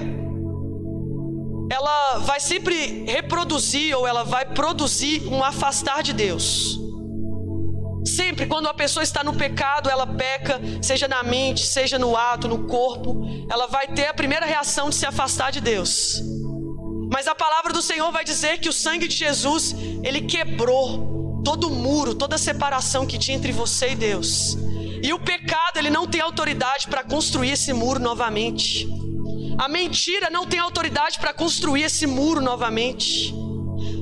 ela 1.70 2.18
vai 2.18 2.40
sempre 2.40 3.04
reproduzir 3.04 3.96
ou 3.96 4.06
ela 4.06 4.24
vai 4.24 4.44
produzir 4.46 5.26
um 5.26 5.42
afastar 5.42 6.02
de 6.02 6.12
Deus. 6.12 6.80
Sempre 8.04 8.46
quando 8.46 8.68
a 8.68 8.74
pessoa 8.74 9.02
está 9.02 9.22
no 9.22 9.34
pecado, 9.34 9.90
ela 9.90 10.06
peca, 10.06 10.60
seja 10.82 11.06
na 11.06 11.22
mente, 11.22 11.66
seja 11.66 11.98
no 11.98 12.16
ato, 12.16 12.48
no 12.48 12.66
corpo, 12.66 13.22
ela 13.50 13.66
vai 13.66 13.86
ter 13.88 14.06
a 14.06 14.14
primeira 14.14 14.46
reação 14.46 14.88
de 14.88 14.94
se 14.94 15.06
afastar 15.06 15.52
de 15.52 15.60
Deus. 15.60 16.22
Mas 17.12 17.26
a 17.26 17.34
palavra 17.34 17.72
do 17.72 17.82
Senhor 17.82 18.10
vai 18.10 18.24
dizer 18.24 18.58
que 18.58 18.68
o 18.68 18.72
sangue 18.72 19.08
de 19.08 19.16
Jesus, 19.16 19.74
ele 20.02 20.22
quebrou 20.22 21.42
todo 21.44 21.68
o 21.68 21.70
muro, 21.70 22.14
toda 22.14 22.36
a 22.36 22.38
separação 22.38 23.06
que 23.06 23.18
tinha 23.18 23.36
entre 23.36 23.52
você 23.52 23.90
e 23.90 23.94
Deus. 23.94 24.56
E 25.02 25.12
o 25.12 25.18
pecado, 25.18 25.76
ele 25.76 25.90
não 25.90 26.06
tem 26.06 26.20
autoridade 26.20 26.88
para 26.88 27.04
construir 27.04 27.50
esse 27.50 27.72
muro 27.72 28.00
novamente. 28.00 28.88
A 29.58 29.68
mentira 29.68 30.30
não 30.30 30.46
tem 30.46 30.60
autoridade 30.60 31.18
para 31.18 31.32
construir 31.32 31.82
esse 31.82 32.06
muro 32.06 32.40
novamente. 32.40 33.34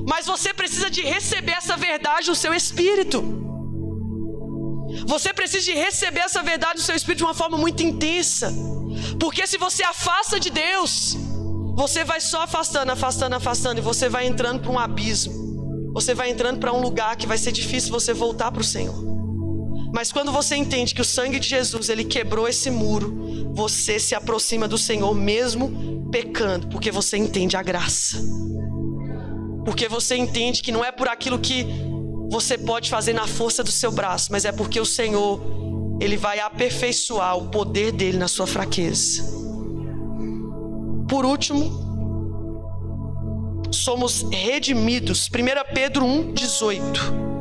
Mas 0.07 0.25
você 0.25 0.53
precisa 0.53 0.89
de 0.89 1.01
receber 1.01 1.53
essa 1.53 1.75
verdade 1.75 2.29
no 2.29 2.35
seu 2.35 2.53
espírito. 2.53 3.23
Você 5.05 5.33
precisa 5.33 5.65
de 5.65 5.73
receber 5.73 6.21
essa 6.21 6.41
verdade 6.41 6.79
no 6.79 6.85
seu 6.85 6.95
espírito 6.95 7.19
de 7.19 7.23
uma 7.23 7.33
forma 7.33 7.57
muito 7.57 7.83
intensa. 7.83 8.53
Porque 9.19 9.45
se 9.45 9.57
você 9.57 9.83
afasta 9.83 10.39
de 10.39 10.49
Deus, 10.49 11.15
você 11.75 12.03
vai 12.03 12.21
só 12.21 12.43
afastando, 12.43 12.91
afastando, 12.91 13.35
afastando, 13.35 13.79
e 13.79 13.83
você 13.83 14.09
vai 14.09 14.25
entrando 14.25 14.61
para 14.61 14.71
um 14.71 14.79
abismo. 14.79 15.33
Você 15.93 16.13
vai 16.13 16.29
entrando 16.29 16.59
para 16.59 16.73
um 16.73 16.81
lugar 16.81 17.15
que 17.15 17.27
vai 17.27 17.37
ser 17.37 17.51
difícil 17.51 17.91
você 17.91 18.13
voltar 18.13 18.51
para 18.51 18.61
o 18.61 18.63
Senhor. 18.63 18.95
Mas 19.93 20.11
quando 20.11 20.31
você 20.31 20.55
entende 20.55 20.93
que 20.93 21.01
o 21.01 21.05
sangue 21.05 21.39
de 21.39 21.47
Jesus, 21.47 21.89
ele 21.89 22.03
quebrou 22.03 22.47
esse 22.47 22.69
muro, 22.69 23.51
você 23.53 23.99
se 23.99 24.13
aproxima 24.13 24.67
do 24.67 24.77
Senhor 24.77 25.13
mesmo 25.15 26.07
pecando, 26.11 26.67
porque 26.67 26.91
você 26.91 27.17
entende 27.17 27.55
a 27.55 27.63
graça. 27.63 28.17
Porque 29.65 29.87
você 29.87 30.15
entende 30.15 30.61
que 30.61 30.71
não 30.71 30.83
é 30.83 30.91
por 30.91 31.07
aquilo 31.07 31.39
que 31.39 31.65
você 32.29 32.57
pode 32.57 32.89
fazer 32.89 33.13
na 33.13 33.27
força 33.27 33.63
do 33.63 33.71
seu 33.71 33.91
braço, 33.91 34.31
mas 34.31 34.45
é 34.45 34.51
porque 34.51 34.79
o 34.79 34.85
Senhor, 34.85 35.41
ele 35.99 36.17
vai 36.17 36.39
aperfeiçoar 36.39 37.37
o 37.37 37.49
poder 37.49 37.91
dele 37.91 38.17
na 38.17 38.27
sua 38.27 38.47
fraqueza. 38.47 39.23
Por 41.07 41.25
último, 41.25 41.87
somos 43.71 44.25
redimidos. 44.31 45.29
1 45.29 45.73
Pedro 45.73 46.05
1, 46.05 46.33
18. 46.33 47.36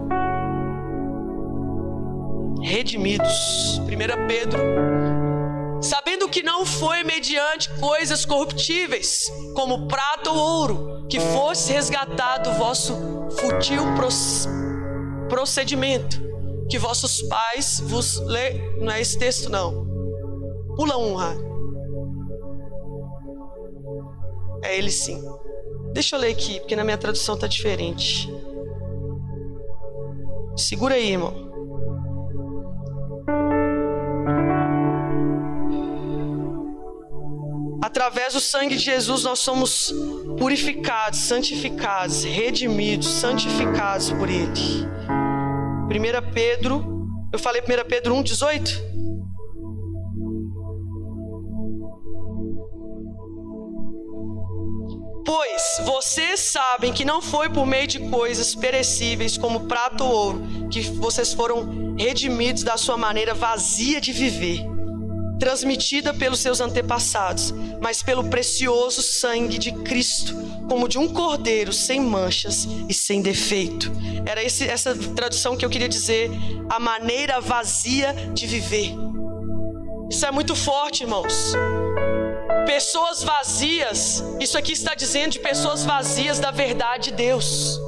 Redimidos. 2.63 3.79
1 3.81 4.27
Pedro. 4.27 4.61
Sabendo 5.81 6.29
que 6.29 6.43
não 6.43 6.65
foi 6.65 7.05
mediante 7.05 7.71
coisas 7.79 8.25
corruptíveis, 8.25 9.31
como 9.55 9.87
prata 9.87 10.31
ou 10.31 10.39
ouro, 10.39 11.07
que 11.09 11.21
fosse 11.21 11.73
resgatado 11.73 12.51
o 12.51 12.55
vosso 12.55 12.95
fútil 13.31 13.85
procedimento 15.29 16.27
que 16.69 16.79
vossos 16.79 17.23
pais 17.23 17.81
vos 17.81 18.19
lê. 18.21 18.55
Não 18.79 18.93
é 18.93 19.01
esse 19.01 19.19
texto, 19.19 19.51
não. 19.51 19.87
Pula 20.77 20.97
um, 20.99 21.17
É 24.63 24.77
ele 24.77 24.91
sim. 24.91 25.23
Deixa 25.93 26.17
eu 26.17 26.21
ler 26.21 26.33
aqui, 26.33 26.61
porque 26.61 26.77
na 26.77 26.85
minha 26.85 26.99
tradução 26.99 27.39
tá 27.39 27.47
diferente. 27.47 28.29
Segura 30.57 30.95
aí, 30.95 31.13
irmão. 31.13 31.46
Através 37.83 38.35
do 38.35 38.41
sangue 38.41 38.77
de 38.77 38.83
Jesus 38.83 39.25
nós 39.25 39.39
somos 39.39 39.93
purificados, 40.39 41.21
santificados, 41.21 42.25
redimidos, 42.25 43.09
santificados 43.09 44.11
por 44.11 44.29
Ele. 44.29 44.51
1 45.87 46.33
Pedro, 46.33 47.09
eu 47.33 47.39
falei 47.39 47.63
1 47.63 47.89
Pedro 47.89 48.15
1, 48.15 48.23
18? 48.23 48.97
Pois 55.25 55.81
vocês 55.85 56.39
sabem 56.39 56.93
que 56.93 57.05
não 57.05 57.21
foi 57.21 57.49
por 57.49 57.67
meio 57.67 57.87
de 57.87 57.99
coisas 57.99 58.55
perecíveis 58.55 59.37
como 59.37 59.67
prata 59.67 60.05
ou 60.05 60.13
ouro 60.13 60.43
que 60.71 60.83
vocês 60.83 61.33
foram 61.33 61.95
redimidos 61.99 62.63
da 62.63 62.77
sua 62.77 62.97
maneira 62.97 63.35
vazia 63.35 64.01
de 64.01 64.13
viver, 64.13 64.65
transmitida 65.39 66.15
pelos 66.15 66.41
seus 66.41 66.61
antepassados, 66.61 67.53
mas 67.81 68.03
pelo 68.03 68.25
precioso 68.25 69.03
sangue 69.03 69.59
de 69.59 69.73
Cristo, 69.73 70.35
como 70.69 70.89
de 70.89 70.99
um 70.99 71.09
cordeiro 71.09 71.73
sem 71.73 72.01
manchas 72.01 72.67
e 72.89 72.95
sem 72.95 73.23
defeito. 73.23 73.93
Era 74.25 74.43
esse, 74.43 74.65
essa 74.65 74.95
tradução 74.95 75.57
que 75.57 75.65
eu 75.65 75.71
queria 75.71 75.89
dizer, 75.89 76.31
a 76.69 76.81
maneira 76.81 77.41
vazia 77.41 78.13
de 78.33 78.47
viver. 78.47 78.93
Isso 80.11 80.25
é 80.25 80.31
muito 80.31 80.55
forte, 80.55 81.03
irmãos. 81.03 81.53
Pessoas 82.65 83.23
vazias, 83.23 84.25
isso 84.41 84.59
aqui 84.59 84.73
está 84.73 84.95
dizendo 84.95 85.33
de 85.33 85.39
pessoas 85.39 85.85
vazias 85.85 86.39
da 86.39 86.51
verdade 86.51 87.11
de 87.11 87.17
Deus. 87.17 87.81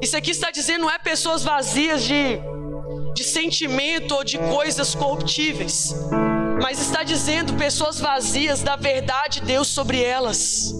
Isso 0.00 0.16
aqui 0.16 0.30
está 0.30 0.50
dizendo 0.50 0.82
não 0.82 0.90
é 0.90 0.98
pessoas 0.98 1.42
vazias 1.42 2.04
de, 2.04 2.38
de 3.18 3.24
sentimento 3.24 4.14
ou 4.14 4.22
de 4.22 4.38
coisas 4.38 4.94
corruptíveis 4.94 5.94
mas 6.60 6.80
está 6.80 7.02
dizendo 7.02 7.54
pessoas 7.54 8.00
vazias 8.00 8.62
da 8.62 8.76
verdade 8.76 9.40
de 9.40 9.46
Deus 9.46 9.68
sobre 9.68 10.02
elas. 10.02 10.74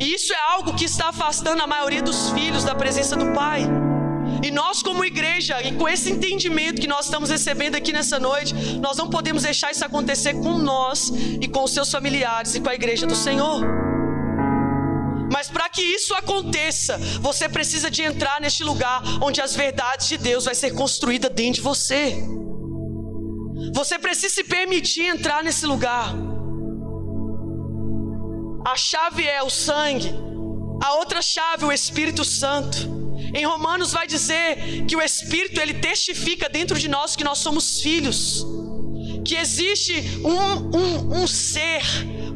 E 0.00 0.14
isso 0.14 0.32
é 0.32 0.52
algo 0.52 0.74
que 0.74 0.84
está 0.84 1.08
afastando 1.08 1.62
a 1.62 1.66
maioria 1.66 2.02
dos 2.02 2.30
filhos 2.30 2.64
da 2.64 2.74
presença 2.74 3.16
do 3.16 3.32
Pai. 3.32 3.64
E 4.42 4.50
nós, 4.50 4.82
como 4.82 5.04
igreja, 5.04 5.60
e 5.62 5.72
com 5.72 5.88
esse 5.88 6.10
entendimento 6.10 6.80
que 6.80 6.86
nós 6.86 7.06
estamos 7.06 7.30
recebendo 7.30 7.74
aqui 7.74 7.92
nessa 7.92 8.18
noite, 8.18 8.54
nós 8.78 8.96
não 8.96 9.08
podemos 9.08 9.42
deixar 9.42 9.70
isso 9.70 9.84
acontecer 9.84 10.34
com 10.34 10.58
nós 10.58 11.12
e 11.40 11.48
com 11.48 11.64
os 11.64 11.72
seus 11.72 11.90
familiares 11.90 12.54
e 12.54 12.60
com 12.60 12.68
a 12.68 12.74
igreja 12.74 13.06
do 13.06 13.16
Senhor. 13.16 13.64
Mas 15.34 15.48
para 15.48 15.68
que 15.68 15.82
isso 15.82 16.14
aconteça, 16.14 16.96
você 17.20 17.48
precisa 17.48 17.90
de 17.90 18.02
entrar 18.02 18.40
neste 18.40 18.62
lugar 18.62 19.02
onde 19.20 19.40
as 19.40 19.52
verdades 19.56 20.06
de 20.06 20.16
Deus 20.16 20.44
vai 20.44 20.54
ser 20.54 20.70
construída 20.74 21.28
dentro 21.28 21.54
de 21.54 21.60
você. 21.60 22.16
Você 23.74 23.98
precisa 23.98 24.32
se 24.32 24.44
permitir 24.44 25.06
entrar 25.06 25.42
nesse 25.42 25.66
lugar. 25.66 26.14
A 28.64 28.76
chave 28.76 29.26
é 29.26 29.42
o 29.42 29.50
sangue, 29.50 30.14
a 30.80 30.94
outra 31.00 31.20
chave 31.20 31.64
o 31.64 31.72
Espírito 31.72 32.24
Santo. 32.24 32.78
Em 33.34 33.44
Romanos 33.44 33.90
vai 33.90 34.06
dizer 34.06 34.86
que 34.86 34.94
o 34.94 35.02
Espírito 35.02 35.60
ele 35.60 35.74
testifica 35.74 36.48
dentro 36.48 36.78
de 36.78 36.86
nós 36.86 37.16
que 37.16 37.24
nós 37.24 37.38
somos 37.38 37.80
filhos, 37.80 38.46
que 39.24 39.34
existe 39.34 39.94
um, 40.24 40.78
um, 40.78 41.22
um 41.22 41.26
ser 41.26 41.82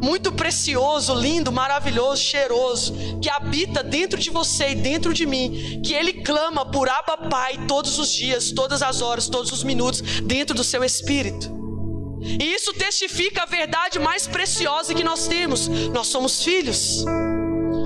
muito 0.02 0.32
precioso, 0.32 1.14
lindo, 1.14 1.50
maravilhoso, 1.50 2.22
cheiroso, 2.22 2.94
que 3.20 3.28
habita 3.28 3.82
dentro 3.82 4.18
de 4.18 4.30
você 4.30 4.70
e 4.70 4.74
dentro 4.74 5.12
de 5.12 5.26
mim, 5.26 5.80
que 5.84 5.94
ele 5.94 6.12
clama 6.12 6.64
por 6.64 6.88
Abba 6.88 7.28
Pai 7.28 7.58
todos 7.66 7.98
os 7.98 8.12
dias, 8.12 8.52
todas 8.52 8.82
as 8.82 9.02
horas, 9.02 9.28
todos 9.28 9.52
os 9.52 9.62
minutos, 9.62 10.00
dentro 10.22 10.54
do 10.54 10.64
seu 10.64 10.84
espírito. 10.84 11.56
E 12.20 12.54
isso 12.54 12.72
testifica 12.72 13.42
a 13.42 13.46
verdade 13.46 13.98
mais 13.98 14.26
preciosa 14.26 14.94
que 14.94 15.04
nós 15.04 15.26
temos: 15.28 15.68
nós 15.68 16.08
somos 16.08 16.42
filhos. 16.42 17.04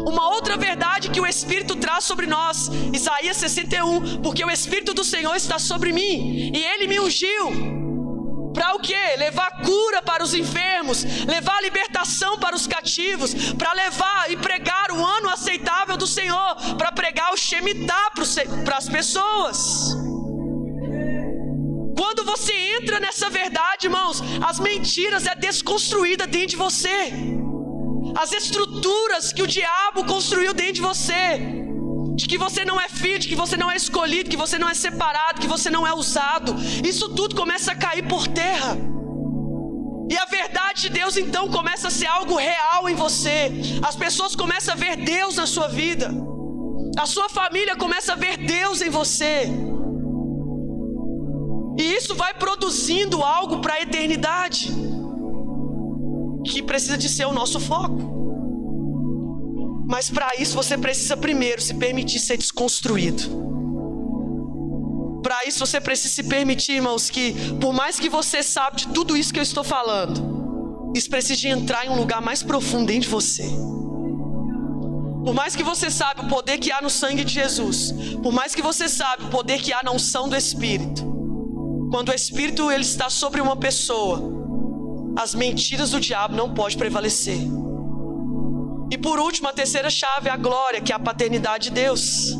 Uma 0.06 0.34
outra 0.34 0.56
verdade 0.56 1.10
que 1.10 1.20
o 1.20 1.26
Espírito 1.26 1.76
traz 1.76 2.04
sobre 2.04 2.26
nós, 2.26 2.68
Isaías 2.92 3.36
61, 3.36 4.20
porque 4.20 4.44
o 4.44 4.50
Espírito 4.50 4.92
do 4.92 5.04
Senhor 5.04 5.34
está 5.36 5.58
sobre 5.58 5.92
mim 5.92 6.50
e 6.52 6.62
ele 6.62 6.86
me 6.86 6.98
ungiu 6.98 7.81
para 8.62 8.76
o 8.76 8.78
quê? 8.78 9.16
Levar 9.18 9.50
cura 9.62 10.00
para 10.00 10.22
os 10.22 10.34
enfermos, 10.34 11.04
levar 11.26 11.60
libertação 11.62 12.38
para 12.38 12.54
os 12.54 12.66
cativos, 12.66 13.34
para 13.54 13.72
levar 13.72 14.30
e 14.30 14.36
pregar 14.36 14.92
o 14.92 15.04
ano 15.04 15.28
aceitável 15.28 15.96
do 15.96 16.06
Senhor, 16.06 16.54
para 16.78 16.92
pregar 16.92 17.32
o 17.32 17.36
Shemitah 17.36 18.12
para 18.64 18.76
as 18.76 18.88
pessoas. 18.88 19.96
Quando 21.96 22.24
você 22.24 22.52
entra 22.78 23.00
nessa 23.00 23.28
verdade, 23.28 23.86
irmãos, 23.86 24.22
as 24.46 24.58
mentiras 24.58 25.26
é 25.26 25.34
desconstruída 25.34 26.26
dentro 26.26 26.48
de 26.48 26.56
você. 26.56 27.12
As 28.16 28.32
estruturas 28.32 29.32
que 29.32 29.42
o 29.42 29.46
diabo 29.46 30.04
construiu 30.04 30.54
dentro 30.54 30.74
de 30.74 30.82
você 30.82 31.62
de 32.14 32.26
que 32.26 32.36
você 32.36 32.64
não 32.64 32.80
é 32.80 32.88
filho, 32.88 33.18
de 33.18 33.28
que 33.28 33.34
você 33.34 33.56
não 33.56 33.70
é 33.70 33.76
escolhido, 33.76 34.30
que 34.30 34.36
você 34.36 34.58
não 34.58 34.68
é 34.68 34.74
separado, 34.74 35.40
que 35.40 35.46
você 35.46 35.70
não 35.70 35.86
é 35.86 35.94
usado. 35.94 36.54
Isso 36.84 37.08
tudo 37.10 37.34
começa 37.34 37.72
a 37.72 37.74
cair 37.74 38.06
por 38.06 38.26
terra. 38.28 38.76
E 40.10 40.16
a 40.16 40.26
verdade 40.26 40.82
de 40.82 40.88
Deus 40.90 41.16
então 41.16 41.48
começa 41.48 41.88
a 41.88 41.90
ser 41.90 42.06
algo 42.06 42.36
real 42.36 42.88
em 42.88 42.94
você. 42.94 43.50
As 43.82 43.96
pessoas 43.96 44.36
começam 44.36 44.74
a 44.74 44.76
ver 44.76 44.96
Deus 44.96 45.36
na 45.36 45.46
sua 45.46 45.68
vida. 45.68 46.10
A 46.98 47.06
sua 47.06 47.28
família 47.28 47.74
começa 47.76 48.12
a 48.12 48.16
ver 48.16 48.36
Deus 48.36 48.82
em 48.82 48.90
você. 48.90 49.48
E 51.78 51.82
isso 51.94 52.14
vai 52.14 52.34
produzindo 52.34 53.22
algo 53.22 53.60
para 53.60 53.74
a 53.74 53.80
eternidade, 53.80 54.70
que 56.44 56.62
precisa 56.62 56.98
de 56.98 57.08
ser 57.08 57.24
o 57.24 57.32
nosso 57.32 57.58
foco. 57.58 58.21
Mas 59.92 60.08
para 60.08 60.34
isso 60.36 60.54
você 60.54 60.78
precisa 60.78 61.14
primeiro 61.18 61.60
se 61.60 61.74
permitir 61.74 62.18
ser 62.18 62.38
desconstruído. 62.38 63.24
Para 65.22 65.44
isso 65.44 65.58
você 65.58 65.78
precisa 65.82 66.14
se 66.14 66.22
permitir, 66.22 66.72
irmãos, 66.72 67.10
que 67.10 67.34
por 67.60 67.74
mais 67.74 68.00
que 68.00 68.08
você 68.08 68.42
sabe 68.42 68.78
de 68.78 68.88
tudo 68.88 69.14
isso 69.14 69.34
que 69.34 69.38
eu 69.38 69.42
estou 69.42 69.62
falando, 69.62 70.90
isso 70.96 71.10
precisa 71.10 71.38
de 71.38 71.48
entrar 71.48 71.84
em 71.84 71.90
um 71.90 71.96
lugar 71.96 72.22
mais 72.22 72.42
profundo 72.42 72.86
dentro 72.86 73.02
de 73.02 73.08
você. 73.08 73.42
Por 75.26 75.34
mais 75.34 75.54
que 75.54 75.62
você 75.62 75.90
saiba 75.90 76.22
o 76.22 76.28
poder 76.28 76.56
que 76.56 76.72
há 76.72 76.80
no 76.80 76.88
sangue 76.88 77.22
de 77.22 77.34
Jesus, 77.34 77.92
por 78.22 78.32
mais 78.32 78.54
que 78.54 78.62
você 78.62 78.88
saiba 78.88 79.24
o 79.24 79.28
poder 79.28 79.60
que 79.60 79.74
há 79.74 79.82
na 79.82 79.92
unção 79.92 80.26
do 80.26 80.34
Espírito, 80.34 81.04
quando 81.90 82.08
o 82.08 82.14
Espírito 82.14 82.70
ele 82.70 82.82
está 82.82 83.10
sobre 83.10 83.42
uma 83.42 83.56
pessoa, 83.56 84.22
as 85.18 85.34
mentiras 85.34 85.90
do 85.90 86.00
diabo 86.00 86.34
não 86.34 86.54
podem 86.54 86.78
prevalecer. 86.78 87.40
E 88.92 88.98
por 88.98 89.18
último, 89.18 89.48
a 89.48 89.54
terceira 89.54 89.88
chave 89.88 90.28
é 90.28 90.32
a 90.32 90.36
glória, 90.36 90.78
que 90.78 90.92
é 90.92 90.94
a 90.94 90.98
paternidade 90.98 91.70
de 91.70 91.70
Deus. 91.70 92.36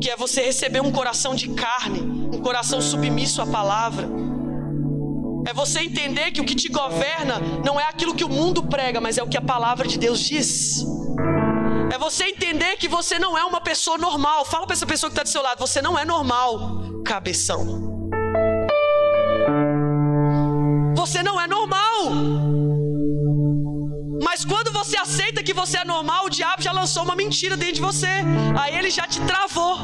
Que 0.00 0.08
é 0.08 0.16
você 0.16 0.40
receber 0.40 0.80
um 0.80 0.90
coração 0.90 1.34
de 1.34 1.48
carne, 1.50 2.00
um 2.00 2.40
coração 2.40 2.80
submisso 2.80 3.42
à 3.42 3.46
palavra. 3.46 4.08
É 5.46 5.52
você 5.52 5.80
entender 5.80 6.30
que 6.30 6.40
o 6.40 6.46
que 6.46 6.54
te 6.54 6.68
governa 6.68 7.38
não 7.62 7.78
é 7.78 7.84
aquilo 7.84 8.14
que 8.14 8.24
o 8.24 8.28
mundo 8.30 8.62
prega, 8.62 9.02
mas 9.02 9.18
é 9.18 9.22
o 9.22 9.28
que 9.28 9.36
a 9.36 9.42
palavra 9.42 9.86
de 9.86 9.98
Deus 9.98 10.20
diz. 10.20 10.82
É 11.92 11.98
você 11.98 12.24
entender 12.24 12.78
que 12.78 12.88
você 12.88 13.18
não 13.18 13.36
é 13.36 13.44
uma 13.44 13.60
pessoa 13.60 13.98
normal. 13.98 14.46
Fala 14.46 14.66
para 14.66 14.72
essa 14.72 14.86
pessoa 14.86 15.10
que 15.10 15.12
está 15.12 15.24
do 15.24 15.28
seu 15.28 15.42
lado: 15.42 15.58
você 15.58 15.82
não 15.82 15.98
é 15.98 16.06
normal, 16.06 17.02
cabeção. 17.04 17.89
Aceita 25.40 25.42
que 25.42 25.52
você 25.52 25.78
é 25.78 25.84
normal, 25.84 26.26
o 26.26 26.30
diabo 26.30 26.62
já 26.62 26.72
lançou 26.72 27.02
uma 27.02 27.16
mentira 27.16 27.56
dentro 27.56 27.76
de 27.76 27.80
você. 27.80 28.06
Aí 28.58 28.76
ele 28.76 28.90
já 28.90 29.06
te 29.06 29.20
travou. 29.22 29.78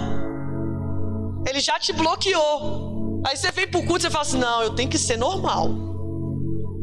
Ele 1.48 1.60
já 1.60 1.78
te 1.78 1.92
bloqueou. 1.92 3.22
Aí 3.26 3.36
você 3.36 3.50
vem 3.50 3.66
pro 3.66 3.84
culto 3.84 4.06
e 4.06 4.10
fala 4.10 4.22
assim: 4.22 4.38
não, 4.38 4.62
eu 4.62 4.74
tenho 4.74 4.88
que 4.88 4.98
ser 4.98 5.16
normal. 5.16 5.68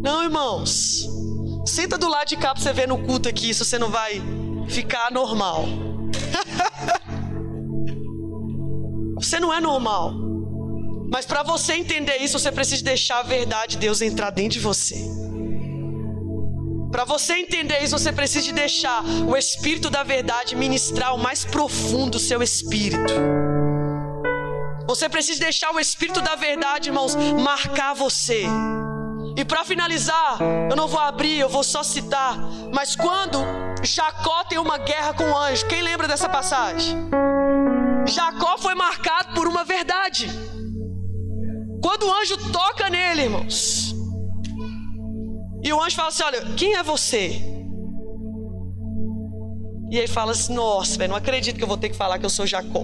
Não, 0.02 0.24
irmãos. 0.24 1.08
Senta 1.66 1.98
do 1.98 2.10
lado 2.10 2.28
de 2.28 2.36
cá 2.36 2.54
pra 2.54 2.62
você 2.62 2.74
ver 2.74 2.88
no 2.88 3.06
culto 3.06 3.30
aqui 3.30 3.54
se 3.54 3.64
você 3.64 3.80
não 3.80 3.90
vai 3.90 4.22
ficar 4.68 5.12
normal. 5.12 5.66
você 9.16 9.40
não 9.40 9.54
é 9.54 9.62
normal. 9.62 10.14
Mas 11.12 11.26
para 11.26 11.44
você 11.44 11.74
entender 11.74 12.18
isso, 12.18 12.40
você 12.40 12.52
precisa 12.52 12.84
deixar 12.84 13.20
a 13.20 13.24
verdade 13.24 13.74
de 13.74 13.78
Deus 13.78 14.02
entrar 14.02 14.32
dentro 14.32 14.54
de 14.54 14.60
você. 14.60 14.96
Para 16.94 17.06
você 17.06 17.34
entender 17.34 17.84
isso, 17.84 17.98
você 17.98 18.12
precisa 18.12 18.46
de 18.46 18.52
deixar 18.52 19.04
o 19.04 19.36
Espírito 19.36 19.90
da 19.90 20.04
verdade 20.04 20.56
ministrar 20.56 21.16
o 21.16 21.18
mais 21.18 21.44
profundo 21.44 22.12
do 22.12 22.20
seu 22.20 22.44
espírito. 22.44 23.12
Você 24.86 25.10
precisa 25.10 25.40
deixar 25.40 25.74
o 25.74 25.80
Espírito 25.80 26.22
da 26.22 26.36
verdade, 26.36 26.90
irmãos, 26.90 27.16
marcar 27.16 27.96
você. 27.96 28.44
E 29.36 29.44
para 29.44 29.66
finalizar, 29.66 30.38
eu 30.70 30.76
não 30.76 30.88
vou 30.88 31.00
abrir, 31.00 31.40
eu 31.40 31.50
vou 31.50 31.64
só 31.64 31.82
citar. 31.82 32.38
Mas 32.72 32.96
quando 32.96 33.40
Jacó 33.82 34.44
tem 34.44 34.60
uma 34.60 34.78
guerra 34.78 35.16
com 35.16 35.24
o 35.24 35.36
anjo, 35.36 35.66
quem 35.66 35.82
lembra 35.82 36.08
dessa 36.08 36.30
passagem? 36.30 36.96
Jacó 38.06 38.56
foi 38.60 38.76
marcado 38.76 39.34
por 39.34 39.48
uma 39.48 39.64
verdade. 39.64 40.30
Quando 41.82 42.04
o 42.04 42.14
anjo 42.14 42.38
toca 42.52 42.88
nele, 42.88 43.24
irmãos, 43.24 43.93
e 45.64 45.72
o 45.72 45.82
anjo 45.82 45.96
fala 45.96 46.10
assim: 46.10 46.24
Olha, 46.24 46.42
quem 46.58 46.76
é 46.76 46.84
você? 46.84 47.42
E 49.90 49.98
ele 49.98 50.08
fala 50.08 50.32
assim: 50.32 50.54
Nossa, 50.54 50.98
velho, 50.98 51.12
não 51.12 51.18
acredito 51.18 51.56
que 51.58 51.64
eu 51.64 51.68
vou 51.68 51.78
ter 51.78 51.90
que 51.90 51.96
falar 51.96 52.20
que 52.20 52.26
eu 52.26 52.30
sou 52.30 52.46
Jacó. 52.46 52.84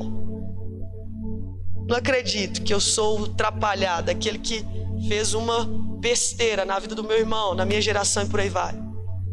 Não 1.87 1.97
acredito 1.97 2.61
que 2.61 2.73
eu 2.73 2.79
sou 2.79 3.21
o 3.21 3.27
trapalhado, 3.27 4.11
aquele 4.11 4.37
que 4.37 4.63
fez 5.07 5.33
uma 5.33 5.65
besteira 5.99 6.63
na 6.63 6.77
vida 6.79 6.95
do 6.95 7.03
meu 7.03 7.17
irmão, 7.17 7.53
na 7.55 7.65
minha 7.65 7.81
geração 7.81 8.23
e 8.23 8.29
por 8.29 8.39
aí 8.39 8.49
vai. 8.49 8.73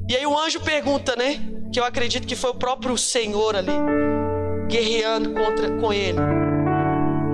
E 0.09 0.17
aí 0.17 0.27
o 0.27 0.37
anjo 0.39 0.61
pergunta, 0.61 1.15
né? 1.15 1.39
Que 1.73 1.79
eu 1.79 1.85
acredito 1.85 2.27
que 2.27 2.35
foi 2.35 2.51
o 2.51 2.55
próprio 2.55 2.97
Senhor 2.97 3.55
ali, 3.55 3.73
guerreando 4.69 5.35
contra, 5.35 5.71
com 5.79 5.93
ele. 5.93 6.19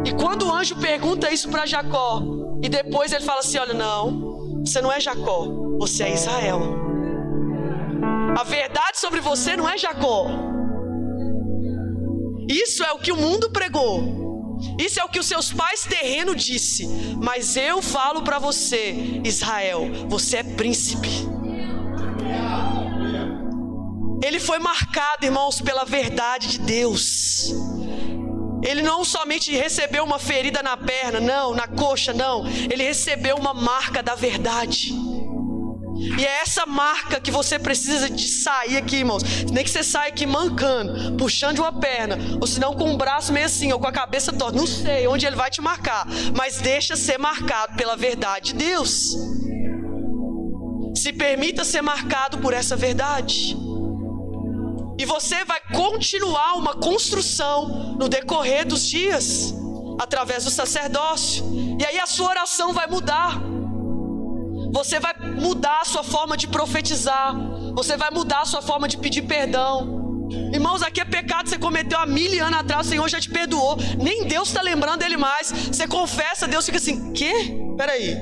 E 0.04 0.12
quando 0.12 0.46
o 0.46 0.52
anjo 0.52 0.76
pergunta 0.76 1.30
isso 1.30 1.48
para 1.48 1.66
Jacó, 1.66 2.20
e 2.62 2.68
depois 2.68 3.12
ele 3.12 3.24
fala 3.24 3.40
assim: 3.40 3.58
Olha, 3.58 3.74
não, 3.74 4.31
você 4.64 4.80
não 4.80 4.92
é 4.92 5.00
Jacó, 5.00 5.46
você 5.78 6.04
é 6.04 6.14
Israel. 6.14 6.60
A 8.38 8.44
verdade 8.44 8.98
sobre 8.98 9.20
você 9.20 9.56
não 9.56 9.68
é 9.68 9.76
Jacó. 9.76 10.26
Isso 12.48 12.82
é 12.82 12.92
o 12.92 12.98
que 12.98 13.12
o 13.12 13.16
mundo 13.16 13.50
pregou. 13.50 14.22
Isso 14.78 15.00
é 15.00 15.04
o 15.04 15.08
que 15.08 15.18
os 15.18 15.26
seus 15.26 15.52
pais 15.52 15.84
terreno 15.84 16.34
disse. 16.34 16.86
Mas 17.20 17.56
eu 17.56 17.82
falo 17.82 18.22
para 18.22 18.38
você, 18.38 19.20
Israel, 19.24 19.88
você 20.08 20.38
é 20.38 20.42
príncipe. 20.42 21.10
Ele 24.24 24.38
foi 24.38 24.60
marcado, 24.60 25.26
irmãos, 25.26 25.60
pela 25.60 25.84
verdade 25.84 26.46
de 26.48 26.58
Deus. 26.60 27.52
Ele 28.62 28.80
não 28.82 29.04
somente 29.04 29.50
recebeu 29.52 30.04
uma 30.04 30.18
ferida 30.18 30.62
na 30.62 30.76
perna, 30.76 31.20
não, 31.20 31.54
na 31.54 31.66
coxa, 31.66 32.12
não. 32.12 32.46
Ele 32.46 32.84
recebeu 32.84 33.36
uma 33.36 33.52
marca 33.52 34.02
da 34.02 34.14
verdade. 34.14 34.92
E 36.18 36.24
é 36.24 36.42
essa 36.42 36.66
marca 36.66 37.20
que 37.20 37.30
você 37.30 37.58
precisa 37.58 38.10
de 38.10 38.26
sair 38.26 38.76
aqui, 38.76 38.96
irmãos. 38.96 39.22
Nem 39.50 39.62
que 39.62 39.70
você 39.70 39.82
saia 39.82 40.08
aqui 40.08 40.26
mancando, 40.26 41.16
puxando 41.16 41.56
de 41.56 41.60
uma 41.60 41.72
perna, 41.72 42.18
ou 42.40 42.46
senão 42.46 42.74
com 42.74 42.92
o 42.92 42.96
braço 42.96 43.32
meio 43.32 43.46
assim, 43.46 43.72
ou 43.72 43.78
com 43.78 43.86
a 43.86 43.92
cabeça 43.92 44.32
torta. 44.32 44.58
Não 44.58 44.66
sei 44.66 45.06
onde 45.06 45.26
ele 45.26 45.36
vai 45.36 45.50
te 45.50 45.60
marcar, 45.60 46.06
mas 46.36 46.58
deixa 46.58 46.96
ser 46.96 47.18
marcado 47.18 47.76
pela 47.76 47.96
verdade 47.96 48.52
de 48.52 48.54
Deus. 48.54 49.16
Se 50.96 51.12
permita 51.12 51.64
ser 51.64 51.82
marcado 51.82 52.38
por 52.38 52.52
essa 52.52 52.76
verdade. 52.76 53.56
E 55.02 55.04
você 55.04 55.44
vai 55.44 55.60
continuar 55.74 56.54
uma 56.54 56.74
construção 56.74 57.96
no 57.98 58.08
decorrer 58.08 58.64
dos 58.64 58.86
dias, 58.86 59.52
através 59.98 60.44
do 60.44 60.50
sacerdócio. 60.50 61.44
E 61.76 61.84
aí 61.84 61.98
a 61.98 62.06
sua 62.06 62.28
oração 62.28 62.72
vai 62.72 62.86
mudar. 62.86 63.36
Você 64.72 65.00
vai 65.00 65.12
mudar 65.18 65.80
a 65.80 65.84
sua 65.84 66.04
forma 66.04 66.36
de 66.36 66.46
profetizar. 66.46 67.34
Você 67.74 67.96
vai 67.96 68.12
mudar 68.12 68.42
a 68.42 68.44
sua 68.44 68.62
forma 68.62 68.86
de 68.86 68.96
pedir 68.96 69.22
perdão. 69.22 70.28
Irmãos, 70.52 70.84
aqui 70.84 71.00
é 71.00 71.04
pecado 71.04 71.44
que 71.46 71.50
você 71.50 71.58
cometeu 71.58 71.98
há 71.98 72.06
mil 72.06 72.32
anos 72.44 72.60
atrás, 72.60 72.86
o 72.86 72.90
Senhor 72.90 73.08
já 73.08 73.20
te 73.20 73.28
perdoou. 73.28 73.76
Nem 74.00 74.22
Deus 74.28 74.50
está 74.50 74.62
lembrando 74.62 75.00
dele 75.00 75.16
mais. 75.16 75.50
Você 75.50 75.88
confessa, 75.88 76.46
Deus 76.46 76.64
fica 76.64 76.78
assim: 76.78 77.12
quê? 77.12 77.32
Peraí. 77.76 78.16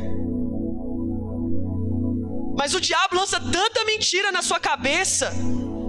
Mas 2.56 2.72
o 2.72 2.80
diabo 2.80 3.16
lança 3.16 3.38
tanta 3.38 3.84
mentira 3.84 4.32
na 4.32 4.40
sua 4.40 4.58
cabeça 4.58 5.30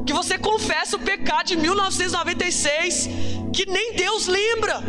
que 0.05 0.13
você 0.13 0.37
confessa 0.37 0.95
o 0.95 0.99
pecado 0.99 1.47
de 1.47 1.57
1996 1.57 3.09
que 3.53 3.65
nem 3.65 3.93
Deus 3.93 4.27
lembra. 4.27 4.81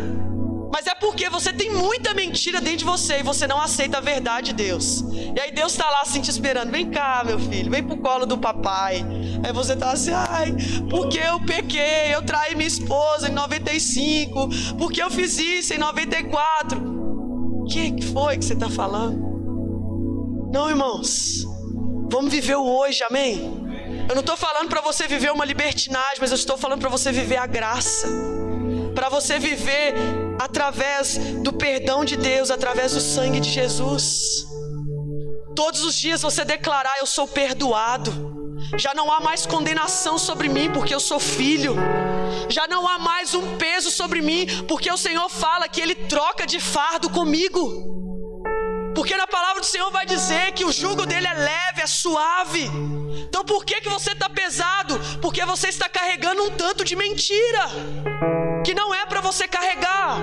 Mas 0.73 0.87
é 0.87 0.95
porque 0.95 1.29
você 1.29 1.53
tem 1.53 1.69
muita 1.69 2.15
mentira 2.15 2.59
dentro 2.59 2.79
de 2.79 2.85
você 2.85 3.19
e 3.19 3.23
você 3.23 3.45
não 3.45 3.61
aceita 3.61 3.99
a 3.99 4.01
verdade 4.01 4.47
de 4.47 4.53
Deus. 4.53 5.03
E 5.35 5.39
aí 5.39 5.51
Deus 5.51 5.71
está 5.73 5.87
lá 5.87 6.01
assim 6.01 6.19
te 6.19 6.31
esperando. 6.31 6.71
Vem 6.71 6.89
cá, 6.89 7.21
meu 7.23 7.37
filho, 7.37 7.69
vem 7.69 7.83
pro 7.83 7.97
colo 7.97 8.25
do 8.25 8.39
papai. 8.39 9.05
Aí 9.45 9.53
você 9.53 9.75
tá 9.75 9.91
assim, 9.91 10.11
ai, 10.11 10.51
porque 10.89 11.19
eu 11.19 11.39
pequei, 11.41 12.11
eu 12.11 12.23
traí 12.23 12.55
minha 12.55 12.67
esposa 12.67 13.29
em 13.29 13.33
95, 13.33 14.49
porque 14.79 15.03
eu 15.03 15.11
fiz 15.11 15.37
isso 15.37 15.75
em 15.75 15.77
94. 15.77 16.81
O 16.81 17.65
que 17.65 18.01
foi 18.11 18.37
que 18.39 18.45
você 18.45 18.53
está 18.53 18.69
falando? 18.69 19.21
Não, 20.51 20.69
irmãos. 20.69 21.45
Vamos 22.09 22.31
viver 22.31 22.55
o 22.55 22.65
hoje, 22.65 23.03
amém? 23.03 23.62
Eu 24.09 24.15
não 24.15 24.21
estou 24.21 24.37
falando 24.37 24.69
para 24.69 24.81
você 24.81 25.07
viver 25.07 25.31
uma 25.31 25.45
libertinagem, 25.45 26.17
mas 26.19 26.31
eu 26.31 26.35
estou 26.35 26.57
falando 26.57 26.79
para 26.79 26.89
você 26.89 27.11
viver 27.11 27.37
a 27.37 27.45
graça 27.45 28.07
para 28.93 29.09
você 29.09 29.39
viver 29.39 29.93
através 30.39 31.17
do 31.41 31.51
perdão 31.51 32.05
de 32.05 32.15
Deus, 32.15 32.51
através 32.51 32.93
do 32.93 33.01
sangue 33.01 33.39
de 33.39 33.49
Jesus. 33.49 34.45
Todos 35.55 35.83
os 35.83 35.95
dias 35.95 36.21
você 36.21 36.45
declarar: 36.45 36.97
Eu 36.99 37.05
sou 37.05 37.27
perdoado. 37.27 38.31
Já 38.77 38.93
não 38.93 39.11
há 39.11 39.19
mais 39.19 39.45
condenação 39.45 40.17
sobre 40.17 40.47
mim, 40.47 40.71
porque 40.71 40.95
eu 40.95 40.99
sou 40.99 41.19
filho. 41.19 41.75
Já 42.49 42.67
não 42.67 42.87
há 42.87 42.97
mais 42.97 43.33
um 43.33 43.57
peso 43.57 43.91
sobre 43.91 44.21
mim, 44.21 44.47
porque 44.67 44.91
o 44.91 44.97
Senhor 44.97 45.29
fala 45.29 45.67
que 45.67 45.81
Ele 45.81 45.95
troca 45.95 46.45
de 46.45 46.59
fardo 46.59 47.09
comigo. 47.09 47.91
Porque 48.95 49.15
na 49.15 49.27
palavra 49.27 49.61
do 49.61 49.65
Senhor 49.65 49.89
vai 49.91 50.05
dizer 50.05 50.51
que 50.53 50.65
o 50.65 50.71
jugo 50.71 51.05
dele 51.05 51.27
é 51.27 51.33
leve, 51.33 51.81
é 51.81 51.87
suave. 51.87 52.69
Então 53.27 53.43
por 53.43 53.65
que, 53.65 53.81
que 53.81 53.89
você 53.89 54.11
está 54.11 54.29
pesado? 54.29 54.99
Porque 55.21 55.43
você 55.45 55.67
está 55.67 55.89
carregando 55.89 56.43
um 56.43 56.51
tanto 56.51 56.83
de 56.83 56.95
mentira 56.95 57.69
que 58.63 58.73
não 58.73 58.93
é 58.93 59.05
para 59.05 59.21
você 59.21 59.47
carregar. 59.47 60.17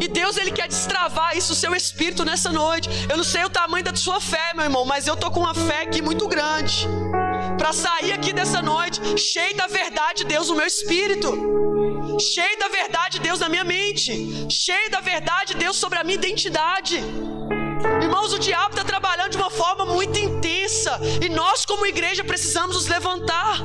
E 0.00 0.06
Deus 0.06 0.36
ele 0.36 0.52
quer 0.52 0.68
destravar 0.68 1.36
isso 1.36 1.54
seu 1.54 1.74
espírito 1.74 2.24
nessa 2.24 2.52
noite. 2.52 2.88
Eu 3.10 3.16
não 3.16 3.24
sei 3.24 3.44
o 3.44 3.50
tamanho 3.50 3.84
da 3.84 3.94
sua 3.96 4.20
fé, 4.20 4.52
meu 4.54 4.64
irmão, 4.64 4.84
mas 4.84 5.06
eu 5.06 5.16
tô 5.16 5.30
com 5.30 5.40
uma 5.40 5.54
fé 5.54 5.82
aqui 5.82 6.00
muito 6.00 6.28
grande 6.28 6.88
para 7.56 7.72
sair 7.72 8.12
aqui 8.12 8.32
dessa 8.32 8.60
noite 8.62 9.00
cheio 9.18 9.56
da 9.56 9.66
verdade 9.66 10.18
de 10.18 10.24
Deus 10.24 10.48
no 10.48 10.56
meu 10.56 10.66
espírito. 10.66 11.30
cheio 12.20 12.58
da 12.58 12.68
verdade 12.68 13.18
de 13.18 13.20
Deus 13.20 13.38
na 13.38 13.48
minha 13.48 13.64
mente, 13.64 14.46
cheio 14.50 14.90
da 14.90 15.00
verdade 15.00 15.52
de 15.52 15.60
Deus 15.60 15.76
sobre 15.76 15.98
a 15.98 16.04
minha 16.04 16.16
identidade. 16.16 16.96
Irmãos, 18.02 18.32
o 18.32 18.38
diabo 18.38 18.70
está 18.70 18.84
trabalhando 18.84 19.30
de 19.30 19.36
uma 19.36 19.50
forma 19.50 19.84
muito 19.86 20.18
intensa 20.18 20.98
e 21.24 21.28
nós, 21.28 21.64
como 21.64 21.86
igreja, 21.86 22.24
precisamos 22.24 22.74
nos 22.74 22.86
levantar. 22.88 23.58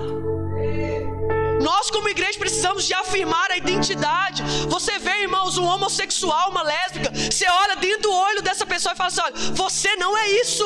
Nós, 1.63 1.89
como 1.89 2.09
igreja, 2.09 2.37
precisamos 2.37 2.85
de 2.85 2.93
afirmar 2.93 3.49
a 3.49 3.57
identidade. 3.57 4.43
Você 4.67 4.99
vê, 4.99 5.21
irmãos, 5.21 5.57
um 5.57 5.65
homossexual, 5.65 6.49
uma 6.51 6.61
lésbica, 6.61 7.09
você 7.15 7.47
olha 7.49 7.75
dentro 7.77 8.03
do 8.03 8.13
olho 8.13 8.41
dessa 8.41 8.65
pessoa 8.65 8.93
e 8.93 8.97
fala 8.97 9.07
assim: 9.07 9.21
olha, 9.21 9.33
você 9.63 9.95
não 9.95 10.17
é 10.17 10.27
isso. 10.41 10.65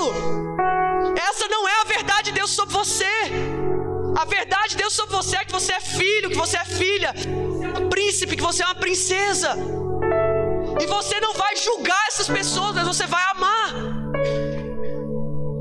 Essa 1.30 1.48
não 1.48 1.68
é 1.68 1.82
a 1.82 1.84
verdade 1.84 2.24
de 2.30 2.32
Deus 2.40 2.52
sobre 2.52 2.74
você. 2.74 3.16
A 4.18 4.26
verdade 4.26 4.70
de 4.70 4.78
Deus 4.78 4.94
sobre 4.94 5.16
você 5.16 5.38
é 5.38 5.46
que 5.46 5.52
você 5.52 5.74
é 5.74 5.80
filho, 5.80 6.32
que 6.32 6.36
você 6.36 6.58
é 6.58 6.66
filha, 6.66 7.14
um 7.80 7.90
príncipe, 7.90 8.36
que 8.36 8.42
você 8.42 8.64
é 8.64 8.66
uma 8.66 8.76
princesa. 8.76 9.56
E 10.82 10.86
você 10.88 11.20
não 11.20 11.34
vai 11.34 11.56
julgar 11.58 12.04
essas 12.08 12.28
pessoas, 12.28 12.74
mas 12.74 12.88
você 12.88 13.06
vai 13.06 13.24
amar. 13.36 13.74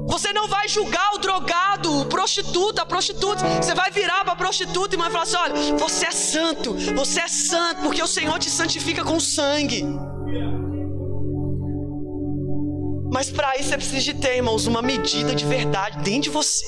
Você 0.09 0.33
não 0.33 0.49
vai 0.49 0.67
julgar 0.69 1.15
o 1.15 1.19
drogado, 1.19 1.56
o 1.87 2.05
prostituto, 2.07 2.81
a 2.81 2.87
prostituta. 2.87 3.45
Você 3.63 3.75
vai 3.75 3.91
virar 3.91 4.25
para 4.25 4.33
a 4.33 4.37
prostituta 4.37 4.95
e 4.95 4.99
vai 4.99 5.11
falar 5.11 5.25
assim: 5.25 5.37
olha, 5.37 5.55
você 5.79 6.07
é 6.07 6.11
santo, 6.11 6.75
você 6.95 7.21
é 7.21 7.29
santo, 7.29 7.83
porque 7.83 8.03
o 8.03 8.07
Senhor 8.07 8.39
te 8.39 8.51
santifica 8.51 9.05
com 9.05 9.19
sangue. 9.19 9.85
Mas 13.13 13.31
para 13.31 13.57
isso 13.57 13.71
você 13.71 13.77
precisa 13.77 14.01
de 14.01 14.15
ter, 14.15 14.37
irmãos, 14.37 14.67
uma 14.67 14.83
medida 14.83 15.35
de 15.35 15.45
verdade 15.47 16.03
dentro 16.03 16.23
de 16.23 16.31
você. 16.31 16.67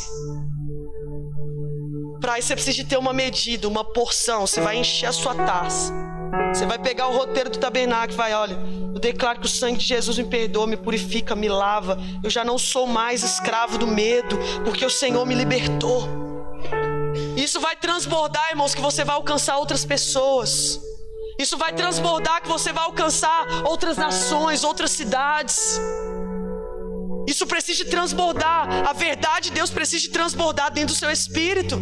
Para 2.20 2.38
isso 2.38 2.48
você 2.48 2.54
precisa 2.54 2.76
de 2.76 2.84
ter 2.84 2.96
uma 2.96 3.12
medida, 3.12 3.68
uma 3.68 3.84
porção. 3.84 4.46
Você 4.46 4.60
vai 4.60 4.76
encher 4.78 5.06
a 5.06 5.12
sua 5.12 5.34
taça. 5.34 5.92
Você 6.52 6.66
vai 6.66 6.78
pegar 6.78 7.08
o 7.08 7.16
roteiro 7.16 7.50
do 7.50 7.58
tabernáculo 7.58 8.12
e 8.12 8.16
vai, 8.16 8.34
olha, 8.34 8.58
eu 8.94 9.00
declaro 9.00 9.40
que 9.40 9.46
o 9.46 9.48
sangue 9.48 9.78
de 9.78 9.84
Jesus 9.84 10.18
me 10.18 10.24
perdoa, 10.24 10.66
me 10.66 10.76
purifica, 10.76 11.36
me 11.36 11.48
lava. 11.48 11.98
Eu 12.22 12.30
já 12.30 12.44
não 12.44 12.58
sou 12.58 12.86
mais 12.86 13.22
escravo 13.22 13.78
do 13.78 13.86
medo, 13.86 14.36
porque 14.64 14.84
o 14.84 14.90
Senhor 14.90 15.24
me 15.24 15.34
libertou. 15.34 16.08
Isso 17.36 17.60
vai 17.60 17.76
transbordar, 17.76 18.50
irmãos, 18.50 18.74
que 18.74 18.80
você 18.80 19.04
vai 19.04 19.14
alcançar 19.14 19.56
outras 19.58 19.84
pessoas. 19.84 20.80
Isso 21.38 21.56
vai 21.56 21.72
transbordar 21.72 22.42
que 22.42 22.48
você 22.48 22.72
vai 22.72 22.82
alcançar 22.82 23.46
outras 23.64 23.96
nações, 23.96 24.64
outras 24.64 24.90
cidades. 24.90 25.80
Isso 27.28 27.46
precisa 27.46 27.84
transbordar. 27.84 28.88
A 28.88 28.92
verdade 28.92 29.50
de 29.50 29.54
Deus 29.54 29.70
precisa 29.70 30.10
transbordar 30.10 30.72
dentro 30.72 30.94
do 30.94 30.98
seu 30.98 31.10
espírito. 31.10 31.80